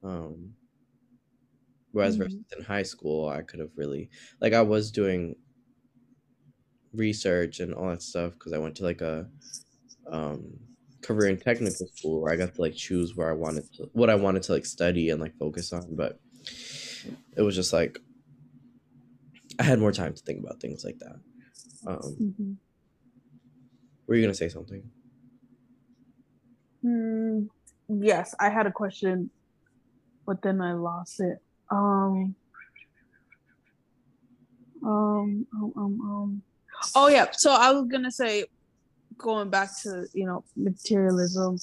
Um, 0.03 0.55
whereas 1.93 2.15
mm-hmm. 2.15 2.25
versus 2.25 2.45
in 2.57 2.65
high 2.65 2.83
school, 2.83 3.29
I 3.29 3.43
could 3.43 3.61
have 3.61 3.73
really 3.77 4.11
like 4.41 4.53
I 4.53 4.63
was 4.63 4.91
doing 4.91 5.37
research 6.97 7.61
and 7.61 7.75
all 7.75 7.89
that 7.89 8.03
stuff 8.03 8.33
because 8.33 8.53
I 8.53 8.59
went 8.59 8.77
to 8.77 8.85
like 8.85 9.01
a 9.01 9.27
um, 10.11 10.59
career 11.03 11.31
and 11.31 11.41
technical 11.41 11.87
school 11.95 12.21
where 12.21 12.33
I 12.33 12.37
got 12.37 12.55
to 12.55 12.61
like 12.61 12.75
choose 12.75 13.17
where 13.17 13.31
I 13.31 13.33
wanted 13.33 13.73
to 13.75 13.89
what 13.93 14.11
I 14.11 14.15
wanted 14.15 14.43
to 14.45 14.53
like 14.53 14.67
study 14.67 15.11
and 15.11 15.21
like 15.21 15.37
focus 15.39 15.73
on. 15.73 15.95
But 15.95 16.19
it 17.37 17.43
was 17.43 17.55
just 17.55 17.73
like 17.73 17.99
I 19.59 19.63
had 19.63 19.79
more 19.79 19.93
time 19.93 20.15
to 20.15 20.23
think 20.23 20.41
about 20.41 20.61
things 20.61 20.85
like 20.85 20.99
that. 20.99 21.17
Um, 21.87 22.17
mm-hmm. 22.21 22.53
Were 24.07 24.15
you 24.15 24.23
gonna 24.23 24.35
say 24.35 24.49
something? 24.49 24.83
Mm, 26.85 27.49
yes, 27.89 28.35
I 28.39 28.51
had 28.51 28.67
a 28.67 28.73
question, 28.73 29.31
but 30.27 30.43
then 30.43 30.61
I 30.61 30.75
lost 30.75 31.21
it. 31.21 31.39
Um, 31.71 32.35
um, 34.85 35.47
um, 35.53 35.73
um, 35.77 36.01
um 36.01 36.43
Oh 36.95 37.09
yeah. 37.09 37.27
So 37.33 37.53
I 37.53 37.73
was 37.73 37.87
gonna 37.89 38.11
say, 38.11 38.45
going 39.17 39.51
back 39.51 39.71
to 39.83 40.07
you 40.13 40.27
know 40.27 40.45
materialism. 40.57 41.59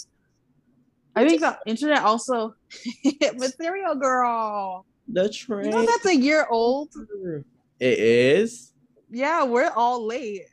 I 1.16 1.28
think 1.28 1.42
the 1.42 1.58
internet 1.66 2.04
also 2.04 2.56
material 3.36 3.96
girl. 3.96 4.86
The 5.08 5.30
trend. 5.30 5.66
You 5.66 5.72
know 5.72 5.86
that's 5.86 6.06
a 6.08 6.16
year 6.16 6.48
old. 6.50 6.90
It 7.80 8.00
is. 8.00 8.72
Yeah, 9.10 9.44
we're 9.44 9.72
all 9.76 10.06
late. 10.06 10.44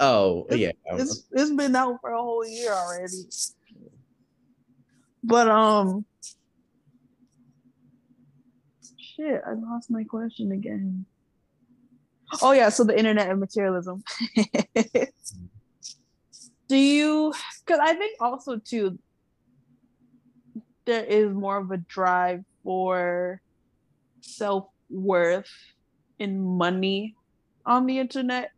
Oh 0.00 0.46
it's, 0.48 0.58
yeah. 0.58 0.72
It's 0.86 1.26
it's 1.30 1.50
been 1.52 1.76
out 1.76 2.00
for 2.00 2.10
a 2.10 2.20
whole 2.20 2.46
year 2.46 2.72
already. 2.72 3.22
But 5.22 5.48
um 5.48 6.04
shit, 9.16 9.40
I 9.46 9.52
lost 9.52 9.90
my 9.90 10.04
question 10.04 10.52
again. 10.52 11.06
Oh 12.42 12.52
yeah, 12.52 12.68
so 12.68 12.84
the 12.84 12.96
internet 12.98 13.28
and 13.30 13.40
materialism. 13.40 14.02
Do 16.68 16.76
you 16.76 17.32
cuz 17.66 17.78
I 17.80 17.94
think 17.94 18.20
also 18.20 18.58
too 18.58 18.98
there 20.86 21.04
is 21.04 21.32
more 21.32 21.58
of 21.58 21.70
a 21.70 21.78
drive 21.78 22.44
for 22.62 23.40
self-worth 24.20 25.50
in 26.18 26.40
money 26.40 27.14
on 27.64 27.86
the 27.86 27.98
internet 27.98 28.50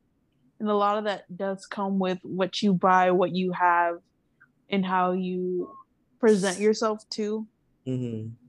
and 0.58 0.68
a 0.68 0.74
lot 0.74 0.98
of 0.98 1.04
that 1.04 1.24
does 1.36 1.66
come 1.66 1.98
with 1.98 2.18
what 2.22 2.62
you 2.62 2.72
buy, 2.72 3.10
what 3.10 3.34
you 3.34 3.52
have 3.52 3.96
and 4.70 4.84
how 4.84 5.12
you 5.12 5.70
present 6.18 6.58
yourself 6.58 7.06
to. 7.10 7.46
Mm-hmm. 7.86 8.45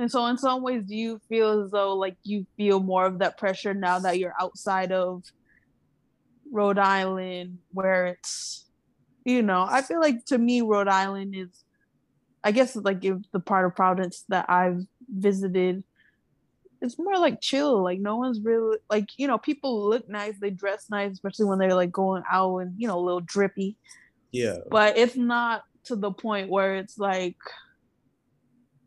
And 0.00 0.10
so, 0.10 0.24
in 0.28 0.38
some 0.38 0.62
ways, 0.62 0.84
do 0.84 0.96
you 0.96 1.20
feel 1.28 1.62
as 1.62 1.70
though 1.72 1.94
like 1.94 2.16
you 2.22 2.46
feel 2.56 2.80
more 2.80 3.04
of 3.04 3.18
that 3.18 3.36
pressure 3.36 3.74
now 3.74 3.98
that 3.98 4.18
you're 4.18 4.32
outside 4.40 4.92
of 4.92 5.22
Rhode 6.50 6.78
Island, 6.78 7.58
where 7.72 8.06
it's, 8.06 8.64
you 9.26 9.42
know, 9.42 9.66
I 9.68 9.82
feel 9.82 10.00
like 10.00 10.24
to 10.26 10.38
me, 10.38 10.62
Rhode 10.62 10.88
Island 10.88 11.34
is, 11.36 11.50
I 12.42 12.52
guess, 12.52 12.74
like 12.76 13.04
if 13.04 13.18
the 13.32 13.40
part 13.40 13.66
of 13.66 13.76
Providence 13.76 14.24
that 14.30 14.48
I've 14.48 14.80
visited, 15.06 15.84
it's 16.80 16.98
more 16.98 17.18
like 17.18 17.42
chill. 17.42 17.82
Like 17.82 18.00
no 18.00 18.16
one's 18.16 18.40
really 18.40 18.78
like 18.88 19.10
you 19.18 19.26
know 19.26 19.36
people 19.36 19.86
look 19.86 20.08
nice, 20.08 20.38
they 20.40 20.48
dress 20.48 20.86
nice, 20.88 21.12
especially 21.12 21.44
when 21.44 21.58
they're 21.58 21.74
like 21.74 21.92
going 21.92 22.22
out 22.32 22.56
and 22.56 22.72
you 22.78 22.88
know 22.88 22.98
a 22.98 23.04
little 23.04 23.20
drippy. 23.20 23.76
Yeah. 24.32 24.60
But 24.70 24.96
it's 24.96 25.16
not 25.16 25.64
to 25.84 25.96
the 25.96 26.10
point 26.10 26.48
where 26.48 26.76
it's 26.76 26.98
like 26.98 27.36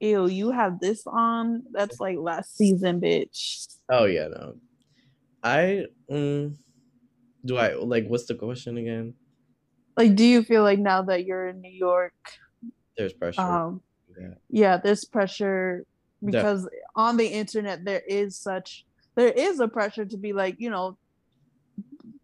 ew, 0.04 0.28
you 0.28 0.52
have 0.52 0.80
this 0.80 1.04
on? 1.08 1.64
That's 1.72 2.00
like 2.00 2.18
last 2.18 2.56
season, 2.58 3.00
bitch. 3.00 3.68
Oh 3.90 4.06
yeah, 4.06 4.28
no. 4.28 4.56
I 5.44 5.86
mm, 6.12 6.56
do 7.46 7.58
I 7.58 7.74
like 7.76 8.08
what's 8.08 8.26
the 8.26 8.36
question 8.36 8.78
again? 8.78 9.14
Like 9.98 10.16
do 10.16 10.26
you 10.26 10.44
feel 10.44 10.64
like 10.64 10.80
now 10.80 11.02
that 11.04 11.26
you're 11.26 11.48
in 11.48 11.62
New 11.62 11.72
York 11.72 12.14
there's 12.98 13.14
pressure? 13.14 13.42
Um 13.42 13.82
yeah, 14.20 14.34
yeah 14.50 14.78
there's 14.78 15.06
pressure 15.06 15.86
because 16.24 16.68
on 16.96 17.18
the 17.18 17.28
internet 17.28 17.84
there 17.84 18.04
is 18.08 18.38
such 18.38 18.86
there 19.16 19.32
is 19.32 19.60
a 19.60 19.68
pressure 19.68 20.06
to 20.06 20.18
be 20.18 20.34
like, 20.34 20.56
you 20.60 20.70
know, 20.70 20.98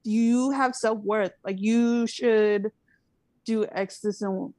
you 0.04 0.52
have 0.52 0.76
self-worth 0.76 1.34
like 1.44 1.60
you 1.60 2.08
should 2.08 2.72
do 3.46 3.66
x 3.72 4.00
this 4.00 4.22
and 4.22 4.54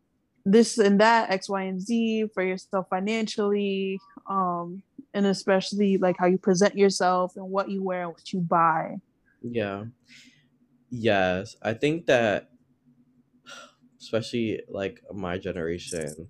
this 0.45 0.79
and 0.79 1.01
that 1.01 1.31
x 1.31 1.49
y 1.49 1.63
and 1.63 1.81
z 1.81 2.27
for 2.33 2.43
yourself 2.43 2.87
financially 2.89 3.99
um 4.29 4.83
and 5.15 5.27
especially 5.27 5.99
like 5.99 6.17
how 6.19 6.27
you 6.27 6.39
present 6.39 6.77
yourself 6.77 7.37
and 7.37 7.49
what 7.51 7.69
you 7.69 7.83
wear 7.83 8.03
and 8.03 8.13
what 8.13 8.33
you 8.33 8.41
buy. 8.41 8.97
Yeah. 9.43 9.85
Yes. 10.91 11.57
I 11.63 11.75
think 11.75 12.07
that 12.07 12.51
especially 14.01 14.61
like 14.69 15.01
my 15.13 15.37
generation 15.37 16.29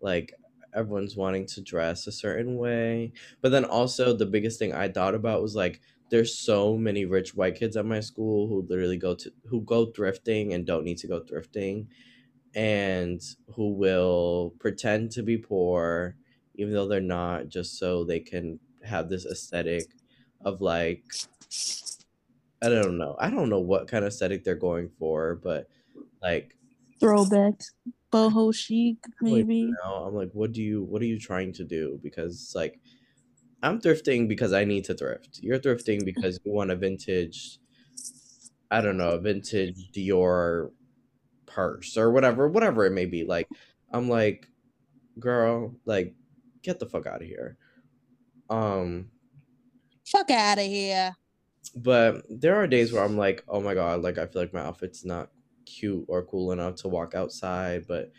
like 0.00 0.32
everyone's 0.72 1.16
wanting 1.16 1.44
to 1.44 1.60
dress 1.60 2.06
a 2.06 2.12
certain 2.12 2.56
way 2.56 3.12
but 3.42 3.50
then 3.50 3.64
also 3.64 4.16
the 4.16 4.24
biggest 4.24 4.60
thing 4.60 4.72
i 4.72 4.86
thought 4.88 5.16
about 5.16 5.42
was 5.42 5.56
like 5.56 5.80
there's 6.08 6.38
so 6.38 6.76
many 6.76 7.04
rich 7.04 7.34
white 7.34 7.56
kids 7.56 7.76
at 7.76 7.84
my 7.84 7.98
school 7.98 8.46
who 8.46 8.64
literally 8.68 8.96
go 8.96 9.16
to 9.16 9.32
who 9.46 9.60
go 9.62 9.88
thrifting 9.88 10.54
and 10.54 10.64
don't 10.64 10.84
need 10.84 10.98
to 10.98 11.08
go 11.08 11.20
thrifting 11.20 11.88
and 12.54 13.20
who 13.54 13.72
will 13.74 14.54
pretend 14.58 15.10
to 15.12 15.22
be 15.22 15.38
poor 15.38 16.16
even 16.56 16.74
though 16.74 16.88
they're 16.88 17.00
not 17.00 17.48
just 17.48 17.78
so 17.78 18.04
they 18.04 18.20
can 18.20 18.58
have 18.84 19.08
this 19.08 19.24
aesthetic 19.24 19.86
of 20.44 20.60
like 20.60 21.04
I 22.62 22.68
don't 22.68 22.98
know. 22.98 23.16
I 23.18 23.30
don't 23.30 23.48
know 23.48 23.60
what 23.60 23.88
kind 23.88 24.04
of 24.04 24.08
aesthetic 24.08 24.44
they're 24.44 24.54
going 24.54 24.90
for, 24.90 25.36
but 25.36 25.68
like 26.22 26.56
throwbacks, 27.00 27.72
boho 28.12 28.54
chic, 28.54 28.98
maybe. 29.20 29.66
Like, 29.66 30.06
I'm 30.06 30.14
like, 30.14 30.30
what 30.32 30.52
do 30.52 30.62
you 30.62 30.82
what 30.82 31.00
are 31.02 31.06
you 31.06 31.18
trying 31.18 31.52
to 31.54 31.64
do? 31.64 31.98
Because 32.02 32.52
like 32.54 32.80
I'm 33.62 33.80
thrifting 33.80 34.28
because 34.28 34.52
I 34.52 34.64
need 34.64 34.84
to 34.86 34.94
thrift. 34.94 35.40
You're 35.42 35.58
thrifting 35.58 36.04
because 36.04 36.40
you 36.44 36.52
want 36.52 36.70
a 36.70 36.76
vintage 36.76 37.58
I 38.70 38.80
don't 38.80 38.96
know, 38.96 39.10
a 39.10 39.20
vintage 39.20 39.90
Dior 39.92 40.70
purse 41.50 41.96
or 41.96 42.10
whatever, 42.10 42.48
whatever 42.48 42.86
it 42.86 42.92
may 42.92 43.06
be. 43.06 43.24
Like 43.24 43.48
I'm 43.92 44.08
like, 44.08 44.48
girl, 45.18 45.74
like 45.84 46.14
get 46.62 46.78
the 46.78 46.86
fuck 46.86 47.06
out 47.06 47.22
of 47.22 47.28
here. 47.28 47.56
Um 48.48 49.10
fuck 50.06 50.30
out 50.30 50.58
of 50.58 50.64
here. 50.64 51.16
But 51.76 52.24
there 52.28 52.56
are 52.56 52.66
days 52.66 52.92
where 52.92 53.04
I'm 53.04 53.16
like, 53.16 53.44
oh 53.48 53.60
my 53.60 53.74
god, 53.74 54.02
like 54.02 54.18
I 54.18 54.26
feel 54.26 54.42
like 54.42 54.52
my 54.54 54.60
outfit's 54.60 55.04
not 55.04 55.30
cute 55.66 56.04
or 56.08 56.24
cool 56.24 56.52
enough 56.52 56.76
to 56.76 56.88
walk 56.88 57.14
outside, 57.14 57.86
but 57.86 58.10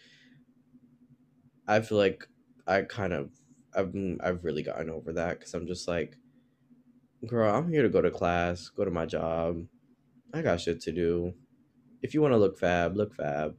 I 1.68 1.82
feel 1.82 1.98
like 1.98 2.28
I 2.68 2.82
kind 2.84 3.14
of 3.14 3.30
I've 3.76 3.94
I've 4.22 4.44
really 4.44 4.64
gotten 4.64 4.90
over 4.90 5.14
that 5.14 5.40
because 5.40 5.54
I'm 5.54 5.68
just 5.68 5.88
like, 5.88 6.18
girl, 7.26 7.54
I'm 7.54 7.72
here 7.72 7.84
to 7.84 7.90
go 7.90 8.02
to 8.02 8.12
class, 8.12 8.70
go 8.70 8.86
to 8.86 8.92
my 8.92 9.06
job. 9.06 9.66
I 10.34 10.42
got 10.42 10.62
shit 10.62 10.82
to 10.82 10.92
do. 10.92 11.34
If 12.02 12.14
you 12.14 12.22
want 12.22 12.34
to 12.34 12.38
look 12.38 12.58
fab, 12.58 12.96
look 12.96 13.14
fab. 13.14 13.56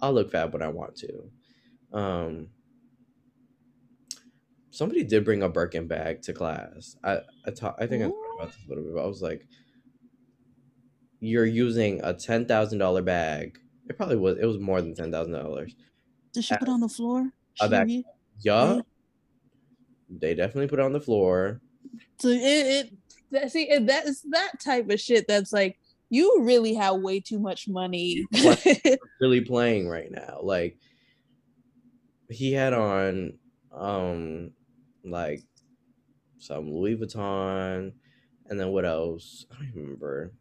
I'll 0.00 0.12
look 0.12 0.30
fab 0.30 0.52
when 0.52 0.62
I 0.62 0.68
want 0.68 0.96
to. 0.96 1.98
Um, 1.98 2.48
somebody 4.70 5.04
did 5.04 5.24
bring 5.24 5.42
a 5.42 5.48
Birkin 5.48 5.86
bag 5.86 6.22
to 6.22 6.32
class. 6.32 6.96
I 7.02 7.20
I, 7.46 7.50
ta- 7.50 7.76
I 7.78 7.86
think 7.86 8.02
Ooh. 8.02 8.06
I 8.06 8.10
talked 8.10 8.40
about 8.40 8.52
this 8.52 8.64
a 8.64 8.68
little 8.68 8.84
bit. 8.84 8.94
But 8.94 9.02
I 9.02 9.06
was 9.06 9.22
like, 9.22 9.46
you're 11.20 11.46
using 11.46 12.00
a 12.02 12.12
ten 12.12 12.46
thousand 12.46 12.78
dollar 12.78 13.02
bag. 13.02 13.58
It 13.88 13.96
probably 13.96 14.16
was. 14.16 14.38
It 14.38 14.46
was 14.46 14.58
more 14.58 14.80
than 14.80 14.94
ten 14.94 15.10
thousand 15.12 15.32
dollars. 15.32 15.74
Did 16.32 16.44
she 16.44 16.56
put 16.56 16.68
on 16.68 16.80
the 16.80 16.88
floor? 16.88 17.30
A 17.60 17.68
bag. 17.68 18.04
Yeah. 18.40 18.80
They 20.10 20.34
definitely 20.34 20.68
put 20.68 20.78
it 20.78 20.84
on 20.84 20.92
the 20.92 21.00
floor. 21.00 21.60
So 22.18 22.28
it, 22.28 22.90
it 23.32 23.50
see 23.50 23.70
it, 23.70 23.86
that 23.86 24.06
is 24.06 24.22
that 24.30 24.60
type 24.60 24.90
of 24.90 25.00
shit 25.00 25.26
that's 25.26 25.52
like 25.52 25.78
you 26.10 26.42
really 26.42 26.74
have 26.74 26.96
way 26.96 27.20
too 27.20 27.38
much 27.38 27.68
money. 27.68 28.24
really 29.20 29.40
playing 29.40 29.88
right 29.88 30.10
now. 30.10 30.38
Like 30.42 30.78
he 32.30 32.52
had 32.52 32.72
on 32.72 33.34
um 33.72 34.50
like 35.04 35.42
some 36.38 36.70
Louis 36.70 36.96
Vuitton, 36.96 37.92
and 38.46 38.60
then 38.60 38.68
what 38.68 38.84
else? 38.84 39.46
I 39.52 39.56
don't 39.56 39.74
remember. 39.74 40.32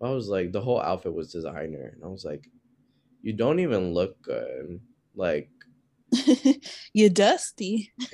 I 0.00 0.10
was 0.10 0.28
like, 0.28 0.52
the 0.52 0.60
whole 0.60 0.80
outfit 0.80 1.12
was 1.12 1.32
designer, 1.32 1.92
and 1.94 2.04
I 2.04 2.06
was 2.06 2.24
like, 2.24 2.48
you 3.22 3.32
don't 3.32 3.58
even 3.58 3.92
look 3.94 4.20
good. 4.22 4.80
Like, 5.16 5.50
you're 6.92 7.10
dusty. 7.10 7.92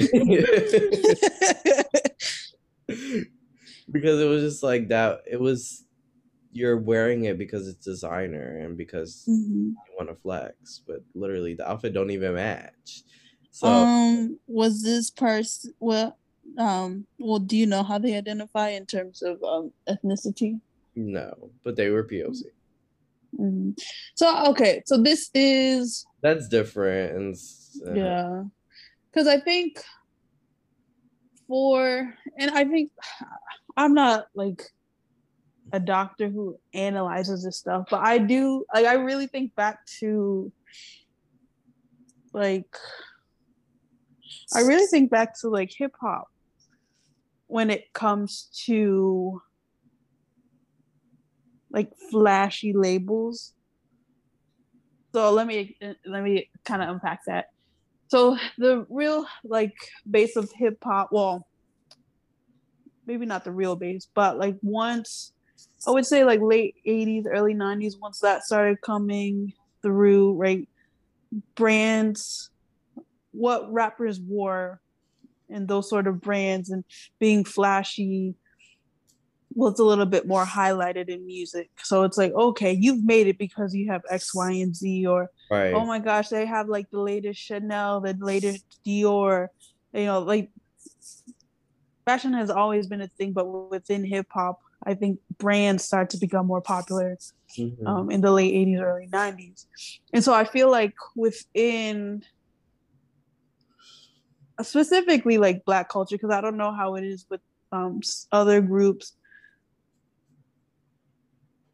because 3.90 4.20
it 4.20 4.28
was 4.28 4.42
just 4.42 4.62
like 4.62 4.88
that. 4.88 5.20
It 5.30 5.38
was 5.38 5.84
you're 6.54 6.76
wearing 6.76 7.24
it 7.24 7.36
because 7.36 7.66
it's 7.66 7.84
designer 7.84 8.58
and 8.58 8.76
because 8.76 9.24
mm-hmm. 9.28 9.70
you 9.70 9.94
want 9.96 10.08
to 10.08 10.14
flex, 10.14 10.80
but 10.86 11.02
literally 11.14 11.54
the 11.54 11.68
outfit 11.68 11.92
don't 11.92 12.12
even 12.12 12.34
match. 12.34 13.02
So, 13.50 13.66
um, 13.66 14.38
was 14.46 14.82
this 14.82 15.10
person 15.10 15.74
well? 15.80 16.16
Um, 16.56 17.06
well, 17.18 17.40
do 17.40 17.56
you 17.56 17.66
know 17.66 17.82
how 17.82 17.98
they 17.98 18.16
identify 18.16 18.68
in 18.68 18.86
terms 18.86 19.22
of 19.22 19.42
um, 19.42 19.72
ethnicity? 19.88 20.60
No, 20.94 21.50
but 21.64 21.74
they 21.74 21.90
were 21.90 22.04
POC. 22.04 22.42
Mm-hmm. 23.38 23.70
So 24.14 24.46
okay, 24.50 24.82
so 24.86 24.96
this 24.96 25.30
is 25.34 26.06
that's 26.20 26.48
different, 26.48 27.16
and 27.16 27.36
uh, 27.86 27.94
yeah, 27.94 28.42
because 29.10 29.26
I 29.26 29.40
think 29.40 29.82
for 31.48 32.14
and 32.38 32.50
I 32.52 32.64
think 32.64 32.92
I'm 33.76 33.94
not 33.94 34.28
like 34.34 34.62
a 35.74 35.80
doctor 35.80 36.28
who 36.28 36.56
analyzes 36.72 37.42
this 37.42 37.58
stuff, 37.58 37.88
but 37.90 38.00
I 38.00 38.18
do 38.18 38.64
like 38.72 38.86
I 38.86 38.94
really 38.94 39.26
think 39.26 39.56
back 39.56 39.84
to 39.98 40.52
like 42.32 42.76
I 44.54 44.60
really 44.60 44.86
think 44.86 45.10
back 45.10 45.38
to 45.40 45.48
like 45.48 45.72
hip 45.76 45.92
hop 46.00 46.28
when 47.48 47.70
it 47.70 47.92
comes 47.92 48.48
to 48.66 49.42
like 51.72 51.90
flashy 52.12 52.72
labels. 52.72 53.52
So 55.12 55.32
let 55.32 55.48
me 55.48 55.76
let 56.06 56.22
me 56.22 56.50
kind 56.64 56.82
of 56.82 56.88
unpack 56.88 57.24
that. 57.26 57.46
So 58.06 58.38
the 58.58 58.86
real 58.88 59.26
like 59.42 59.74
base 60.08 60.36
of 60.36 60.48
hip 60.56 60.78
hop, 60.84 61.08
well, 61.10 61.48
maybe 63.06 63.26
not 63.26 63.42
the 63.42 63.50
real 63.50 63.74
base, 63.74 64.06
but 64.14 64.38
like 64.38 64.56
once 64.62 65.32
I 65.86 65.90
would 65.90 66.06
say 66.06 66.24
like 66.24 66.40
late 66.40 66.76
80s, 66.86 67.26
early 67.26 67.54
90s, 67.54 68.00
once 68.00 68.20
that 68.20 68.44
started 68.44 68.80
coming 68.80 69.52
through, 69.82 70.34
right? 70.34 70.68
Brands 71.54 72.50
what 73.34 73.70
rappers 73.72 74.20
wore 74.20 74.80
and 75.50 75.68
those 75.68 75.90
sort 75.90 76.06
of 76.06 76.20
brands 76.20 76.70
and 76.70 76.84
being 77.18 77.44
flashy 77.44 78.34
was 79.54 79.78
a 79.78 79.84
little 79.84 80.06
bit 80.06 80.26
more 80.26 80.44
highlighted 80.44 81.08
in 81.08 81.26
music. 81.26 81.70
So 81.82 82.02
it's 82.02 82.16
like, 82.16 82.32
okay, 82.32 82.72
you've 82.72 83.04
made 83.04 83.26
it 83.26 83.38
because 83.38 83.74
you 83.74 83.90
have 83.90 84.02
X, 84.10 84.34
Y, 84.34 84.52
and 84.52 84.74
Z, 84.74 85.06
or 85.06 85.30
right. 85.50 85.72
oh 85.72 85.84
my 85.84 85.98
gosh, 85.98 86.28
they 86.28 86.46
have 86.46 86.68
like 86.68 86.90
the 86.90 87.00
latest 87.00 87.40
Chanel, 87.40 88.00
the 88.00 88.16
latest 88.18 88.64
Dior, 88.86 89.48
you 89.92 90.06
know, 90.06 90.20
like 90.20 90.50
fashion 92.04 92.32
has 92.32 92.50
always 92.50 92.86
been 92.86 93.00
a 93.00 93.08
thing, 93.08 93.32
but 93.32 93.46
within 93.46 94.04
hip 94.04 94.26
hop, 94.30 94.60
I 94.84 94.94
think 94.94 95.20
brands 95.38 95.84
start 95.84 96.10
to 96.10 96.18
become 96.18 96.46
more 96.46 96.60
popular 96.60 97.16
mm-hmm. 97.56 97.86
um, 97.86 98.10
in 98.10 98.20
the 98.20 98.30
late 98.30 98.54
80s, 98.54 98.80
early 98.80 99.08
90s. 99.08 99.66
And 100.12 100.22
so 100.22 100.32
I 100.34 100.44
feel 100.44 100.70
like 100.70 100.94
within 101.16 102.24
specifically 104.62 105.38
like 105.38 105.64
black 105.64 105.88
culture 105.88 106.16
because 106.16 106.30
i 106.30 106.40
don't 106.40 106.56
know 106.56 106.72
how 106.72 106.94
it 106.94 107.04
is 107.04 107.26
with 107.28 107.40
um 107.72 108.00
other 108.30 108.60
groups 108.60 109.14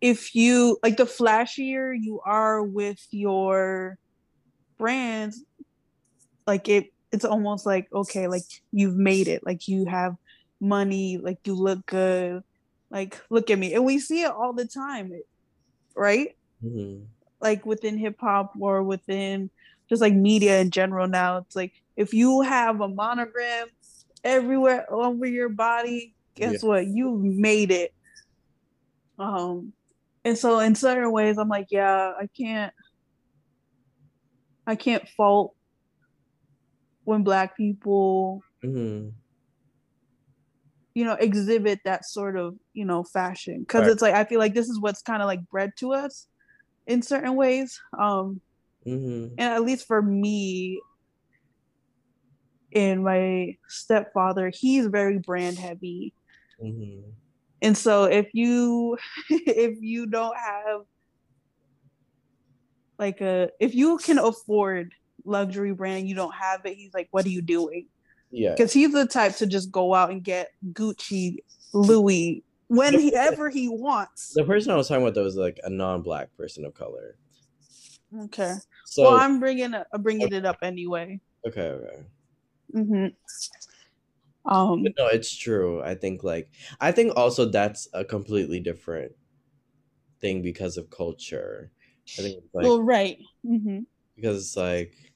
if 0.00 0.34
you 0.34 0.78
like 0.82 0.96
the 0.96 1.04
flashier 1.04 1.94
you 1.98 2.20
are 2.24 2.62
with 2.62 3.06
your 3.10 3.98
brands 4.78 5.44
like 6.46 6.68
it 6.68 6.92
it's 7.12 7.24
almost 7.24 7.66
like 7.66 7.86
okay 7.92 8.26
like 8.28 8.44
you've 8.72 8.96
made 8.96 9.28
it 9.28 9.44
like 9.44 9.68
you 9.68 9.84
have 9.84 10.16
money 10.58 11.18
like 11.18 11.38
you 11.44 11.54
look 11.54 11.84
good 11.84 12.42
like 12.90 13.20
look 13.30 13.50
at 13.50 13.58
me 13.58 13.74
and 13.74 13.84
we 13.84 13.98
see 13.98 14.22
it 14.22 14.30
all 14.30 14.52
the 14.52 14.64
time 14.64 15.12
right 15.94 16.36
mm-hmm. 16.64 17.02
like 17.40 17.64
within 17.64 17.96
hip-hop 17.96 18.52
or 18.58 18.82
within 18.82 19.50
just 19.88 20.02
like 20.02 20.14
media 20.14 20.60
in 20.60 20.70
general 20.70 21.06
now 21.06 21.38
it's 21.38 21.56
like 21.56 21.72
if 21.96 22.12
you 22.12 22.40
have 22.42 22.80
a 22.80 22.88
monogram 22.88 23.68
everywhere 24.24 24.92
over 24.92 25.26
your 25.26 25.48
body 25.48 26.14
guess 26.34 26.62
yeah. 26.62 26.68
what 26.68 26.86
you 26.86 27.16
made 27.16 27.70
it 27.70 27.92
um 29.18 29.72
and 30.24 30.36
so 30.36 30.58
in 30.58 30.74
certain 30.74 31.10
ways 31.12 31.38
i'm 31.38 31.48
like 31.48 31.68
yeah 31.70 32.12
i 32.18 32.26
can't 32.26 32.72
i 34.66 34.74
can't 34.74 35.08
fault 35.10 35.54
when 37.04 37.22
black 37.22 37.56
people 37.56 38.42
mm-hmm. 38.62 39.08
You 40.94 41.04
know 41.04 41.14
exhibit 41.14 41.80
that 41.84 42.04
sort 42.04 42.36
of 42.36 42.56
you 42.72 42.84
know 42.84 43.02
fashion 43.04 43.60
because 43.60 43.82
Right. 43.82 43.92
it's 43.92 44.02
like 44.02 44.14
i 44.14 44.24
feel 44.24 44.38
like 44.38 44.54
this 44.54 44.68
is 44.68 44.80
what's 44.80 45.02
kind 45.02 45.22
of 45.22 45.26
like 45.26 45.48
bred 45.48 45.72
to 45.78 45.92
us 45.92 46.26
in 46.86 47.02
certain 47.02 47.36
ways 47.36 47.78
um 47.98 48.40
Mm-hmm. 48.86 49.34
and 49.38 49.52
at 49.54 49.62
least 49.62 49.86
for 49.86 50.00
me 50.00 50.80
and 52.72 53.04
my 53.04 53.56
stepfather 53.68 54.50
he's 54.54 54.86
very 54.86 55.18
brand 55.18 55.58
heavy 55.58 56.14
Mm-hmm. 56.62 57.10
and 57.62 57.76
so 57.76 58.04
if 58.04 58.28
you 58.32 58.96
if 59.30 59.76
you 59.80 60.06
don't 60.06 60.36
have 60.36 60.80
like 62.98 63.20
a 63.20 63.50
if 63.60 63.74
you 63.74 63.98
can 63.98 64.18
afford 64.18 64.92
luxury 65.24 65.72
brand 65.72 66.08
you 66.08 66.14
don't 66.14 66.34
have 66.34 66.60
it 66.64 66.74
he's 66.74 66.92
like 66.94 67.08
what 67.10 67.24
are 67.26 67.30
you 67.30 67.42
doing 67.42 67.86
Yeah. 68.30 68.50
because 68.52 68.72
he's 68.72 68.92
the 68.92 69.06
type 69.06 69.36
to 69.36 69.46
just 69.46 69.70
go 69.72 69.94
out 69.94 70.10
and 70.10 70.22
get 70.22 70.50
gucci 70.72 71.36
louis 71.72 72.44
whenever 72.68 73.50
he 73.50 73.68
wants 73.68 74.32
The 74.34 74.44
person 74.44 74.72
I 74.72 74.76
was 74.76 74.88
talking 74.88 75.02
about 75.02 75.14
though 75.14 75.24
was 75.24 75.36
like 75.36 75.58
a 75.64 75.70
non-black 75.70 76.36
person 76.36 76.64
of 76.64 76.74
color. 76.74 77.16
okay 78.24 78.54
So 78.84 79.04
well 79.04 79.14
i'm 79.14 79.38
bringing 79.40 79.74
bringing 80.00 80.32
it 80.32 80.44
up 80.44 80.58
anyway 80.62 81.20
okay, 81.46 81.68
okay. 81.70 82.04
hmm 82.72 83.06
um 84.44 84.82
But 84.82 84.92
no, 84.98 85.06
it's 85.08 85.34
true. 85.36 85.82
I 85.82 85.94
think 85.94 86.22
like 86.22 86.50
I 86.80 86.92
think 86.92 87.16
also 87.16 87.44
that's 87.44 87.88
a 87.92 88.04
completely 88.04 88.60
different 88.60 89.12
thing 90.20 90.42
because 90.42 90.76
of 90.76 90.90
culture. 90.90 91.72
I 92.18 92.22
think 92.22 92.38
it's 92.38 92.54
like 92.54 92.64
well 92.64 92.82
right 92.82 93.18
hmm 93.42 93.80
because 94.16 94.38
it's 94.38 94.56
like 94.56 95.09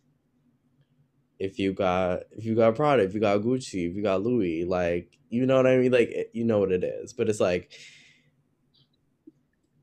if 1.38 1.58
you 1.58 1.72
got 1.72 2.24
if 2.32 2.44
you 2.44 2.54
got 2.54 2.76
Prada, 2.76 3.02
if 3.02 3.14
you 3.14 3.20
got 3.20 3.40
Gucci, 3.40 3.88
if 3.90 3.96
you 3.96 4.02
got 4.02 4.22
Louis, 4.22 4.64
like 4.64 5.18
you 5.30 5.46
know 5.46 5.56
what 5.56 5.66
I 5.66 5.76
mean, 5.76 5.92
like 5.92 6.10
it- 6.10 6.30
you 6.32 6.44
know 6.44 6.58
what 6.60 6.72
it 6.72 6.84
is. 6.84 7.12
But 7.12 7.28
it's 7.28 7.40
like 7.40 7.72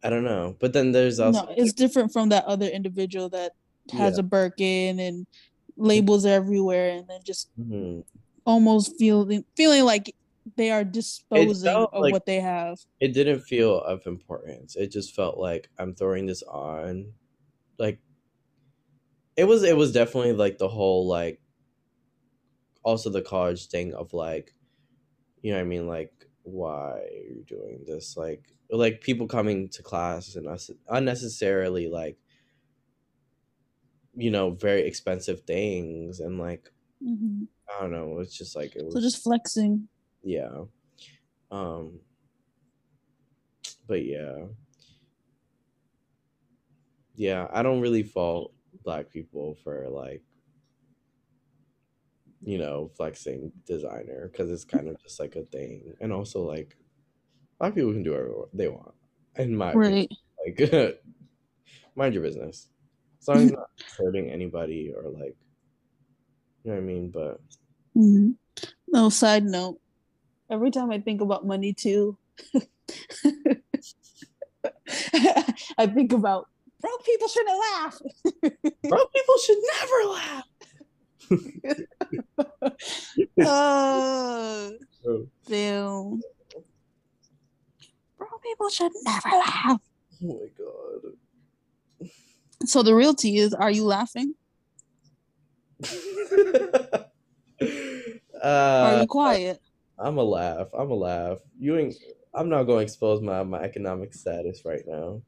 I 0.04 0.10
don't 0.10 0.24
know. 0.24 0.56
But 0.60 0.74
then 0.74 0.92
there's 0.92 1.20
also 1.20 1.46
no 1.46 1.54
it's 1.56 1.74
different 1.74 2.12
from 2.12 2.30
that 2.30 2.46
other 2.46 2.68
individual 2.68 3.30
that 3.30 3.52
has 3.92 4.16
Yeah. 4.16 4.22
a 4.22 4.24
birkin 4.24 5.00
and 5.00 5.28
labels 5.78 6.26
everywhere 6.26 6.92
and 6.92 7.08
then 7.08 7.22
just 7.24 7.50
Mhm. 7.60 8.04
almost 8.46 8.98
feeling 8.98 9.46
feeling 9.56 9.84
like 9.84 10.16
they 10.56 10.72
are 10.72 10.84
disposing 10.84 11.70
of 11.70 11.90
like- 11.94 12.14
what 12.14 12.26
they 12.26 12.40
have 12.40 12.80
it 13.00 13.10
didn't 13.14 13.42
feel 13.42 13.80
of 13.82 14.06
importance. 14.08 14.76
It 14.76 14.92
just 14.92 15.14
felt 15.16 15.38
like 15.38 15.70
I'm 15.78 15.94
throwing 15.96 16.26
this 16.26 16.42
on. 16.44 17.14
Like 17.78 18.00
it 19.38 19.44
was 19.46 19.64
it 19.64 19.78
was 19.78 19.92
definitely 19.92 20.34
like 20.34 20.58
the 20.58 20.68
whole 20.68 21.06
like 21.08 21.41
also 22.84 23.10
the 23.10 23.22
college 23.22 23.68
thing 23.68 23.94
of 23.94 24.14
like 24.14 24.54
you 25.42 25.52
know 25.52 25.58
what 25.58 25.64
I 25.66 25.68
mean? 25.68 25.88
Like 25.88 26.28
why 26.44 27.00
are 27.02 27.10
you 27.10 27.44
doing 27.48 27.84
this? 27.88 28.18
Like 28.18 28.54
like 28.70 29.02
people 29.02 29.28
coming 29.28 29.70
to 29.70 29.84
class 29.84 30.36
and 30.36 30.48
us 30.48 30.72
unnecessarily 30.90 31.88
like 31.90 32.18
you 34.16 34.30
know 34.32 34.52
very 34.52 34.82
expensive 34.82 35.42
things 35.42 36.20
and 36.20 36.38
like 36.40 36.72
Mhm. 37.02 37.48
I 37.70 37.82
don't 37.82 37.92
know 37.92 38.20
it's 38.20 38.38
just 38.38 38.56
like 38.56 38.76
it 38.76 38.84
was 38.86 38.94
so 38.94 39.02
just 39.02 39.24
flexing. 39.24 39.88
Yeah. 40.24 40.66
Um 41.52 42.02
but 43.88 44.04
yeah. 44.06 44.46
Yeah 47.16 47.48
i 47.52 47.62
don't 47.62 47.82
really 47.82 48.04
fault 48.04 48.54
black 48.84 49.10
people 49.10 49.56
for 49.64 49.88
like 49.90 50.24
you 52.44 52.58
know 52.58 52.90
flexing 52.98 53.52
designer 53.66 54.30
because 54.32 54.50
it's 54.50 54.66
kind 54.66 54.88
of 54.90 55.00
just 55.02 55.20
like 55.20 55.36
a 55.36 55.44
thing 55.44 55.94
and 56.02 56.12
also 56.12 56.42
like 56.42 56.76
a 57.60 57.64
lot 57.64 57.70
of 57.70 57.76
people 57.76 57.92
can 57.94 58.04
do 58.04 58.12
whatever 58.12 58.34
they 58.54 58.68
want 58.68 58.94
in 59.38 59.56
my 59.56 59.72
opinion. 59.74 60.08
right 60.46 60.60
like 60.60 60.98
mind 61.96 62.14
your 62.14 62.24
business 62.24 62.70
as 63.22 63.28
long 63.28 63.38
as 63.38 63.44
it's 63.44 63.52
not 63.58 63.68
hurting 63.98 64.30
anybody 64.32 64.92
or 64.96 65.10
like 65.10 65.36
you 66.64 66.72
know 66.72 66.74
what 66.74 66.78
i 66.78 66.80
mean 66.82 67.10
but 67.12 67.40
Mhm. 67.96 68.36
no 68.88 69.10
side 69.10 69.44
note 69.44 69.80
every 70.50 70.72
time 70.72 70.92
i 70.92 71.00
think 71.00 71.22
about 71.22 71.46
money 71.46 71.74
too 71.74 72.18
i 75.78 75.86
think 75.88 76.12
about 76.14 76.48
broke 76.80 77.06
people 77.06 77.28
shouldn't 77.28 77.60
laugh 77.74 78.00
broke 78.90 79.14
people 79.14 79.38
should 79.46 79.58
never 79.80 80.10
laugh 80.10 80.46
oh 83.42 84.72
Oh. 85.08 85.28
damn 85.48 86.22
broke 88.18 88.44
people 88.44 88.70
should 88.70 88.92
never 89.04 89.30
laugh 89.30 89.82
oh 90.24 90.40
my 90.40 90.48
god 90.58 92.10
so 92.66 92.84
the 92.84 92.94
real 92.94 93.16
tea 93.16 93.40
is 93.40 93.54
are 93.56 93.72
you 93.72 93.84
laughing 93.84 94.36
are 95.92 97.08
uh, 98.44 99.00
you 99.02 99.08
quiet 99.08 99.60
I'm 100.04 100.18
a 100.18 100.24
laugh. 100.24 100.68
I'm 100.74 100.90
a 100.90 100.96
laugh. 100.96 101.38
You 101.60 101.78
ain't. 101.78 101.94
I'm 102.34 102.50
not 102.50 102.64
going 102.64 102.80
to 102.80 102.84
expose 102.84 103.22
my 103.22 103.44
my 103.44 103.60
economic 103.62 104.16
status 104.16 104.66
right 104.66 104.82
now. 104.88 105.22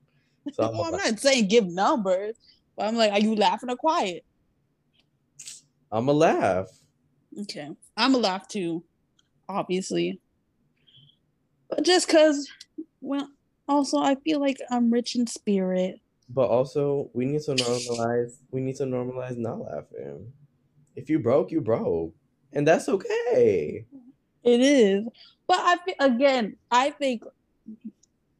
So 0.52 0.64
I'm 0.64 0.74
well, 0.74 0.86
i'm 0.86 0.92
not 0.94 1.20
saying 1.20 1.48
give 1.48 1.66
numbers 1.68 2.36
but 2.76 2.86
i'm 2.88 2.98
like 2.98 3.12
are 3.14 3.20
you 3.20 3.36
laughing 3.36 3.70
or 3.70 3.78
quiet 3.78 4.26
I'm 5.94 6.10
a 6.10 6.14
laugh. 6.14 6.70
Okay. 7.42 7.70
I'm 7.96 8.16
a 8.16 8.18
laugh 8.18 8.48
too, 8.48 8.84
obviously. 9.48 10.20
But 11.70 11.84
just 11.84 12.10
cause 12.10 12.50
well 13.00 13.30
also 13.68 14.00
I 14.00 14.16
feel 14.16 14.40
like 14.40 14.58
I'm 14.72 14.92
rich 14.92 15.16
in 15.16 15.28
spirit. 15.28 16.00
But 16.30 16.50
also, 16.50 17.12
we 17.14 17.26
need 17.26 17.42
to 17.42 17.52
normalize. 17.52 18.38
We 18.50 18.62
need 18.62 18.78
to 18.78 18.86
normalize 18.86 19.38
not 19.38 19.60
laughing. 19.60 20.32
If 20.96 21.10
you 21.10 21.20
broke, 21.20 21.52
you 21.52 21.62
broke, 21.62 22.14
and 22.54 22.68
that's 22.68 22.90
okay. 22.90 23.86
It 24.44 24.62
is. 24.62 25.06
But 25.48 25.60
I 25.60 25.78
again, 26.00 26.56
I 26.72 26.90
think 26.90 27.24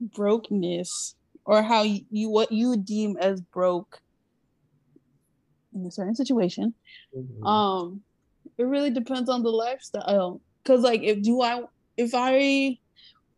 brokenness 0.02 1.16
or 1.46 1.62
how 1.62 1.84
you 1.84 2.30
what 2.30 2.52
you 2.52 2.78
deem 2.78 3.16
as 3.18 3.42
broke 3.42 4.02
in 5.76 5.86
a 5.86 5.92
certain 5.92 6.16
situation. 6.16 6.74
Mhm. 7.16 7.46
um 7.48 8.02
it 8.58 8.64
really 8.64 8.90
depends 8.92 9.30
on 9.30 9.42
the 9.44 9.50
lifestyle. 9.50 10.42
Because 10.64 10.82
like 10.82 11.02
if 11.04 11.22
do 11.22 11.42
i 11.42 11.64
if 11.98 12.12
i 12.14 12.78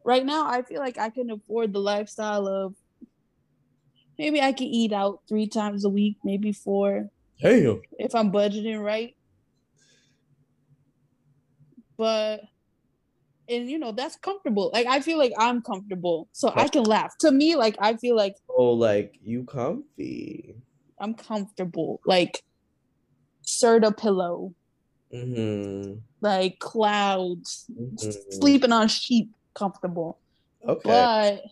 right 0.03 0.25
now 0.25 0.47
i 0.47 0.61
feel 0.61 0.79
like 0.79 0.97
i 0.97 1.09
can 1.09 1.29
afford 1.31 1.73
the 1.73 1.79
lifestyle 1.79 2.47
of 2.47 2.75
maybe 4.19 4.39
i 4.41 4.51
can 4.51 4.67
eat 4.67 4.93
out 4.93 5.19
three 5.27 5.47
times 5.47 5.83
a 5.85 5.89
week 5.89 6.17
maybe 6.23 6.51
four. 6.51 7.09
Damn. 7.41 7.81
if 7.99 8.13
i'm 8.15 8.31
budgeting 8.31 8.81
right. 8.83 9.15
But 11.97 12.41
and 13.47 13.69
you 13.69 13.77
know 13.79 13.91
that's 13.91 14.15
comfortable. 14.17 14.69
Like 14.73 14.87
i 14.87 14.99
feel 14.99 15.17
like 15.17 15.33
i'm 15.37 15.61
comfortable. 15.61 16.27
So 16.31 16.51
i 16.55 16.67
can 16.67 16.83
laugh. 16.83 17.13
To 17.21 17.31
me 17.31 17.55
like 17.55 17.75
i 17.79 17.95
feel 17.95 18.15
like 18.15 18.35
Oh, 18.49 18.71
like 18.73 19.15
you 19.23 19.43
comfy. 19.45 20.55
I'm 20.99 21.13
comfortable 21.13 21.99
like 22.05 22.41
serta 23.45 23.95
pillow 23.95 24.53
Mm-hmm. 25.13 25.99
like 26.19 26.59
clouds 26.59 27.65
Mhm. 27.71 28.33
sleeping 28.33 28.71
on 28.73 28.87
sheep 28.89 29.31
comfortable. 29.53 30.19
Okay. 30.67 30.81
But 30.89 31.43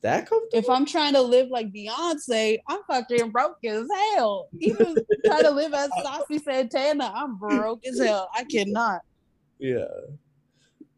that 0.00 0.26
comfortable. 0.28 0.58
if 0.58 0.68
I'm 0.68 0.84
trying 0.86 1.12
to 1.12 1.20
live 1.22 1.48
like 1.50 1.70
Beyonce, 1.72 2.58
I'm 2.66 2.80
fucking 2.88 3.30
broke 3.30 3.58
as 3.64 3.86
hell. 4.14 4.48
Even 4.58 4.96
trying 5.24 5.44
to 5.44 5.50
live 5.50 5.72
as 5.74 5.90
Saucy 6.02 6.38
Santana, 6.38 7.12
I'm 7.14 7.36
broke 7.36 7.84
as 7.86 8.00
hell. 8.00 8.28
I 8.34 8.42
cannot. 8.44 9.02
yeah. 9.60 9.84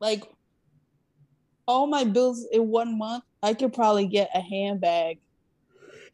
Like 0.00 0.22
all 1.68 1.86
my 1.86 2.04
bills 2.04 2.46
in 2.50 2.68
one 2.68 2.96
month, 2.96 3.24
I 3.42 3.52
could 3.52 3.74
probably 3.74 4.06
get 4.06 4.30
a 4.32 4.40
handbag. 4.40 5.18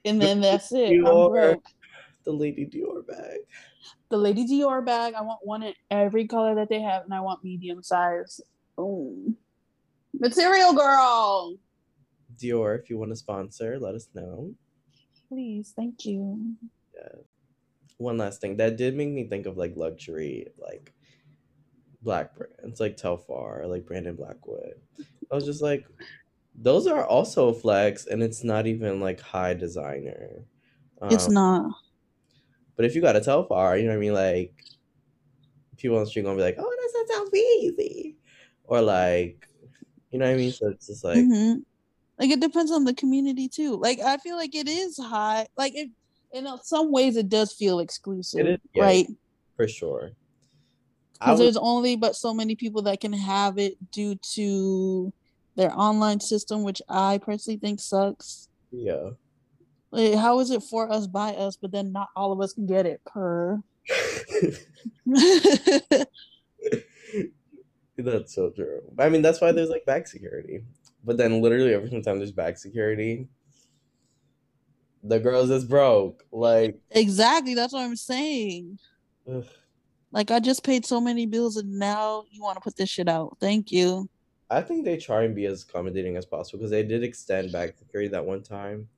And 0.05 0.21
then 0.21 0.41
that's 0.41 0.73
it. 0.73 0.93
I'm 0.97 1.05
broke. 1.05 1.65
The 2.25 2.33
Lady 2.33 2.67
Dior 2.67 3.07
bag. 3.07 3.41
The 4.11 4.17
Lady 4.17 4.47
Dior 4.47 4.85
bag, 4.85 5.15
I 5.15 5.23
want 5.23 5.41
one 5.43 5.63
in 5.63 5.75
every 5.91 6.27
color 6.27 6.55
that 6.57 6.69
they 6.69 6.81
have, 6.81 7.05
and 7.05 7.15
I 7.15 7.21
want 7.21 7.45
medium 7.45 7.83
size. 7.83 8.41
Boom. 8.77 9.37
Material 10.19 10.73
girl. 10.75 11.55
Dior, 12.37 12.79
if 12.79 12.91
you 12.91 12.99
want 12.99 13.11
to 13.11 13.17
sponsor, 13.17 13.79
let 13.79 13.95
us 13.95 14.09
know. 14.15 14.53
Please, 15.29 15.73
thank 15.77 16.05
you. 16.05 16.57
Yeah. 16.95 17.21
One 17.99 18.19
last 18.19 18.41
thing 18.41 18.57
that 18.57 18.77
did 18.77 18.97
make 18.97 19.11
me 19.11 19.29
think 19.29 19.47
of 19.47 19.57
like 19.57 19.77
luxury, 19.77 20.49
like 20.59 20.93
black 22.03 22.35
brands, 22.35 22.81
like 22.81 22.97
Telfar, 22.97 23.69
like 23.69 23.87
Brandon 23.87 24.17
Blackwood. 24.17 24.75
I 25.31 25.35
was 25.35 25.45
just 25.45 25.63
like, 25.63 25.87
those 26.61 26.87
are 26.87 27.05
also 27.07 27.53
flex, 27.53 28.07
and 28.07 28.23
it's 28.23 28.45
not 28.45 28.67
even 28.67 29.01
like 29.01 29.21
high 29.21 29.55
designer. 29.55 30.45
It's 31.11 31.27
Um, 31.29 31.35
not. 31.35 31.73
But 32.77 32.85
if 32.85 32.95
you 32.95 33.01
got 33.01 33.17
a 33.17 33.21
Telfar, 33.21 33.79
you 33.79 33.85
know 33.85 33.91
what 33.91 33.97
I 33.97 34.01
mean? 34.01 34.15
Like, 34.15 34.65
people 35.77 35.97
on 35.97 36.05
the 36.05 36.11
street 36.11 36.23
gonna 36.23 36.37
be 36.37 36.43
like, 36.43 36.57
"Oh, 36.59 36.77
that's 36.81 37.11
a 37.11 37.15
Telfeezy," 37.15 38.17
or 38.65 38.83
like 38.83 39.49
you 40.11 40.19
know 40.19 40.27
what 40.27 40.35
I 40.35 40.37
mean. 40.37 40.53
So 40.53 40.69
it's 40.69 40.87
just 40.87 41.05
like 41.05 41.17
Mhm. 41.17 41.63
Like 42.19 42.31
it 42.31 42.41
depends 42.41 42.71
on 42.71 42.85
the 42.85 42.95
community 42.95 43.49
too. 43.49 43.77
Like 43.77 43.99
I 44.01 44.19
feel 44.19 44.37
like 44.37 44.55
it 44.55 44.69
is 44.69 44.99
high. 44.99 45.47
Like 45.57 45.75
it 45.75 45.91
in 46.33 46.47
some 46.63 46.93
ways 46.93 47.17
it 47.17 47.29
does 47.29 47.53
feel 47.53 47.81
exclusive, 47.81 48.47
is 48.47 48.59
yeah, 48.75 48.83
right? 48.83 49.07
for 49.57 49.67
sure. 49.67 50.13
Because 51.15 51.39
there's 51.39 51.57
only 51.57 51.97
but 51.97 52.17
so 52.17 52.33
many 52.33 52.57
people 52.57 52.83
that 52.83 53.01
can 53.01 53.13
have 53.13 53.59
it 53.59 53.75
due 53.91 54.17
to 54.35 55.13
their 55.57 55.73
online 55.73 56.21
system, 56.21 56.63
which 56.63 56.81
I 56.89 57.19
personally 57.19 57.59
think 57.59 57.81
sucks. 57.81 58.49
yeah. 58.71 59.11
Like, 59.93 60.15
how 60.15 60.39
is 60.39 60.53
it 60.53 60.63
for 60.63 60.91
us 60.91 61.09
by 61.09 61.35
us, 61.35 61.57
but 61.57 61.73
then 61.73 61.91
not 61.91 62.11
all 62.15 62.31
of 62.31 62.41
us 62.41 62.53
can 62.53 62.67
get 62.67 62.87
it 62.87 63.01
per? 63.05 63.61
That's 67.99 68.35
so 68.35 68.51
true. 68.51 68.81
I 68.99 69.09
mean, 69.09 69.23
that's 69.23 69.41
why 69.41 69.53
there's 69.53 69.69
like 69.69 69.85
bag 69.85 70.07
security. 70.07 70.63
But 71.05 71.17
then 71.17 71.43
literally 71.43 71.75
every 71.75 71.89
single 71.89 72.05
time 72.05 72.19
there's 72.19 72.33
bag 72.33 72.57
security, 72.57 73.29
the 75.03 75.19
girls 75.19 75.51
is 75.51 75.65
broke. 75.65 76.25
Like, 76.33 76.79
exactly, 76.91 77.55
that's 77.55 77.73
what 77.73 77.83
I'm 77.83 77.97
saying. 77.97 78.79
ugh. 79.31 79.47
Like 80.13 80.31
I 80.31 80.41
just 80.41 80.65
paid 80.65 80.85
so 80.85 81.01
many 81.01 81.27
bills, 81.27 81.57
and 81.57 81.79
now 81.79 82.25
you 82.31 82.43
want 82.43 82.57
to 82.57 82.61
put 82.61 82.77
this 82.77 82.89
shit 82.89 83.09
out. 83.09 83.37
Thank 83.41 83.71
you. 83.71 84.09
I 84.51 84.63
think 84.63 84.85
they 84.85 84.97
try 84.99 85.23
and 85.25 85.35
be 85.35 85.47
as 85.47 85.63
accommodating 85.65 86.17
as 86.17 86.27
possible 86.27 86.59
because 86.59 86.71
they 86.71 86.83
did 86.83 87.03
extend 87.05 87.53
bag 87.53 87.77
security 87.79 88.09
that 88.11 88.27
one 88.27 88.43
time 88.43 88.89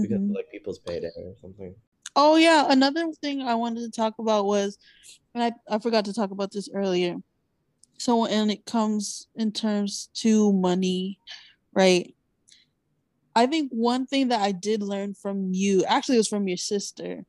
because 0.00 0.18
of 0.28 0.28
Mhm. 0.28 0.36
like 0.36 0.50
people's 0.50 0.80
payday 0.80 1.10
or 1.16 1.36
something. 1.40 1.76
Oh 2.14 2.36
yeah, 2.36 2.66
another 2.70 3.12
thing 3.12 3.40
I 3.42 3.54
wanted 3.54 3.80
to 3.80 3.90
talk 3.90 4.14
about 4.18 4.44
was, 4.46 4.76
and 5.34 5.42
I, 5.44 5.52
I 5.76 5.78
forgot 5.78 6.04
to 6.06 6.14
talk 6.14 6.30
about 6.30 6.52
this 6.52 6.68
earlier. 6.74 7.16
So 7.98 8.22
when 8.22 8.50
it 8.50 8.66
comes 8.66 9.28
in 9.36 9.52
terms 9.52 10.10
to 10.16 10.52
money, 10.52 11.20
right? 11.74 12.14
I 13.34 13.46
think 13.46 13.70
one 13.72 14.06
thing 14.06 14.28
that 14.28 14.40
I 14.40 14.52
did 14.52 14.82
learn 14.82 15.14
from 15.14 15.52
you, 15.52 15.84
actually 15.84 16.16
it 16.16 16.20
was 16.20 16.28
from 16.28 16.48
your 16.48 16.56
sister. 16.56 17.24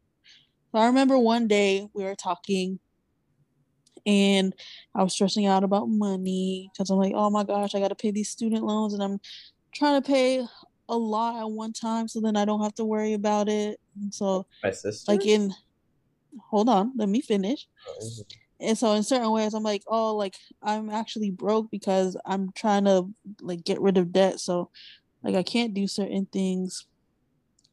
So 0.74 0.80
I 0.82 0.88
remember 0.88 1.20
one 1.20 1.48
day 1.48 1.88
we 1.94 2.04
were 2.04 2.16
talking 2.16 2.80
and 4.06 4.54
I 4.96 5.04
was 5.04 5.14
stressing 5.14 5.46
out 5.46 5.64
about 5.64 5.88
money 5.90 6.70
because 6.74 6.90
I'm 6.90 6.98
like, 6.98 7.14
oh 7.16 7.30
my 7.30 7.44
gosh, 7.44 7.76
I 7.76 7.80
gotta 7.80 7.96
pay 7.96 8.12
these 8.12 8.30
student 8.30 8.64
loans 8.64 8.94
and 8.94 9.02
I'm 9.04 9.20
trying 9.74 10.02
to 10.02 10.08
pay 10.08 10.46
a 10.90 10.98
lot 10.98 11.42
at 11.42 11.50
one 11.50 11.74
time 11.74 12.08
so 12.08 12.20
then 12.20 12.36
I 12.36 12.46
don't 12.46 12.62
have 12.62 12.76
to 12.76 12.86
worry 12.86 13.14
about 13.14 13.48
it. 13.50 13.80
And 14.02 14.14
so 14.14 14.46
My 14.64 14.72
sister. 14.72 15.12
like 15.12 15.26
in 15.26 15.54
hold 16.50 16.68
on 16.68 16.92
let 16.98 17.08
me 17.08 17.22
finish 17.22 17.68
Oh, 17.88 18.10
and 18.60 18.76
so 18.78 18.94
in 18.94 19.04
certain 19.04 19.30
ways 19.32 19.54
i'm 19.54 19.62
like 19.62 19.84
oh 19.88 20.16
like 20.16 20.34
i'm 20.64 20.90
actually 20.90 21.30
broke 21.30 21.70
because 21.70 22.18
i'm 22.26 22.52
trying 22.56 22.86
to 22.86 23.08
like 23.42 23.64
get 23.64 23.80
rid 23.80 23.98
of 24.00 24.12
debt 24.12 24.40
so 24.40 24.72
like 25.24 25.36
i 25.36 25.44
can't 25.44 25.76
do 25.76 25.86
certain 25.88 26.26
things 26.26 26.88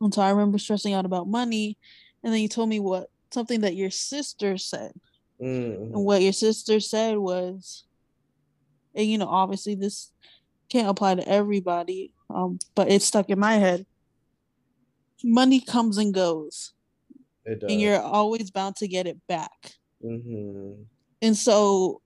and 0.03 0.12
so 0.12 0.20
i 0.20 0.28
remember 0.28 0.59
stressing 0.59 0.93
out 0.93 1.07
about 1.07 1.26
money 1.26 1.78
and 2.22 2.35
then 2.35 2.41
you 2.41 2.49
told 2.49 2.68
me 2.68 2.81
what 2.81 3.07
something 3.33 3.62
that 3.62 3.76
your 3.76 3.91
sister 3.91 4.59
said 4.59 4.93
mm, 5.41 5.74
and 5.74 6.05
what 6.05 6.22
your 6.22 6.32
sister 6.32 6.80
said 6.80 7.16
was 7.18 7.84
and 8.95 9.07
you 9.07 9.18
know 9.18 9.28
obviously 9.28 9.74
this 9.74 10.12
can't 10.70 10.88
apply 10.88 11.14
to 11.14 11.28
everybody 11.28 12.12
um 12.34 12.59
but 12.74 12.91
it's 12.91 13.05
stuck 13.05 13.28
in 13.30 13.38
my 13.38 13.55
head 13.55 13.86
money 15.22 15.61
comes 15.61 15.99
and 15.99 16.14
goes 16.14 16.72
and 17.47 17.80
you're 17.80 18.01
always 18.01 18.51
bound 18.51 18.76
to 18.76 18.88
get 18.88 19.07
it 19.07 19.18
back 19.28 19.74
hmm 20.03 20.72
and 21.22 21.36
so 21.36 22.01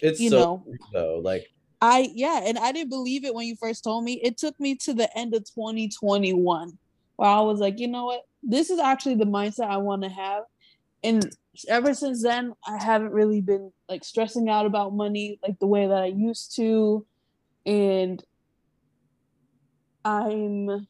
It's 0.00 0.20
you 0.20 0.30
so 0.30 0.36
know 0.36 0.66
though. 0.92 1.20
Like, 1.22 1.46
I 1.80 2.10
yeah, 2.14 2.40
and 2.44 2.58
I 2.58 2.72
didn't 2.72 2.90
believe 2.90 3.24
it 3.24 3.34
when 3.34 3.46
you 3.46 3.56
first 3.56 3.84
told 3.84 4.04
me. 4.04 4.14
It 4.22 4.38
took 4.38 4.58
me 4.58 4.74
to 4.76 4.94
the 4.94 5.08
end 5.16 5.34
of 5.34 5.44
2021 5.44 6.78
where 7.16 7.28
I 7.28 7.40
was 7.40 7.60
like, 7.60 7.78
you 7.78 7.88
know 7.88 8.06
what? 8.06 8.22
This 8.42 8.70
is 8.70 8.78
actually 8.78 9.16
the 9.16 9.26
mindset 9.26 9.68
I 9.68 9.78
want 9.78 10.02
to 10.02 10.08
have. 10.08 10.44
And 11.02 11.30
ever 11.68 11.94
since 11.94 12.22
then, 12.22 12.52
I 12.66 12.82
haven't 12.82 13.12
really 13.12 13.40
been 13.40 13.72
like 13.88 14.04
stressing 14.04 14.48
out 14.48 14.66
about 14.66 14.94
money 14.94 15.38
like 15.42 15.58
the 15.58 15.66
way 15.66 15.86
that 15.86 16.02
I 16.02 16.06
used 16.06 16.54
to. 16.56 17.06
And 17.66 18.22
I'm 20.04 20.86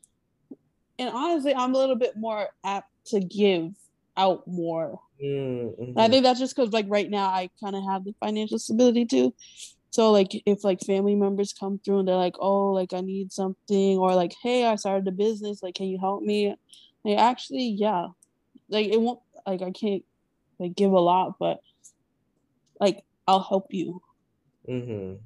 and 1.01 1.11
honestly, 1.15 1.55
I'm 1.55 1.75
a 1.75 1.79
little 1.79 1.97
bit 1.97 2.17
more 2.17 2.49
apt 2.65 2.91
to 3.07 3.21
give 3.21 3.75
out 4.17 4.47
more 4.49 5.01
mm, 5.23 5.95
I 5.97 6.09
think 6.09 6.25
that's 6.25 6.41
just 6.41 6.55
because 6.55 6.73
like 6.73 6.87
right 6.89 7.09
now 7.09 7.27
I 7.27 7.51
kind 7.63 7.77
of 7.77 7.85
have 7.85 8.05
the 8.05 8.15
financial 8.21 8.59
stability 8.59 9.07
too. 9.07 9.35
So 9.91 10.13
like 10.13 10.43
if 10.47 10.65
like 10.65 10.81
family 10.81 11.15
members 11.15 11.53
come 11.53 11.81
through 11.85 12.01
and 12.01 12.09
they're 12.09 12.15
like, 12.15 12.37
oh, 12.39 12.73
like 12.73 12.93
I 12.93 13.01
need 13.01 13.33
something, 13.33 13.99
or 13.99 14.15
like, 14.15 14.35
hey, 14.43 14.67
I 14.67 14.77
started 14.77 15.09
a 15.09 15.13
business, 15.13 15.63
like, 15.63 15.75
can 15.75 15.87
you 15.87 15.99
help 15.99 16.23
me? 16.23 16.55
Like 17.05 17.19
actually, 17.19 17.69
yeah. 17.69 18.09
Like 18.69 18.89
it 18.89 19.01
won't 19.01 19.21
like 19.47 19.63
I 19.63 19.71
can't 19.71 20.05
like 20.59 20.75
give 20.75 20.93
a 20.93 21.01
lot, 21.01 21.35
but 21.39 21.61
like 22.81 23.05
I'll 23.27 23.41
help 23.43 23.67
you. 23.71 24.01
Mhm. 24.69 25.21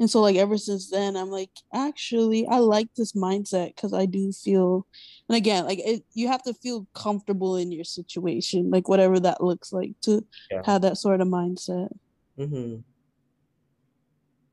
And 0.00 0.08
so 0.08 0.20
like 0.20 0.36
ever 0.36 0.56
since 0.58 0.90
then, 0.90 1.16
I'm 1.16 1.30
like, 1.30 1.50
actually, 1.74 2.46
I 2.46 2.58
like 2.58 2.88
this 2.94 3.12
mindset 3.14 3.74
because 3.74 3.92
I 3.92 4.06
do 4.06 4.30
feel, 4.32 4.86
and 5.28 5.36
again, 5.36 5.64
like 5.64 5.80
it, 5.80 6.04
you 6.14 6.28
have 6.28 6.42
to 6.44 6.54
feel 6.54 6.86
comfortable 6.94 7.56
in 7.56 7.72
your 7.72 7.84
situation, 7.84 8.70
like 8.70 8.88
whatever 8.88 9.18
that 9.20 9.42
looks 9.42 9.72
like, 9.72 9.92
to 10.02 10.24
Yeah. 10.50 10.62
have 10.64 10.82
that 10.82 10.98
sort 10.98 11.20
of 11.20 11.26
mindset. 11.26 11.88
hmm 12.36 12.76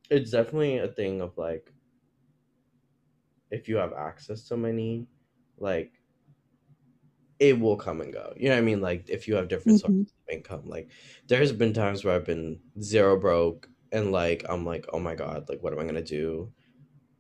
It's 0.10 0.32
definitely 0.32 0.80
a 0.80 0.88
thing 0.88 1.22
of 1.22 1.38
like, 1.38 1.72
if 3.52 3.68
you 3.70 3.78
have 3.78 3.94
access 3.94 4.48
to 4.48 4.58
money, 4.58 5.08
like, 5.58 5.95
it 7.40 7.60
will 7.60 7.78
come 7.78 8.02
and 8.02 8.14
go. 8.14 8.34
You 8.38 8.50
know 8.50 8.56
what 8.56 8.60
I 8.62 8.66
mean? 8.66 8.82
Like, 8.82 9.10
if 9.10 9.28
you 9.28 9.36
have 9.36 9.48
different 9.48 9.78
hmm 9.78 9.80
sources 9.80 10.14
of 10.30 10.34
income, 10.36 10.64
like, 10.68 10.90
there's 11.28 11.52
been 11.52 11.74
times 11.74 12.04
where 12.04 12.16
I've 12.16 12.26
been 12.26 12.62
zero 12.82 13.20
broke 13.20 13.70
and 13.92 14.12
like, 14.12 14.46
I'm 14.50 14.66
like, 14.66 14.86
oh 14.94 15.00
my 15.00 15.16
God, 15.16 15.50
like, 15.50 15.62
what 15.64 15.74
am 15.74 15.80
I 15.80 15.86
gonna 15.86 16.02
do? 16.04 16.54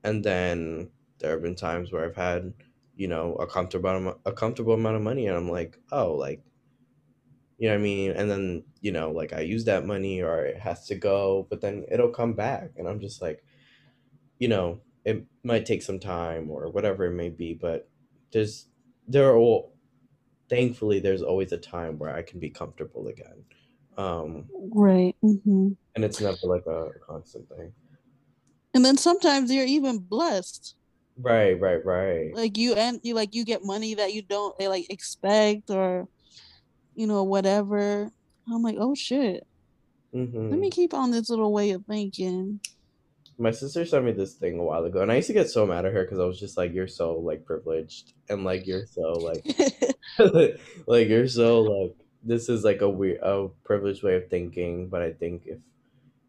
And 0.03 0.23
then 0.23 0.91
there 1.19 1.31
have 1.31 1.41
been 1.43 1.55
times 1.55 1.91
where 1.91 2.05
I've 2.05 2.15
had, 2.15 2.53
you 2.95 3.07
know, 3.07 3.35
a 3.35 3.47
comfortable 3.47 3.89
amount, 3.89 4.21
a 4.25 4.33
comfortable 4.33 4.73
amount 4.73 4.97
of 4.97 5.01
money, 5.03 5.27
and 5.27 5.37
I'm 5.37 5.49
like, 5.51 5.79
oh, 5.91 6.13
like, 6.15 6.43
you 7.57 7.67
know 7.69 7.75
what 7.75 7.79
I 7.79 7.83
mean? 7.83 8.11
And 8.11 8.29
then, 8.29 8.65
you 8.81 8.91
know, 8.91 9.11
like 9.11 9.31
I 9.33 9.41
use 9.41 9.65
that 9.65 9.85
money 9.85 10.21
or 10.21 10.45
it 10.45 10.59
has 10.59 10.85
to 10.87 10.95
go, 10.95 11.47
but 11.49 11.61
then 11.61 11.85
it'll 11.89 12.09
come 12.11 12.33
back. 12.33 12.71
And 12.75 12.87
I'm 12.87 12.99
just 12.99 13.21
like, 13.21 13.45
you 14.39 14.47
know, 14.47 14.81
it 15.05 15.25
might 15.43 15.65
take 15.65 15.83
some 15.83 15.99
time 15.99 16.51
or 16.51 16.69
whatever 16.71 17.05
it 17.05 17.13
may 17.13 17.29
be, 17.29 17.53
but 17.53 17.89
there's, 18.31 18.67
there 19.07 19.35
are, 19.35 19.69
thankfully, 20.49 20.99
there's 20.99 21.21
always 21.23 21.51
a 21.51 21.57
time 21.57 21.97
where 21.97 22.15
I 22.15 22.21
can 22.21 22.39
be 22.39 22.49
comfortable 22.49 23.07
again. 23.07 23.43
Um, 23.97 24.45
Right. 24.73 25.15
hmm 25.21 25.73
and 25.95 26.03
it's 26.03 26.19
never 26.19 26.37
like 26.43 26.65
a 26.67 26.89
constant 27.05 27.47
thing. 27.49 27.71
And 28.73 28.83
then 28.83 28.97
sometimes 28.97 29.51
you're 29.51 29.65
even 29.65 29.99
blessed. 29.99 30.75
Right, 31.17 31.59
right, 31.59 31.83
right. 31.85 32.35
Like 32.35 32.57
you 32.57 32.73
and 32.73 32.99
you 33.03 33.13
like 33.13 33.33
you 33.33 33.45
get 33.45 33.63
money 33.63 33.93
that 33.95 34.13
you 34.13 34.21
don't 34.21 34.57
they 34.59 34.67
like 34.67 34.87
expect 34.89 35.69
or 35.69 36.07
you 36.95 37.07
know 37.07 37.23
whatever. 37.23 38.11
I'm 38.51 38.61
like, 38.63 38.77
oh 38.79 38.95
shit. 38.95 39.43
Let 40.49 40.59
hmm 40.59 40.59
me 40.59 40.69
keep 40.69 40.93
on 40.93 41.11
this 41.11 41.29
little 41.29 41.51
way 41.53 41.71
of 41.71 41.85
thinking. 41.85 42.59
My 43.37 43.51
sister 43.51 43.85
sent 43.85 44.05
me 44.05 44.11
this 44.11 44.35
thing 44.35 44.59
a 44.59 44.63
while 44.63 44.83
ago, 44.85 45.01
and 45.01 45.11
I 45.11 45.15
used 45.17 45.27
to 45.27 45.33
get 45.33 45.49
so 45.49 45.65
mad 45.65 45.85
at 45.85 45.93
her 45.93 46.03
because 46.03 46.19
I 46.19 46.25
was 46.25 46.39
just 46.39 46.57
like, 46.57 46.73
"You're 46.73 46.87
so 46.87 47.17
like 47.17 47.45
privileged, 47.45 48.13
and 48.29 48.43
like 48.43 48.65
you're 48.67 48.85
so 48.85 49.19
like 49.19 49.43
like 50.87 51.07
you're 51.07 51.27
so 51.27 51.61
like 51.61 51.95
this 52.23 52.49
is 52.49 52.63
like 52.63 52.81
a 52.81 52.89
weird 52.89 53.19
a 53.21 53.47
privileged 53.63 54.03
way 54.03 54.15
of 54.15 54.29
thinking 54.29 54.87
but 54.89 55.01
i 55.01 55.11
think 55.11 55.43
if 55.45 55.59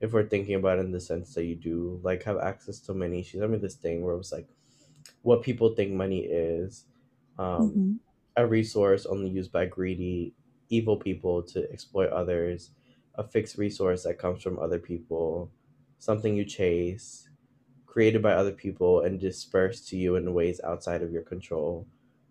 if 0.01 0.13
we're 0.13 0.29
thinking 0.29 0.55
about 0.57 0.79
it 0.79 0.85
in 0.85 0.93
the 0.93 1.01
sense 1.01 1.35
that 1.35 1.45
you 1.45 1.57
do 1.57 2.01
like 2.03 2.23
have 2.25 2.39
access 2.39 2.81
to 2.81 2.95
money 2.95 3.23
she 3.23 3.39
sent 3.39 3.51
me 3.51 3.59
this 3.59 3.77
thing 3.77 4.03
where 4.05 4.15
it 4.15 4.19
was 4.19 4.33
like 4.33 4.49
what 5.23 5.43
people 5.43 5.75
think 5.75 5.93
money 5.93 6.21
is 6.27 6.87
um 7.39 7.77
hmm 7.77 7.97
a 8.37 8.47
resource 8.47 9.07
only 9.07 9.31
used 9.31 9.53
by 9.53 9.67
greedy 9.67 10.35
evil 10.71 10.97
people 10.97 11.43
to 11.43 11.71
exploit 11.73 12.11
others 12.11 12.73
a 13.17 13.25
fixed 13.25 13.59
resource 13.59 14.05
that 14.05 14.19
comes 14.19 14.43
from 14.43 14.59
other 14.59 14.79
people 14.79 15.51
something 15.99 16.37
you 16.37 16.45
chase 16.45 17.29
created 17.87 18.23
by 18.23 18.33
other 18.33 18.53
people 18.53 19.01
and 19.03 19.21
dispersed 19.21 19.89
to 19.89 19.97
you 19.97 20.17
in 20.17 20.35
ways 20.35 20.61
outside 20.65 21.03
of 21.03 21.13
your 21.13 21.23
control 21.23 21.87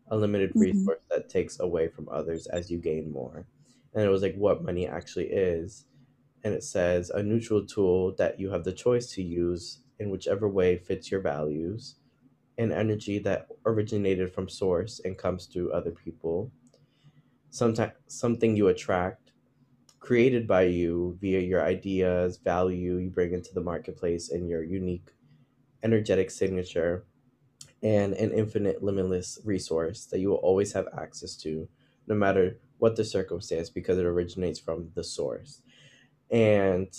a 0.10 0.18
limited 0.18 0.56
hmm 0.56 0.88
resource 0.88 1.04
that 1.10 1.30
takes 1.30 1.60
away 1.60 1.88
from 1.90 2.10
others 2.10 2.48
as 2.48 2.72
you 2.72 2.80
gain 2.80 3.12
more. 3.12 3.48
And 3.94 4.04
it 4.06 4.10
was 4.10 4.22
like 4.22 4.36
what 4.36 4.64
money 4.64 4.88
actually 4.88 5.30
is. 5.32 5.86
And 6.44 6.54
it 6.54 6.64
says 6.64 7.10
a 7.12 7.24
neutral 7.24 7.66
tool 7.66 8.16
that 8.16 8.40
you 8.40 8.52
have 8.52 8.64
the 8.66 8.74
choice 8.74 9.12
to 9.14 9.24
use 9.24 9.82
in 10.00 10.10
whichever 10.12 10.50
way 10.50 10.78
fits 10.78 11.12
your 11.12 11.22
values, 11.22 11.98
an 12.58 12.72
energy 12.72 13.20
that 13.20 13.50
originated 13.66 14.34
from 14.34 14.50
source 14.50 15.00
and 15.06 15.18
comes 15.18 15.48
through 15.48 15.72
other 15.74 15.92
people, 15.92 16.52
sometimes 17.50 17.94
something 18.08 18.56
you 18.56 18.68
attract, 18.68 19.32
created 20.00 20.48
by 20.48 20.64
you 20.64 21.18
via 21.22 21.42
your 21.42 21.64
ideas, 21.64 22.38
value 22.38 22.98
you 22.98 23.10
bring 23.10 23.34
into 23.34 23.54
the 23.54 23.62
marketplace, 23.62 24.30
and 24.32 24.50
your 24.50 24.64
unique 24.64 25.14
energetic 25.84 26.32
signature, 26.32 27.06
and 27.84 28.14
an 28.14 28.32
infinite, 28.32 28.84
limitless 28.84 29.40
resource 29.46 30.06
that 30.08 30.20
you 30.20 30.30
will 30.30 30.38
always 30.38 30.74
have 30.74 30.88
access 30.98 31.36
to, 31.38 31.70
no 32.08 32.16
matter 32.16 32.60
what 32.78 32.96
the 32.96 33.06
circumstance, 33.06 33.70
because 33.70 33.98
it 33.98 34.06
originates 34.06 34.60
from 34.60 34.92
the 34.96 35.04
source. 35.04 35.62
And 36.32 36.94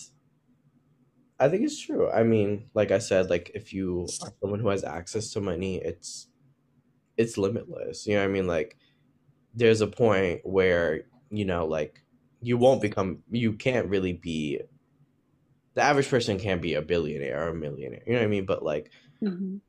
I 1.38 1.48
think 1.48 1.64
it's 1.64 1.78
true. 1.80 2.10
I 2.10 2.22
mean, 2.22 2.70
like 2.74 2.90
I 2.90 2.98
said, 2.98 3.28
like 3.28 3.50
if 3.54 3.72
you 3.72 4.16
are 4.22 4.32
someone 4.40 4.60
who 4.60 4.68
has 4.68 4.84
access 4.84 5.30
to 5.32 5.40
money, 5.40 5.76
it's 5.76 6.28
it's 7.16 7.38
limitless. 7.38 8.06
You 8.06 8.14
know 8.16 8.22
what 8.22 8.30
I 8.30 8.32
mean? 8.32 8.46
Like 8.46 8.78
there's 9.54 9.80
a 9.82 9.88
point 9.88 10.42
where, 10.44 11.04
you 11.30 11.44
know, 11.46 11.66
like 11.66 12.04
you 12.42 12.58
won't 12.58 12.82
become 12.82 13.24
you 13.30 13.54
can't 13.54 13.88
really 13.88 14.14
be 14.14 14.62
the 15.74 15.82
average 15.82 16.08
person 16.08 16.38
can't 16.38 16.62
be 16.62 16.74
a 16.74 16.82
billionaire 16.82 17.44
or 17.44 17.48
a 17.48 17.54
millionaire. 17.54 18.02
You 18.06 18.14
know 18.14 18.20
what 18.20 18.24
I 18.24 18.28
mean? 18.28 18.46
But 18.46 18.62
like 18.62 18.90
Mhm. 19.20 19.60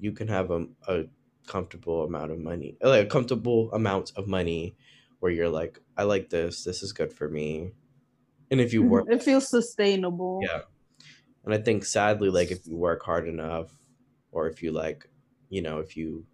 You 0.00 0.12
can 0.12 0.28
have 0.28 0.50
a, 0.50 0.66
a 0.88 1.04
comfortable 1.46 2.04
amount 2.04 2.32
of 2.32 2.38
money, 2.38 2.76
like 2.82 3.06
a 3.06 3.08
comfortable 3.08 3.72
amount 3.72 4.12
of 4.16 4.26
money 4.28 4.76
where 5.20 5.32
you're 5.32 5.48
like, 5.48 5.80
I 5.96 6.04
like 6.04 6.30
this, 6.30 6.64
this 6.64 6.82
is 6.82 6.92
good 6.92 7.12
for 7.12 7.28
me. 7.28 7.72
And 8.50 8.60
if 8.60 8.72
you 8.72 8.82
work 8.82 9.06
It 9.10 9.22
feels 9.22 9.48
sustainable. 9.48 10.40
Yeah. 10.42 10.62
And 11.44 11.54
I 11.54 11.58
think 11.58 11.84
sadly, 11.84 12.30
like 12.30 12.50
if 12.50 12.66
you 12.66 12.76
work 12.76 13.02
hard 13.02 13.28
enough, 13.28 13.72
or 14.32 14.48
if 14.48 14.62
you 14.62 14.72
like, 14.72 15.08
you 15.48 15.62
know, 15.62 15.78
if 15.78 15.96
you 15.96 16.26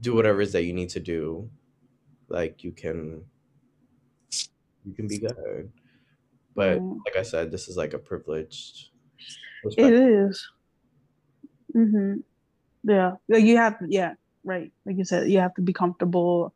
do 0.00 0.14
whatever 0.14 0.40
it 0.40 0.44
is 0.44 0.52
that 0.52 0.64
you 0.64 0.72
need 0.72 0.90
to 0.90 1.00
do, 1.00 1.50
like 2.28 2.64
you 2.64 2.72
can, 2.72 3.24
you 4.84 4.94
can 4.94 5.08
be 5.08 5.18
good. 5.18 5.72
But 6.54 6.80
Mm. 6.80 7.00
like 7.06 7.16
I 7.16 7.22
said, 7.22 7.50
this 7.50 7.68
is 7.68 7.76
like 7.76 7.94
a 7.94 7.98
privileged. 7.98 8.90
It 9.64 9.92
is. 9.92 10.48
Mm-hmm. 11.74 12.20
Yeah. 12.86 13.12
Like 13.28 13.42
you 13.44 13.56
have 13.56 13.76
yeah, 13.88 14.14
right. 14.44 14.72
Like 14.86 14.96
you 14.96 15.04
said, 15.04 15.28
you 15.28 15.40
have 15.40 15.54
to 15.56 15.62
be 15.62 15.72
comfortable 15.72 16.54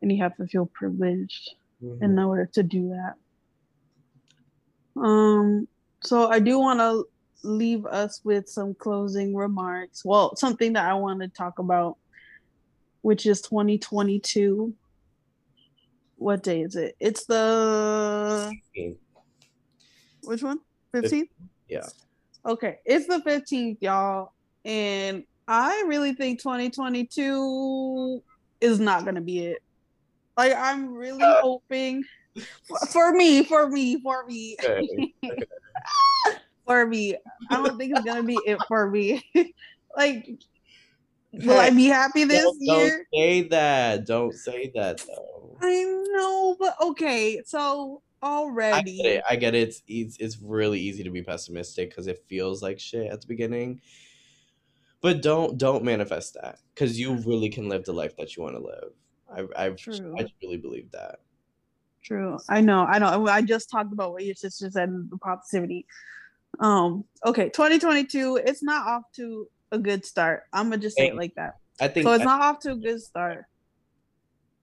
and 0.00 0.10
you 0.10 0.18
have 0.22 0.34
to 0.36 0.46
feel 0.46 0.66
privileged 0.66 1.50
Mhm. 1.82 2.02
in 2.02 2.18
order 2.18 2.46
to 2.54 2.62
do 2.62 2.88
that. 2.90 3.14
Um, 5.00 5.68
so 6.02 6.28
I 6.28 6.40
do 6.40 6.58
want 6.58 6.80
to 6.80 7.04
leave 7.42 7.86
us 7.86 8.20
with 8.24 8.48
some 8.48 8.74
closing 8.74 9.34
remarks. 9.34 10.04
Well, 10.04 10.34
something 10.36 10.72
that 10.74 10.84
I 10.86 10.94
want 10.94 11.20
to 11.20 11.28
talk 11.28 11.58
about, 11.58 11.96
which 13.02 13.26
is 13.26 13.40
2022. 13.42 14.74
What 16.16 16.42
day 16.42 16.62
is 16.62 16.76
it? 16.76 16.96
It's 17.00 17.24
the 17.26 18.52
which 20.22 20.42
one? 20.42 20.60
15th? 20.94 21.28
Yeah. 21.68 21.86
Okay, 22.44 22.78
it's 22.84 23.06
the 23.06 23.20
15th, 23.20 23.78
y'all. 23.80 24.32
And 24.64 25.24
I 25.50 25.82
really 25.88 26.12
think 26.12 26.38
2022 26.38 28.22
is 28.60 28.78
not 28.78 29.02
going 29.02 29.16
to 29.16 29.20
be 29.20 29.40
it. 29.40 29.58
Like, 30.36 30.54
I'm 30.56 30.94
really 30.94 31.24
hoping 31.42 32.04
for, 32.68 32.78
for 32.86 33.12
me, 33.12 33.42
for 33.42 33.68
me, 33.68 34.00
for 34.00 34.24
me, 34.26 34.56
Okay. 34.62 35.12
for 36.64 36.86
me. 36.86 37.16
I 37.50 37.56
don't 37.56 37.76
think 37.76 37.96
it's 37.96 38.04
going 38.04 38.18
to 38.18 38.22
be 38.22 38.38
it 38.46 38.60
for 38.68 38.88
me. 38.88 39.24
like, 39.96 40.30
will 41.32 41.58
I 41.58 41.70
be 41.70 41.86
happy 41.86 42.22
this 42.22 42.44
Don't, 42.44 42.66
don't 42.66 42.84
year? 42.86 43.06
say 43.12 43.48
that. 43.48 44.06
Don't 44.06 44.32
say 44.32 44.70
that 44.76 44.98
though. 44.98 45.58
I 45.60 46.04
know, 46.12 46.56
but 46.60 46.76
okay. 46.80 47.42
So 47.44 48.02
I 48.22 48.26
already, 48.26 48.98
get 48.98 49.06
it. 49.06 49.24
I 49.28 49.34
get 49.34 49.56
it. 49.56 49.68
It's 49.68 49.82
eas- 49.88 50.16
it's 50.20 50.38
really 50.40 50.78
easy 50.78 51.02
to 51.02 51.10
be 51.10 51.22
pessimistic 51.22 51.90
because 51.90 52.06
it 52.06 52.22
feels 52.28 52.62
like 52.62 52.78
shit 52.78 53.10
at 53.10 53.20
the 53.20 53.26
beginning. 53.26 53.80
But 55.02 55.22
don't 55.22 55.56
don't 55.56 55.82
manifest 55.84 56.34
that 56.34 56.58
because 56.74 56.98
you 57.00 57.14
really 57.14 57.48
can 57.48 57.68
live 57.68 57.84
the 57.84 57.92
life 57.92 58.16
that 58.18 58.36
you 58.36 58.42
want 58.42 58.56
to 58.56 58.62
live. 58.62 58.92
I 59.56 59.66
I 59.66 59.70
True. 59.70 60.14
I 60.18 60.26
truly 60.40 60.58
believe 60.58 60.90
that. 60.92 61.20
True. 62.02 62.38
I 62.48 62.60
know. 62.60 62.80
I 62.84 62.98
know. 62.98 63.26
I 63.26 63.42
just 63.42 63.70
talked 63.70 63.92
about 63.92 64.12
what 64.12 64.24
your 64.24 64.34
sister 64.34 64.70
said 64.70 64.90
the 65.10 65.18
positivity. 65.18 65.86
Um. 66.58 67.04
Okay. 67.24 67.48
2022. 67.48 68.40
It's 68.44 68.62
not 68.62 68.86
off 68.86 69.02
to 69.16 69.48
a 69.72 69.78
good 69.78 70.04
start. 70.04 70.42
I'm 70.52 70.68
gonna 70.70 70.82
just 70.82 70.96
say 70.96 71.08
it 71.08 71.16
like 71.16 71.34
that. 71.36 71.54
I 71.80 71.88
think 71.88 72.04
So 72.04 72.12
it's 72.12 72.22
I- 72.22 72.24
not 72.24 72.42
off 72.42 72.58
to 72.60 72.72
a 72.72 72.76
good 72.76 73.00
start. 73.00 73.44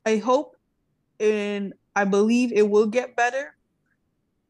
I 0.06 0.18
hope 0.18 0.56
and 1.20 1.74
I 1.96 2.06
believe 2.06 2.52
it 2.54 2.70
will 2.70 2.88
get 2.88 3.16
better. 3.16 3.56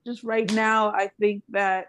Just 0.05 0.23
right 0.23 0.51
now, 0.53 0.89
I 0.89 1.11
think 1.19 1.43
that 1.49 1.87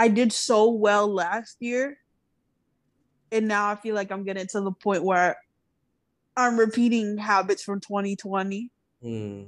I 0.00 0.08
did 0.08 0.32
so 0.32 0.70
well 0.70 1.12
last 1.12 1.58
year. 1.60 1.98
And 3.30 3.46
now 3.46 3.68
I 3.68 3.74
feel 3.74 3.94
like 3.94 4.10
I'm 4.10 4.24
getting 4.24 4.46
to 4.46 4.62
the 4.62 4.72
point 4.72 5.04
where 5.04 5.36
I'm 6.38 6.58
repeating 6.58 7.18
habits 7.18 7.62
from 7.62 7.80
2020. 7.80 8.70
Hmm. 9.02 9.42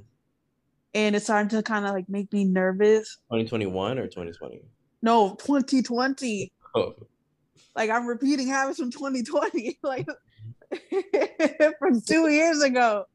And 0.93 1.15
it's 1.15 1.25
starting 1.25 1.49
to 1.49 1.63
kind 1.63 1.85
of 1.87 1.93
like 1.93 2.07
make 2.07 2.31
me 2.31 2.45
nervous. 2.45 3.17
2021 3.31 3.97
or 3.97 4.03
2020. 4.03 4.61
No, 5.01 5.35
2020. 5.39 6.51
Oh, 6.75 6.93
Like 7.75 7.89
I'm 7.89 8.05
repeating 8.05 8.47
habits 8.47 8.77
from 8.77 8.91
2020. 8.91 9.79
like 9.83 10.05
from 11.79 11.99
two 11.99 12.29
years 12.29 12.61
ago. 12.61 13.05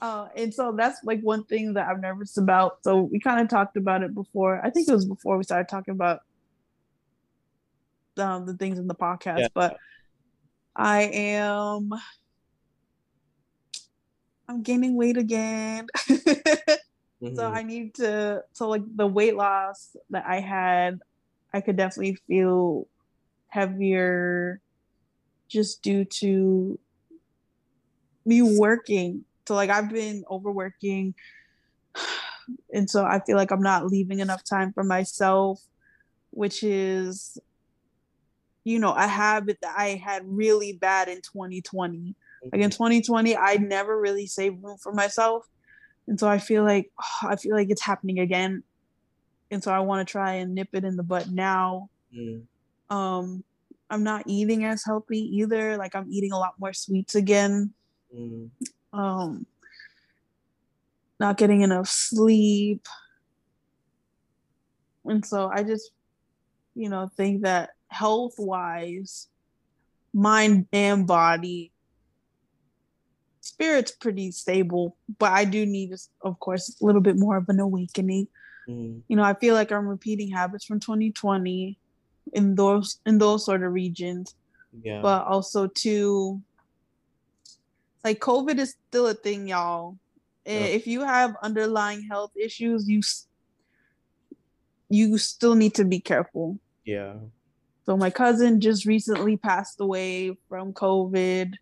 Uh, 0.00 0.28
and 0.34 0.54
so 0.54 0.72
that's 0.74 0.98
like 1.04 1.20
one 1.20 1.44
thing 1.44 1.74
that 1.74 1.88
I'm 1.88 2.00
nervous 2.00 2.38
about. 2.38 2.82
So 2.84 3.02
we 3.02 3.20
kind 3.20 3.42
of 3.42 3.50
talked 3.50 3.76
about 3.76 4.02
it 4.02 4.14
before. 4.14 4.64
I 4.64 4.70
think 4.70 4.88
it 4.88 4.92
was 4.94 5.04
before 5.04 5.36
we 5.36 5.44
started 5.44 5.68
talking 5.68 5.92
about 5.92 6.20
um, 8.20 8.46
the 8.46 8.54
things 8.54 8.78
in 8.78 8.86
the 8.86 8.94
podcast. 8.94 9.40
Yeah. 9.40 9.48
But 9.54 9.76
I 10.76 11.02
am, 11.02 11.90
I'm 14.48 14.62
gaining 14.62 14.96
weight 14.96 15.16
again. 15.16 15.86
so 15.96 16.08
mhm. 17.22 17.38
I 17.38 17.62
need 17.62 17.94
to. 17.96 18.44
So 18.52 18.68
like 18.68 18.82
the 18.94 19.06
weight 19.06 19.36
loss 19.36 19.96
that 20.10 20.24
I 20.26 20.40
had, 20.40 21.00
I 21.52 21.60
could 21.60 21.76
definitely 21.76 22.18
feel 22.26 22.86
heavier, 23.48 24.60
just 25.48 25.82
due 25.82 26.04
to 26.04 26.78
me 28.24 28.42
working. 28.42 29.24
So 29.48 29.54
like 29.54 29.70
I've 29.70 29.90
been 29.90 30.24
overworking 30.30 31.14
and 32.72 32.88
so 32.88 33.04
I 33.04 33.20
feel 33.20 33.36
like 33.36 33.50
I'm 33.50 33.62
not 33.62 33.86
leaving 33.86 34.20
enough 34.20 34.44
time 34.44 34.72
for 34.72 34.84
myself, 34.84 35.60
which 36.30 36.62
is 36.62 37.38
you 38.64 38.78
know, 38.78 38.92
a 38.92 39.06
habit 39.06 39.58
that 39.62 39.74
I 39.76 39.90
had 40.02 40.22
really 40.26 40.72
bad 40.74 41.08
in 41.08 41.20
2020. 41.22 42.14
Like 42.52 42.62
in 42.62 42.70
2020, 42.70 43.36
I 43.36 43.54
never 43.56 43.98
really 44.00 44.26
saved 44.26 44.62
room 44.62 44.78
for 44.82 44.92
myself. 44.92 45.46
And 46.06 46.18
so 46.18 46.28
I 46.28 46.38
feel 46.38 46.64
like 46.64 46.90
I 47.22 47.36
feel 47.36 47.54
like 47.56 47.70
it's 47.70 47.82
happening 47.82 48.18
again. 48.18 48.62
And 49.50 49.62
so 49.62 49.72
I 49.72 49.80
want 49.80 50.06
to 50.06 50.10
try 50.10 50.34
and 50.34 50.54
nip 50.54 50.68
it 50.72 50.84
in 50.84 50.96
the 50.96 51.02
butt 51.02 51.28
now. 51.28 51.88
Mm, 52.16 52.46
Um 52.90 53.44
I'm 53.88 54.04
not 54.04 54.24
eating 54.26 54.64
as 54.64 54.84
healthy 54.84 55.18
either. 55.38 55.76
Like 55.76 55.96
I'm 55.96 56.06
eating 56.10 56.32
a 56.32 56.38
lot 56.38 56.54
more 56.58 56.72
sweets 56.72 57.14
again. 57.16 57.74
mm, 58.14 58.50
um 58.92 59.46
not 61.18 61.36
getting 61.36 61.60
enough 61.60 61.86
sleep 61.88 62.86
and 65.04 65.24
so 65.24 65.50
i 65.52 65.62
just 65.62 65.90
you 66.74 66.88
know 66.88 67.08
think 67.16 67.42
that 67.42 67.70
health 67.90 68.34
wise 68.38 69.28
mind 70.12 70.66
and 70.72 71.06
body 71.06 71.72
spirit's 73.40 73.90
pretty 73.92 74.30
stable 74.30 74.96
but 75.18 75.32
i 75.32 75.44
do 75.44 75.66
need 75.66 75.92
of 76.22 76.38
course 76.40 76.76
a 76.80 76.84
little 76.84 77.00
bit 77.00 77.16
more 77.16 77.36
of 77.36 77.48
an 77.48 77.58
awakening 77.60 78.26
mm, 78.68 79.00
you 79.08 79.16
know 79.16 79.22
i 79.22 79.34
feel 79.34 79.54
like 79.54 79.72
i'm 79.72 79.86
repeating 79.86 80.30
habits 80.30 80.64
from 80.64 80.78
2020 80.80 81.78
in 82.32 82.54
those 82.54 83.00
in 83.06 83.18
those 83.18 83.44
sort 83.44 83.62
of 83.62 83.72
regions 83.72 84.34
yeah. 84.82 85.00
but 85.02 85.26
also 85.26 85.66
too 85.66 86.40
like 88.04 88.20
covid 88.20 88.58
is 88.58 88.76
still 88.88 89.06
a 89.08 89.14
thing 89.14 89.48
y'all 89.48 89.96
Yeah. 90.46 90.60
if 90.60 90.86
you 90.86 91.02
have 91.02 91.34
underlying 91.42 92.02
health 92.08 92.32
issues 92.36 92.88
you 92.88 93.02
you 94.88 95.18
still 95.18 95.54
need 95.54 95.74
to 95.74 95.84
be 95.84 96.00
careful 96.00 96.58
yeah. 96.84 97.14
So 97.90 97.96
my 97.96 98.08
cousin 98.08 98.60
just 98.60 98.86
recently 98.86 99.36
passed 99.36 99.80
away 99.80 100.36
from 100.48 100.72
covid 100.72 101.54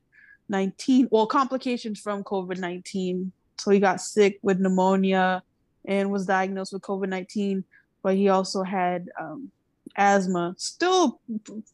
19 0.51 1.09
well 1.11 1.27
complications 1.27 1.99
from 1.99 2.23
covid 2.23 2.59
19 2.59 3.33
so 3.59 3.71
he 3.71 3.81
got 3.81 3.99
sick 3.99 4.39
with 4.43 4.61
pneumonia 4.61 5.43
and 5.87 6.11
was 6.11 6.27
diagnosed 6.27 6.75
with 6.75 6.83
covid 6.83 7.09
19 7.09 7.65
but 8.03 8.15
he 8.15 8.29
also 8.29 8.63
had 8.63 9.09
um, 9.19 9.51
asthma 9.97 10.55
still 10.59 11.19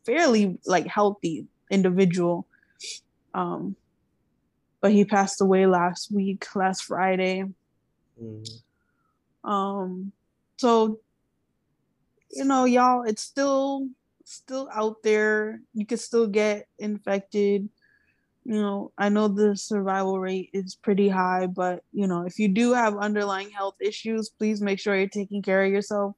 fairly 0.07 0.57
like 0.67 0.87
healthy 0.87 1.49
individual 1.69 2.47
um 3.35 3.75
but 4.81 4.93
he 4.93 5.03
passed 5.07 5.41
away 5.41 5.65
last 5.67 6.13
week, 6.13 6.45
last 6.55 6.85
Friday. 6.85 7.45
Mm. 8.23 8.61
Um, 9.43 10.13
so 10.59 11.01
you 12.31 12.45
know, 12.45 12.67
y'all, 12.67 13.05
it's 13.05 13.23
still 13.23 13.89
still 14.25 14.69
out 14.73 15.03
there. 15.03 15.61
You 15.73 15.87
could 15.87 16.01
still 16.01 16.27
get 16.27 16.67
infected. 16.79 17.69
You 18.45 18.61
know, 18.61 18.93
I 18.99 19.09
know 19.09 19.29
the 19.29 19.57
survival 19.57 20.19
rate 20.19 20.51
is 20.53 20.75
pretty 20.75 21.09
high, 21.09 21.47
but 21.47 21.83
you 21.93 22.07
know, 22.07 22.27
if 22.27 22.39
you 22.39 22.49
do 22.49 22.73
have 22.75 22.97
underlying 22.97 23.51
health 23.51 23.77
issues, 23.81 24.29
please 24.29 24.61
make 24.61 24.79
sure 24.79 24.97
you're 24.97 25.09
taking 25.09 25.43
care 25.43 25.65
of 25.65 25.73
yourself 25.73 26.15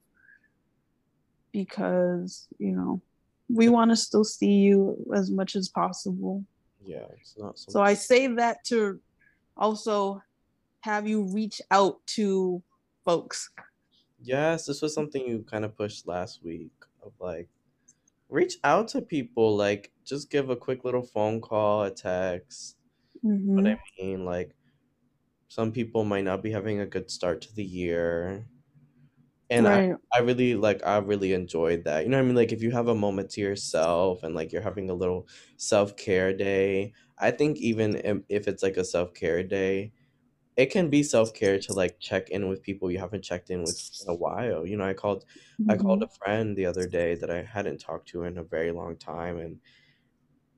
because, 1.53 2.47
you 2.59 2.73
know, 2.73 3.01
we 3.49 3.69
want 3.69 3.91
to 3.91 3.95
still 3.95 4.23
see 4.23 4.51
you 4.51 4.97
as 5.15 5.31
much 5.31 5.55
as 5.55 5.69
possible. 5.69 6.43
Yeah, 6.83 7.05
it's 7.19 7.35
not 7.37 7.57
So 7.57 7.71
so 7.71 7.81
I 7.81 7.93
say 7.93 8.27
that 8.27 8.63
to 8.65 8.99
also 9.55 10.21
have 10.81 11.07
you 11.07 11.23
reach 11.33 11.61
out 11.71 12.05
to 12.07 12.61
folks. 13.05 13.49
Yes, 14.21 14.65
this 14.65 14.81
was 14.81 14.93
something 14.93 15.25
you 15.25 15.45
kind 15.49 15.63
of 15.63 15.77
pushed 15.77 16.07
last 16.07 16.43
week 16.43 16.71
of 17.03 17.13
like 17.19 17.47
reach 18.29 18.57
out 18.63 18.89
to 18.89 19.01
people, 19.01 19.55
like 19.57 19.93
just 20.05 20.29
give 20.29 20.49
a 20.49 20.55
quick 20.57 20.83
little 20.85 21.03
phone 21.03 21.41
call, 21.41 21.83
a 21.83 21.91
text. 21.91 22.77
Mm-hmm. 23.23 23.67
What 23.67 23.73
I 23.99 24.03
mean, 24.03 24.25
like 24.25 24.55
some 25.49 25.71
people 25.73 26.03
might 26.05 26.23
not 26.25 26.43
be 26.43 26.51
having 26.51 26.79
a 26.79 26.87
good 26.87 27.11
start 27.11 27.41
to 27.43 27.53
the 27.55 27.65
year. 27.65 28.47
And 29.49 29.65
Right. 29.65 29.97
I, 30.13 30.17
I 30.17 30.19
really 30.19 30.55
like 30.55 30.85
I 30.85 30.97
really 30.97 31.31
enjoyed 31.33 31.85
that. 31.85 32.03
You 32.03 32.09
know 32.09 32.17
what 32.17 32.23
I 32.23 32.27
mean? 32.27 32.35
Like 32.35 32.51
if 32.51 32.61
you 32.61 32.71
have 32.71 32.89
a 32.89 32.95
moment 32.95 33.29
to 33.31 33.41
yourself 33.41 34.23
and 34.23 34.35
like 34.35 34.51
you're 34.51 34.61
having 34.61 34.89
a 34.89 34.93
little 34.93 35.27
self-care 35.57 36.33
day, 36.35 36.93
I 37.17 37.31
think 37.31 37.57
even 37.59 37.95
if, 37.95 38.17
if 38.29 38.47
it's 38.47 38.61
like 38.63 38.75
a 38.77 38.83
self-care 38.83 39.43
day, 39.43 39.93
it 40.57 40.67
can 40.67 40.89
be 40.89 41.03
self-care 41.03 41.59
to 41.59 41.73
like 41.73 41.99
check 41.99 42.29
in 42.29 42.49
with 42.49 42.63
people 42.63 42.91
you 42.91 42.99
haven't 42.99 43.23
checked 43.23 43.51
in 43.51 43.63
with 43.63 43.79
in 44.01 44.09
a 44.09 44.15
while. 44.15 44.65
You 44.65 44.77
know, 44.77 44.85
I 44.85 44.93
called 44.93 45.25
I 45.69 45.77
called 45.77 46.01
Mm-hmm. 46.01 46.03
a 46.03 46.09
friend 46.09 46.57
the 46.57 46.65
other 46.67 46.87
day 46.87 47.15
that 47.15 47.31
I 47.31 47.43
hadn't 47.43 47.79
talked 47.79 48.09
to 48.09 48.23
in 48.23 48.37
a 48.39 48.43
very 48.43 48.71
long 48.71 48.97
time 48.97 49.37
and 49.39 49.59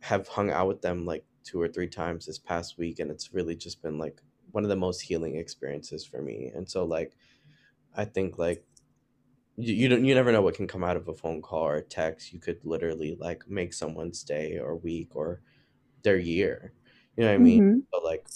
have 0.02 0.28
hung 0.28 0.52
out 0.52 0.68
with 0.68 0.82
them 0.82 1.06
like 1.06 1.26
two 1.44 1.62
or 1.62 1.68
three 1.68 1.88
times 1.88 2.26
this 2.26 2.40
past 2.40 2.78
week 2.78 3.00
and 3.00 3.12
it's 3.12 3.34
really 3.34 3.56
just 3.56 3.82
been 3.82 3.98
like 3.98 4.22
one 4.52 4.64
of 4.64 4.70
the 4.70 4.76
most 4.76 5.02
healing 5.02 5.36
experiences 5.36 6.06
for 6.06 6.22
me. 6.22 6.52
And 6.56 6.70
so 6.70 6.86
like 6.86 7.16
I 7.96 8.06
think 8.06 8.38
like 8.40 8.66
you, 9.58 9.74
you 9.74 9.90
don't 9.90 10.06
you 10.06 10.16
never 10.16 10.32
know 10.32 10.42
what 10.42 10.56
can 10.56 10.68
come 10.68 10.84
out 10.84 10.98
of 10.98 11.08
a 11.08 11.14
phone 11.16 11.42
call 11.42 11.64
or 11.64 11.76
a 11.78 11.84
text. 11.84 12.34
You 12.34 12.40
could 12.40 12.64
literally 12.66 13.18
like 13.20 13.48
make 13.50 13.74
someone's 13.74 14.24
day 14.24 14.58
or 14.60 14.76
week 14.78 15.16
or 15.16 15.42
their 16.04 16.18
year. 16.18 16.74
You 17.18 17.24
know 17.26 17.30
what 17.32 17.36
I 17.36 17.40
mean? 17.40 17.64
Mm-hmm. 17.64 17.80
But 17.92 18.04
like 18.06 18.28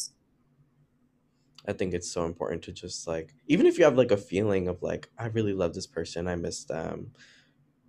I 1.67 1.73
think 1.73 1.93
it's 1.93 2.11
so 2.11 2.25
important 2.25 2.63
to 2.63 2.71
just 2.71 3.07
like 3.07 3.33
even 3.47 3.65
if 3.65 3.77
you 3.77 3.85
have 3.85 3.97
like 3.97 4.11
a 4.11 4.17
feeling 4.17 4.67
of 4.67 4.81
like 4.81 5.09
I 5.17 5.27
really 5.27 5.53
love 5.53 5.73
this 5.73 5.87
person, 5.87 6.27
I 6.27 6.35
miss 6.35 6.63
them, 6.65 7.11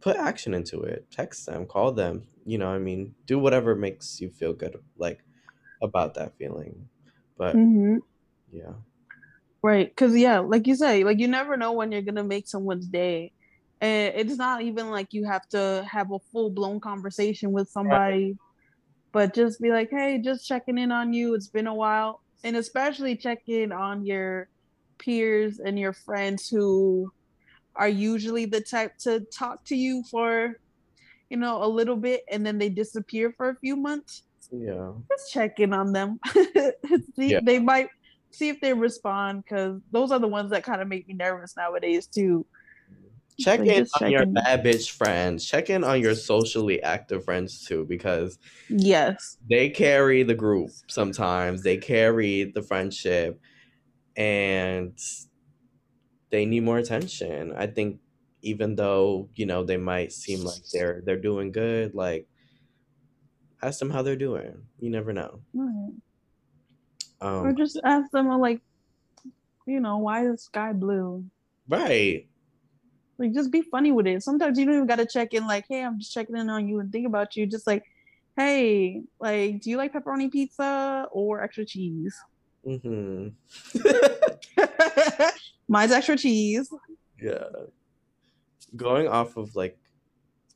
put 0.00 0.16
action 0.16 0.54
into 0.54 0.82
it. 0.82 1.10
Text 1.10 1.46
them, 1.46 1.66
call 1.66 1.92
them, 1.92 2.24
you 2.44 2.58
know, 2.58 2.68
I 2.68 2.78
mean, 2.78 3.14
do 3.26 3.38
whatever 3.38 3.74
makes 3.74 4.20
you 4.20 4.30
feel 4.30 4.52
good 4.52 4.76
like 4.96 5.24
about 5.82 6.14
that 6.14 6.36
feeling. 6.36 6.88
But 7.36 7.56
Mm-hmm. 7.56 7.96
yeah. 8.52 8.74
Right. 9.62 9.88
Because, 9.88 10.14
yeah, 10.14 10.40
like 10.40 10.66
you 10.66 10.76
say, 10.76 11.04
like 11.04 11.18
you 11.18 11.26
never 11.26 11.56
know 11.56 11.72
when 11.72 11.90
you're 11.90 12.02
going 12.02 12.16
to 12.16 12.24
make 12.24 12.46
someone's 12.46 12.86
day. 12.86 13.32
And 13.80 14.14
it's 14.14 14.36
not 14.36 14.62
even 14.62 14.90
like 14.90 15.08
you 15.12 15.24
have 15.24 15.48
to 15.48 15.86
have 15.90 16.12
a 16.12 16.18
full 16.32 16.50
blown 16.50 16.80
conversation 16.80 17.50
with 17.50 17.68
somebody, 17.70 18.36
but 19.12 19.34
just 19.34 19.60
be 19.60 19.70
like, 19.70 19.90
hey, 19.90 20.20
just 20.22 20.46
checking 20.46 20.76
in 20.78 20.92
on 20.92 21.12
you. 21.14 21.34
It's 21.34 21.48
been 21.48 21.66
a 21.66 21.74
while. 21.74 22.20
And 22.44 22.56
especially 22.56 23.16
check 23.16 23.40
in 23.48 23.72
on 23.72 24.04
your 24.04 24.48
peers 24.98 25.58
and 25.58 25.78
your 25.78 25.92
friends 25.92 26.48
who 26.48 27.10
are 27.74 27.88
usually 27.88 28.44
the 28.44 28.60
type 28.60 28.96
to 28.98 29.20
talk 29.32 29.64
to 29.64 29.74
you 29.74 30.04
for, 30.10 30.60
you 31.30 31.36
know, 31.36 31.64
a 31.64 31.66
little 31.66 31.96
bit 31.96 32.22
and 32.30 32.46
then 32.46 32.58
they 32.58 32.68
disappear 32.68 33.32
for 33.36 33.48
a 33.48 33.56
few 33.56 33.76
months. 33.76 34.22
Yeah. 34.52 34.92
Just 35.10 35.32
check 35.32 35.58
in 35.58 35.72
on 35.72 35.92
them. 35.92 36.20
see, 37.16 37.32
Yeah. 37.32 37.40
They 37.42 37.58
might 37.58 37.88
see 38.30 38.48
if 38.48 38.60
they 38.60 38.72
respond 38.72 39.42
because 39.44 39.80
those 39.90 40.12
are 40.12 40.18
the 40.18 40.28
ones 40.28 40.50
that 40.50 40.64
kind 40.64 40.82
of 40.82 40.88
make 40.88 41.08
me 41.08 41.14
nervous 41.14 41.56
nowadays 41.56 42.06
too. 42.06 42.46
Check 43.38 43.60
Like, 43.60 43.68
in 43.68 43.86
on 44.00 44.10
your 44.10 44.22
in. 44.22 44.32
bad 44.32 44.64
bitch 44.64 44.90
friends. 44.90 45.44
Check 45.44 45.70
in 45.70 45.82
on 45.84 46.00
your 46.00 46.14
socially 46.14 46.82
active 46.82 47.24
friends 47.24 47.64
too, 47.66 47.84
because 47.86 48.38
Yes. 48.68 49.38
they 49.48 49.70
carry 49.70 50.22
the 50.22 50.34
group 50.34 50.70
sometimes. 50.88 51.62
They 51.62 51.76
carry 51.76 52.44
the 52.44 52.62
friendship 52.62 53.40
and 54.16 54.98
they 56.30 56.46
need 56.46 56.60
more 56.60 56.78
attention. 56.78 57.52
I 57.56 57.66
think 57.66 58.00
even 58.42 58.76
though, 58.76 59.30
you 59.34 59.46
know, 59.46 59.64
they 59.64 59.76
might 59.76 60.12
seem 60.12 60.40
like 60.44 60.62
they're 60.72 61.02
they're 61.04 61.20
doing 61.20 61.52
good, 61.52 61.94
like 61.94 62.28
ask 63.62 63.78
them 63.78 63.90
how 63.90 64.02
they're 64.02 64.16
doing. 64.16 64.66
You 64.78 64.90
never 64.90 65.12
know. 65.12 65.40
Right. 65.54 65.92
Or 67.42 67.52
Um 67.52 67.56
just 67.56 67.80
ask 67.84 68.10
them 68.12 68.28
like, 68.28 68.60
you 69.66 69.80
know, 69.80 69.98
why 69.98 70.26
is 70.26 70.32
the 70.32 70.38
sky 70.38 70.72
blue? 70.72 71.24
right. 71.68 72.28
Like 73.18 73.32
just 73.32 73.50
be 73.50 73.62
funny 73.62 73.92
with 73.92 74.06
it. 74.06 74.22
Sometimes 74.22 74.58
you 74.58 74.64
don't 74.64 74.74
even 74.74 74.86
gotta 74.86 75.06
check 75.06 75.34
in 75.34 75.46
like, 75.46 75.66
hey, 75.68 75.84
I'm 75.84 75.98
just 75.98 76.12
checking 76.12 76.36
in 76.36 76.50
on 76.50 76.68
you 76.68 76.80
and 76.80 76.90
think 76.90 77.06
about 77.06 77.36
you. 77.36 77.46
Just 77.46 77.66
like, 77.66 77.84
hey, 78.36 79.02
like, 79.20 79.60
do 79.60 79.70
you 79.70 79.76
like 79.76 79.92
pepperoni 79.92 80.30
pizza 80.30 81.06
or 81.12 81.42
extra 81.42 81.64
cheese? 81.64 82.16
Mm-hmm. 82.66 83.28
Mine's 85.68 85.92
extra 85.92 86.16
cheese. 86.16 86.70
Yeah. 87.20 87.44
Going 88.76 89.06
off 89.06 89.36
of 89.36 89.54
like 89.54 89.78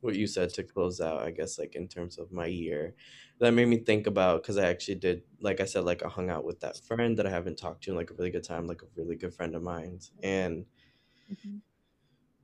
what 0.01 0.15
you 0.15 0.27
said 0.27 0.51
to 0.55 0.63
close 0.63 1.01
out, 1.01 1.23
I 1.23 1.31
guess 1.31 1.59
like 1.59 1.75
in 1.75 1.89
terms 1.89 2.19
of 2.19 2.33
my 2.33 2.47
year, 2.47 2.95
that 3.41 3.53
made 3.53 3.69
me 3.69 3.79
think 3.79 4.07
about 4.07 4.43
because 4.43 4.59
I 4.59 4.67
actually 4.69 4.97
did, 4.97 5.23
like 5.41 5.61
I 5.61 5.65
said, 5.65 5.85
like 5.85 6.05
I 6.05 6.09
hung 6.09 6.31
out 6.31 6.45
with 6.45 6.59
that 6.61 6.79
friend 6.85 7.17
that 7.19 7.27
I 7.27 7.31
haven't 7.31 7.59
talked 7.59 7.85
to 7.85 7.91
in 7.91 7.97
like 7.97 8.11
a 8.11 8.15
really 8.15 8.31
good 8.31 8.45
time, 8.45 8.67
like 8.67 8.83
a 8.83 8.87
really 8.97 9.17
good 9.17 9.35
friend 9.35 9.55
of 9.55 9.63
mine, 9.63 10.01
and 10.23 10.65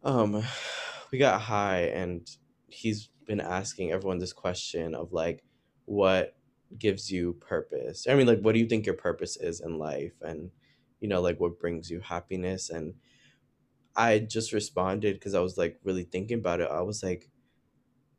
um, 0.05 0.43
we 1.13 1.19
got 1.19 1.41
high, 1.43 1.83
and 1.83 2.29
he's 2.69 3.09
been 3.27 3.41
asking 3.41 3.93
everyone 3.93 4.19
this 4.19 4.33
question 4.33 4.95
of 4.95 5.13
like, 5.13 5.45
what 5.87 6.37
gives 6.79 7.11
you 7.11 7.35
purpose? 7.35 8.07
I 8.09 8.15
mean, 8.15 8.27
like, 8.27 8.41
what 8.41 8.53
do 8.55 8.61
you 8.61 8.67
think 8.67 8.87
your 8.87 8.97
purpose 8.97 9.37
is 9.37 9.61
in 9.61 9.79
life, 9.79 10.15
and 10.23 10.51
you 11.01 11.09
know, 11.09 11.21
like 11.21 11.41
what 11.41 11.59
brings 11.61 11.91
you 11.91 12.01
happiness 12.01 12.71
and 12.71 12.95
I 13.97 14.19
just 14.19 14.53
responded 14.53 15.15
because 15.15 15.35
I 15.35 15.41
was 15.41 15.57
like 15.57 15.79
really 15.85 16.05
thinking 16.05 16.39
about 16.39 16.61
it. 16.61 16.71
I 16.71 16.81
was 16.83 17.03
like, 17.03 17.31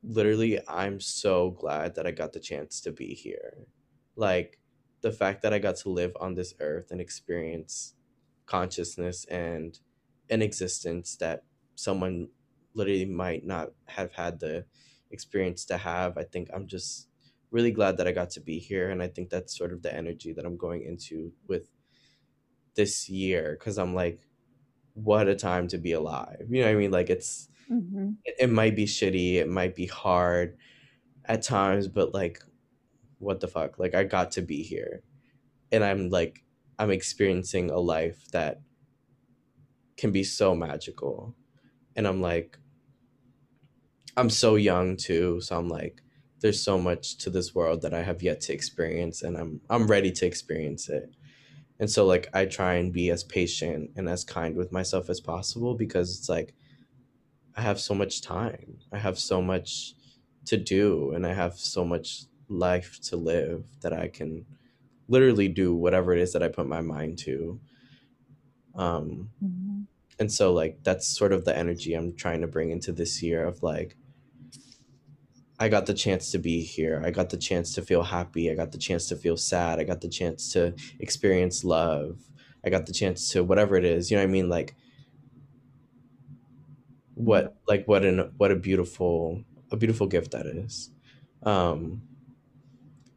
literally, 0.03 0.59
I'm 0.67 0.99
so 0.99 1.51
glad 1.51 1.95
that 1.95 2.07
I 2.07 2.11
got 2.11 2.33
the 2.33 2.39
chance 2.39 2.81
to 2.81 2.91
be 2.91 3.13
here. 3.13 3.67
Like, 4.15 4.59
the 5.01 5.11
fact 5.11 5.41
that 5.43 5.53
I 5.53 5.59
got 5.59 5.77
to 5.77 5.89
live 5.89 6.13
on 6.19 6.35
this 6.35 6.55
earth 6.59 6.91
and 6.91 7.01
experience 7.01 7.95
consciousness 8.47 9.25
and 9.25 9.79
an 10.29 10.41
existence 10.41 11.15
that 11.17 11.45
someone 11.75 12.29
literally 12.73 13.05
might 13.05 13.45
not 13.45 13.71
have 13.87 14.11
had 14.13 14.39
the 14.39 14.65
experience 15.11 15.65
to 15.65 15.77
have. 15.77 16.17
I 16.17 16.23
think 16.23 16.49
I'm 16.53 16.67
just 16.67 17.09
really 17.51 17.71
glad 17.71 17.97
that 17.97 18.07
I 18.07 18.11
got 18.11 18.31
to 18.31 18.41
be 18.41 18.59
here. 18.59 18.89
And 18.89 19.01
I 19.01 19.07
think 19.07 19.29
that's 19.29 19.57
sort 19.57 19.71
of 19.73 19.81
the 19.81 19.93
energy 19.93 20.33
that 20.33 20.45
I'm 20.45 20.57
going 20.57 20.83
into 20.83 21.33
with 21.47 21.69
this 22.75 23.09
year 23.09 23.55
because 23.57 23.77
I'm 23.77 23.93
like, 23.95 24.21
what 24.93 25.27
a 25.27 25.35
time 25.35 25.67
to 25.69 25.77
be 25.77 25.93
alive. 25.93 26.47
You 26.49 26.61
know 26.61 26.67
what 26.67 26.75
I 26.75 26.79
mean? 26.79 26.91
Like 26.91 27.09
it's 27.09 27.49
hmm 27.67 28.15
it, 28.25 28.35
it 28.39 28.49
might 28.49 28.75
be 28.75 28.85
shitty, 28.85 29.35
it 29.35 29.49
might 29.49 29.75
be 29.75 29.87
hard 29.87 30.57
at 31.25 31.43
times, 31.43 31.87
but 31.87 32.13
like 32.13 32.43
what 33.19 33.39
the 33.41 33.47
fuck? 33.47 33.79
Like 33.79 33.95
I 33.95 34.03
got 34.03 34.31
to 34.31 34.41
be 34.41 34.63
here. 34.63 35.03
And 35.71 35.83
I'm 35.83 36.09
like 36.09 36.43
I'm 36.79 36.91
experiencing 36.91 37.71
a 37.71 37.79
life 37.79 38.27
that 38.31 38.61
can 39.97 40.11
be 40.11 40.23
so 40.23 40.55
magical. 40.55 41.35
And 41.95 42.07
I'm 42.07 42.21
like 42.21 42.57
I'm 44.17 44.29
so 44.29 44.55
young 44.55 44.97
too, 44.97 45.41
so 45.41 45.57
I'm 45.57 45.69
like 45.69 46.01
there's 46.41 46.61
so 46.61 46.77
much 46.77 47.17
to 47.17 47.29
this 47.29 47.55
world 47.55 47.81
that 47.81 47.93
I 47.93 48.03
have 48.03 48.21
yet 48.21 48.41
to 48.41 48.53
experience 48.53 49.21
and 49.21 49.37
I'm 49.37 49.61
I'm 49.69 49.87
ready 49.87 50.11
to 50.11 50.25
experience 50.25 50.89
it. 50.89 51.15
And 51.79 51.89
so 51.91 52.05
like 52.05 52.27
I 52.33 52.45
try 52.45 52.75
and 52.75 52.93
be 52.93 53.09
as 53.11 53.23
patient 53.23 53.91
and 53.95 54.09
as 54.09 54.23
kind 54.25 54.57
with 54.57 54.71
myself 54.71 55.09
as 55.09 55.21
possible 55.21 55.75
because 55.75 56.17
it's 56.19 56.29
like 56.29 56.55
I 57.55 57.61
have 57.61 57.79
so 57.79 57.95
much 57.95 58.21
time. 58.21 58.79
I 58.91 58.97
have 58.97 59.17
so 59.17 59.41
much 59.41 59.93
to 60.45 60.57
do 60.57 61.11
and 61.11 61.25
I 61.25 61.33
have 61.33 61.57
so 61.57 61.85
much 61.85 62.23
life 62.47 62.99
to 63.03 63.17
live 63.17 63.65
that 63.81 63.93
I 63.93 64.07
can 64.09 64.45
literally 65.07 65.47
do 65.49 65.75
whatever 65.75 66.13
it 66.13 66.19
is 66.19 66.33
that 66.33 66.43
I 66.43 66.49
put 66.49 66.67
my 66.67 66.81
mind 66.81 67.19
to. 67.19 67.61
Um 68.75 69.29
hmm 69.39 69.74
and 70.19 70.31
so 70.31 70.53
like 70.53 70.79
that's 70.83 71.07
sort 71.07 71.33
of 71.33 71.45
the 71.45 71.55
energy 71.57 71.93
I'm 71.93 72.15
trying 72.15 72.41
to 72.41 72.47
bring 72.47 72.71
into 72.71 72.91
this 72.91 73.21
year 73.21 73.45
of 73.45 73.63
like 73.63 73.97
I 75.57 75.69
got 75.69 75.85
the 75.85 75.93
chance 75.93 76.31
to 76.31 76.39
be 76.39 76.61
here. 76.61 77.01
I 77.05 77.11
got 77.11 77.29
the 77.29 77.37
chance 77.37 77.73
to 77.75 77.81
feel 77.81 78.03
happy. 78.03 78.51
I 78.51 78.55
got 78.55 78.71
the 78.73 78.77
chance 78.77 79.07
to 79.07 79.15
feel 79.15 79.37
sad. 79.37 79.79
I 79.79 79.83
got 79.83 80.01
the 80.01 80.09
chance 80.09 80.51
to 80.53 80.75
experience 80.99 81.63
love. 81.63 82.19
I 82.63 82.69
got 82.69 82.87
the 82.87 82.93
chance 82.93 83.29
to 83.31 83.43
whatever 83.43 83.75
it 83.77 83.85
is. 83.85 84.11
You 84.11 84.17
know 84.17 84.23
what 84.23 84.29
I 84.29 84.31
mean? 84.33 84.49
Like 84.49 84.75
what 87.13 87.55
like 87.67 87.87
what 87.87 88.03
an 88.03 88.31
what 88.37 88.51
a 88.51 88.55
beautiful 88.55 89.43
a 89.71 89.77
beautiful 89.77 90.07
gift 90.07 90.31
that 90.31 90.45
is. 90.45 90.91
Um 91.43 92.01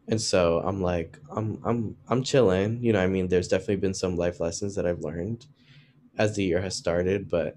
and 0.07 0.21
so 0.21 0.61
I'm 0.61 0.81
like 0.81 1.19
I'm 1.31 1.61
I'm 1.65 1.97
I'm 2.09 2.23
chilling. 2.23 2.83
You 2.83 2.93
know, 2.93 3.01
I 3.01 3.07
mean, 3.07 3.29
there's 3.29 3.49
definitely 3.49 3.77
been 3.77 3.95
some 3.95 4.17
life 4.17 4.41
lessons 4.41 4.75
that 4.77 4.87
I've 4.87 5.01
learned 5.01 5.47
as 6.19 6.37
the 6.37 6.45
year 6.45 6.61
has 6.61 6.77
started, 6.77 7.31
but 7.31 7.57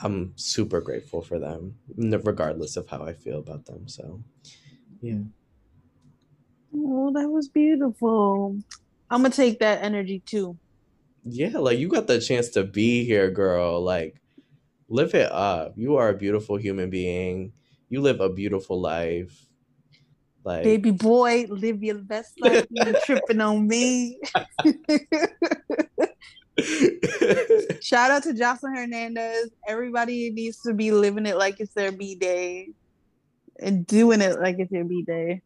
I'm 0.00 0.32
super 0.36 0.80
grateful 0.80 1.22
for 1.22 1.38
them, 1.38 1.76
regardless 1.96 2.76
of 2.76 2.88
how 2.88 3.02
I 3.02 3.14
feel 3.14 3.38
about 3.38 3.66
them. 3.66 3.88
So, 3.88 4.22
yeah. 5.00 5.20
Oh, 6.74 7.12
that 7.12 7.28
was 7.28 7.48
beautiful. 7.48 8.58
I'm 9.10 9.22
gonna 9.22 9.34
take 9.34 9.58
that 9.58 9.82
energy 9.82 10.22
too. 10.24 10.56
Yeah, 11.24 11.58
like 11.58 11.78
you 11.78 11.88
got 11.88 12.06
the 12.06 12.20
chance 12.20 12.48
to 12.50 12.64
be 12.64 13.04
here, 13.04 13.30
girl. 13.30 13.82
Like, 13.82 14.20
live 14.88 15.14
it 15.14 15.30
up. 15.30 15.74
You 15.76 15.96
are 15.96 16.10
a 16.10 16.16
beautiful 16.16 16.56
human 16.56 16.90
being. 16.90 17.52
You 17.88 18.00
live 18.00 18.20
a 18.20 18.30
beautiful 18.30 18.80
life. 18.80 19.46
Like, 20.44 20.64
baby 20.64 20.92
boy, 20.92 21.46
live 21.48 21.82
your 21.82 21.98
best 21.98 22.40
life. 22.40 22.66
You 22.70 22.94
tripping 23.04 23.40
on 23.40 23.66
me. 23.66 24.18
Shout 27.80 28.10
out 28.10 28.22
to 28.24 28.34
Jocelyn 28.34 28.74
Hernandez. 28.74 29.50
Everybody 29.66 30.30
needs 30.30 30.60
to 30.62 30.74
be 30.74 30.90
living 30.90 31.26
it 31.26 31.36
like 31.36 31.60
it's 31.60 31.74
their 31.74 31.92
B 31.92 32.14
day 32.14 32.70
and 33.58 33.86
doing 33.86 34.20
it 34.20 34.40
like 34.40 34.58
it's 34.58 34.72
your 34.72 34.84
B 34.84 35.02
day. 35.02 35.42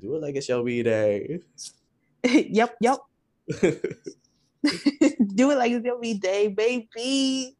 Do 0.00 0.16
it 0.16 0.22
like 0.22 0.36
it's 0.36 0.48
your 0.48 0.64
B 0.64 0.82
day. 0.82 1.40
yep, 2.24 2.76
yep. 2.80 2.98
Do 3.60 5.50
it 5.50 5.58
like 5.58 5.72
it's 5.72 5.84
your 5.84 6.00
B 6.00 6.14
day, 6.14 6.48
baby. 6.48 7.56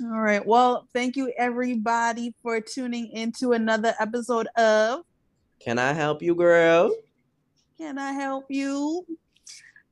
All 0.00 0.20
right. 0.20 0.44
Well, 0.44 0.86
thank 0.92 1.16
you 1.16 1.32
everybody 1.36 2.34
for 2.42 2.60
tuning 2.60 3.10
into 3.10 3.52
another 3.52 3.94
episode 3.98 4.46
of 4.56 5.00
Can 5.60 5.78
I 5.78 5.92
help 5.92 6.22
you, 6.22 6.34
girl? 6.34 6.94
Can 7.78 7.98
I 7.98 8.12
help 8.12 8.46
you? 8.48 9.04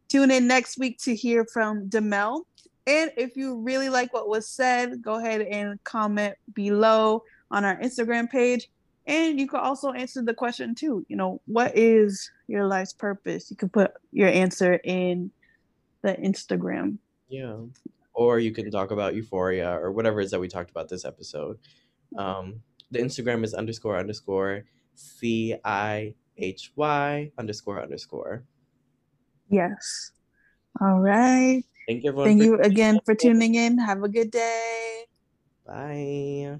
Tune 0.08 0.30
in 0.30 0.46
next 0.46 0.78
week 0.78 0.98
to 1.00 1.14
hear 1.14 1.44
from 1.44 1.88
Demel. 1.88 2.42
And 2.86 3.10
if 3.16 3.36
you 3.36 3.56
really 3.56 3.88
like 3.88 4.12
what 4.12 4.28
was 4.28 4.48
said, 4.48 5.02
go 5.02 5.16
ahead 5.16 5.40
and 5.42 5.82
comment 5.82 6.34
below 6.52 7.24
on 7.50 7.64
our 7.64 7.76
Instagram 7.80 8.30
page. 8.30 8.68
And 9.06 9.38
you 9.38 9.48
can 9.48 9.60
also 9.60 9.92
answer 9.92 10.22
the 10.22 10.34
question 10.34 10.74
too. 10.74 11.04
You 11.08 11.16
know, 11.16 11.40
what 11.46 11.76
is 11.76 12.30
your 12.46 12.66
life's 12.66 12.92
purpose? 12.92 13.50
You 13.50 13.56
can 13.56 13.68
put 13.68 13.92
your 14.12 14.28
answer 14.28 14.74
in 14.84 15.30
the 16.02 16.14
Instagram. 16.14 16.98
Yeah. 17.28 17.56
Or 18.14 18.38
you 18.38 18.52
can 18.52 18.70
talk 18.70 18.92
about 18.92 19.14
euphoria 19.14 19.70
or 19.70 19.92
whatever 19.92 20.20
it 20.20 20.24
is 20.24 20.30
that 20.30 20.40
we 20.40 20.48
talked 20.48 20.70
about 20.70 20.88
this 20.88 21.04
episode. 21.04 21.58
Um, 22.16 22.62
the 22.90 23.00
Instagram 23.00 23.44
is 23.44 23.52
underscore 23.52 23.98
underscore 23.98 24.64
C 24.94 25.56
I 25.64 26.14
H 26.38 26.72
Y 26.76 27.30
underscore 27.36 27.82
underscore. 27.82 28.44
Yes. 29.48 30.12
All 30.81 31.01
right. 31.01 31.64
Thank 31.86 32.05
you 32.05 32.12
Thank 32.12 32.43
you 32.43 32.60
again 32.60 33.01
for 33.05 33.14
tuning 33.14 33.55
in. 33.55 33.78
Have 33.78 34.02
a 34.02 34.09
good 34.09 34.31
day. 34.31 35.06
Bye. 35.64 36.59